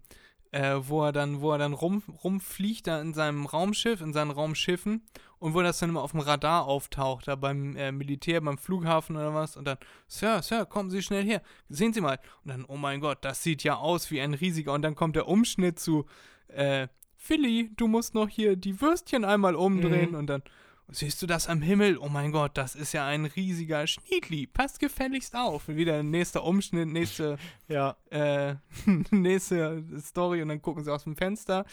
[0.57, 4.31] äh, wo er dann, wo er dann rum, rumfliegt da in seinem Raumschiff, in seinen
[4.31, 5.03] Raumschiffen
[5.39, 9.16] und wo das dann immer auf dem Radar auftaucht, da beim äh, Militär, beim Flughafen
[9.16, 9.77] oder was und dann,
[10.09, 12.19] Sir, Sir, kommen Sie schnell her, sehen Sie mal.
[12.43, 15.16] Und dann, oh mein Gott, das sieht ja aus wie ein riesiger und dann kommt
[15.16, 16.07] der Umschnitt zu,
[16.49, 20.16] äh, Philly, du musst noch hier die Würstchen einmal umdrehen mhm.
[20.16, 20.43] und dann
[20.89, 21.99] siehst du das am Himmel?
[21.99, 24.47] Oh mein Gott, das ist ja ein riesiger Schniedli.
[24.47, 25.69] Passt gefälligst auf.
[25.69, 27.39] Wieder nächster Umschnitt, nächste,
[27.69, 27.97] ja.
[28.11, 28.55] äh,
[29.11, 31.65] nächste Story und dann gucken sie aus dem Fenster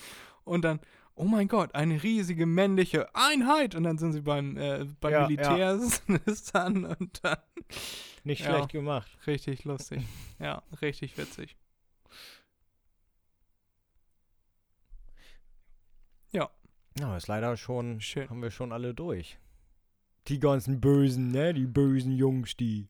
[0.44, 0.80] und dann,
[1.16, 5.22] oh mein Gott, eine riesige männliche Einheit und dann sind sie beim, äh, beim ja,
[5.24, 5.58] Militär
[6.54, 6.66] ja.
[6.66, 7.38] und dann.
[8.24, 9.10] Nicht schlecht gemacht.
[9.28, 10.02] Richtig lustig.
[10.40, 11.58] ja, richtig witzig.
[16.32, 16.50] Ja.
[17.00, 18.30] Ja, ist leider schon, Schön.
[18.30, 19.40] haben wir schon alle durch.
[20.28, 21.54] Die ganzen Bösen, ne?
[21.54, 22.88] Die bösen Jungs, die.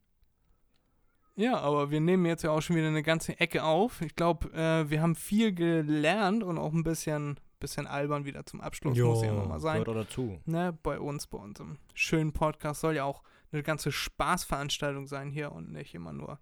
[1.35, 4.01] Ja, aber wir nehmen jetzt ja auch schon wieder eine ganze Ecke auf.
[4.01, 8.61] Ich glaube, äh, wir haben viel gelernt und auch ein bisschen, bisschen albern wieder zum
[8.61, 9.83] Abschluss, muss ja immer mal sein.
[9.83, 10.39] Gehört dazu.
[10.45, 15.51] Ne, bei uns, bei unserem schönen Podcast soll ja auch eine ganze Spaßveranstaltung sein hier
[15.51, 16.39] und nicht immer nur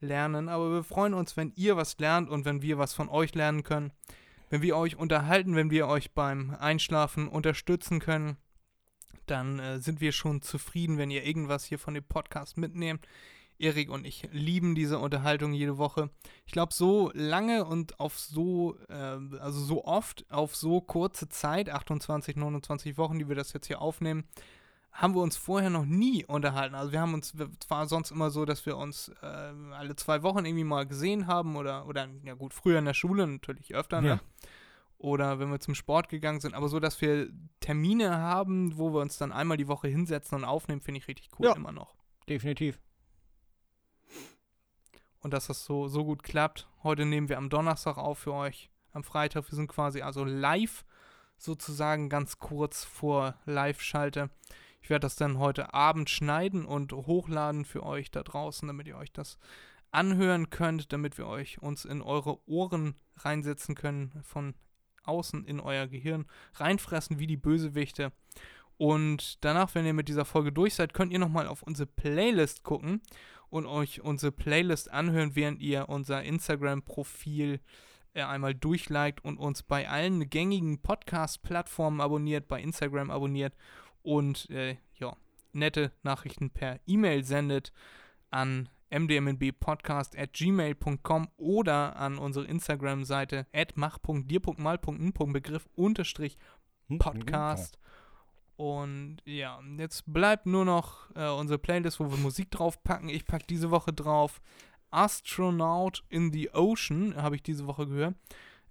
[0.00, 0.48] lernen.
[0.48, 3.62] Aber wir freuen uns, wenn ihr was lernt und wenn wir was von euch lernen
[3.62, 3.92] können.
[4.50, 8.36] Wenn wir euch unterhalten, wenn wir euch beim Einschlafen unterstützen können,
[9.26, 13.06] dann äh, sind wir schon zufrieden, wenn ihr irgendwas hier von dem Podcast mitnehmt.
[13.60, 16.10] Erik und ich lieben diese Unterhaltung jede Woche.
[16.46, 18.94] Ich glaube, so lange und auf so, äh,
[19.38, 23.80] also so oft, auf so kurze Zeit, 28, 29 Wochen, die wir das jetzt hier
[23.80, 24.24] aufnehmen,
[24.92, 26.74] haben wir uns vorher noch nie unterhalten.
[26.74, 30.22] Also wir haben uns, es war sonst immer so, dass wir uns äh, alle zwei
[30.22, 34.00] Wochen irgendwie mal gesehen haben oder, oder, ja gut, früher in der Schule natürlich öfter,
[34.00, 34.08] ne?
[34.08, 34.20] Ja.
[34.98, 37.30] Oder wenn wir zum Sport gegangen sind, aber so, dass wir
[37.60, 41.30] Termine haben, wo wir uns dann einmal die Woche hinsetzen und aufnehmen, finde ich richtig
[41.38, 41.52] cool Ja.
[41.54, 41.94] immer noch.
[42.28, 42.78] Definitiv.
[45.22, 46.66] und dass das so, so gut klappt.
[46.82, 48.70] Heute nehmen wir am Donnerstag auf für euch.
[48.92, 50.84] Am Freitag, wir sind quasi also live,
[51.36, 54.30] sozusagen ganz kurz vor Live-Schalte.
[54.82, 58.96] Ich werde das dann heute Abend schneiden und hochladen für euch da draußen, damit ihr
[58.96, 59.38] euch das
[59.90, 64.54] anhören könnt, damit wir euch uns in eure Ohren reinsetzen können, von
[65.04, 68.12] außen in euer Gehirn reinfressen wie die Bösewichte.
[68.76, 72.62] Und danach, wenn ihr mit dieser Folge durch seid, könnt ihr nochmal auf unsere Playlist
[72.62, 73.02] gucken
[73.50, 77.60] und euch unsere Playlist anhören, während ihr unser Instagram-Profil
[78.14, 83.54] äh, einmal durchliked und uns bei allen gängigen Podcast-Plattformen abonniert, bei Instagram abonniert
[84.02, 85.16] und äh, ja,
[85.52, 87.72] nette Nachrichten per E-Mail sendet
[88.30, 96.38] an mdmnbpodcast at gmail.com oder an unsere Instagram-Seite at mach.dir.mal.n.begriff unterstrich
[96.90, 97.78] Hm, Podcast.
[98.56, 103.08] Und ja, jetzt bleibt nur noch äh, unsere Playlist, wo wir Musik draufpacken.
[103.08, 104.42] Ich packe diese Woche drauf
[104.90, 108.16] Astronaut in the Ocean, habe ich diese Woche gehört.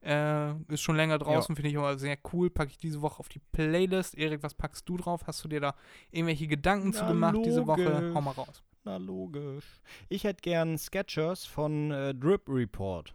[0.02, 2.50] Äh, ist schon länger draußen, finde ich aber sehr cool.
[2.50, 4.16] Packe ich diese Woche auf die Playlist.
[4.16, 5.28] Erik, was packst du drauf?
[5.28, 5.76] Hast du dir da
[6.12, 7.84] irgendwelche Gedanken zu Na, gemacht diese Woche?
[7.84, 8.16] logisch.
[8.16, 8.64] Hau mal raus.
[8.86, 9.82] Na logisch.
[10.08, 13.14] Ich hätte gern Sketchers von äh, Drip Report.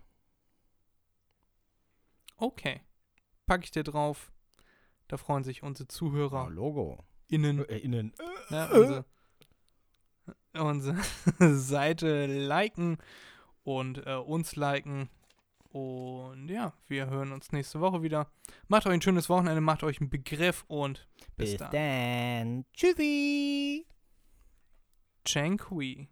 [2.37, 2.81] Okay.
[3.47, 4.31] Packe ich dir drauf.
[5.09, 7.03] Da freuen sich unsere Ja, Zuhörer Logo.
[7.29, 7.67] innen.
[7.69, 8.13] Äh, innen.
[8.51, 9.05] Ja, unsere,
[10.55, 10.99] unsere
[11.57, 12.99] Seite liken
[13.63, 15.09] und äh, uns liken.
[15.75, 18.31] Und ja, wir hören uns nächste Woche wieder.
[18.69, 21.73] Macht euch ein schönes Wochenende, macht euch einen Begriff und bis, Bis dann.
[21.73, 22.65] dann.
[22.75, 23.85] Tschüssi.
[25.25, 26.07] Chang Hui.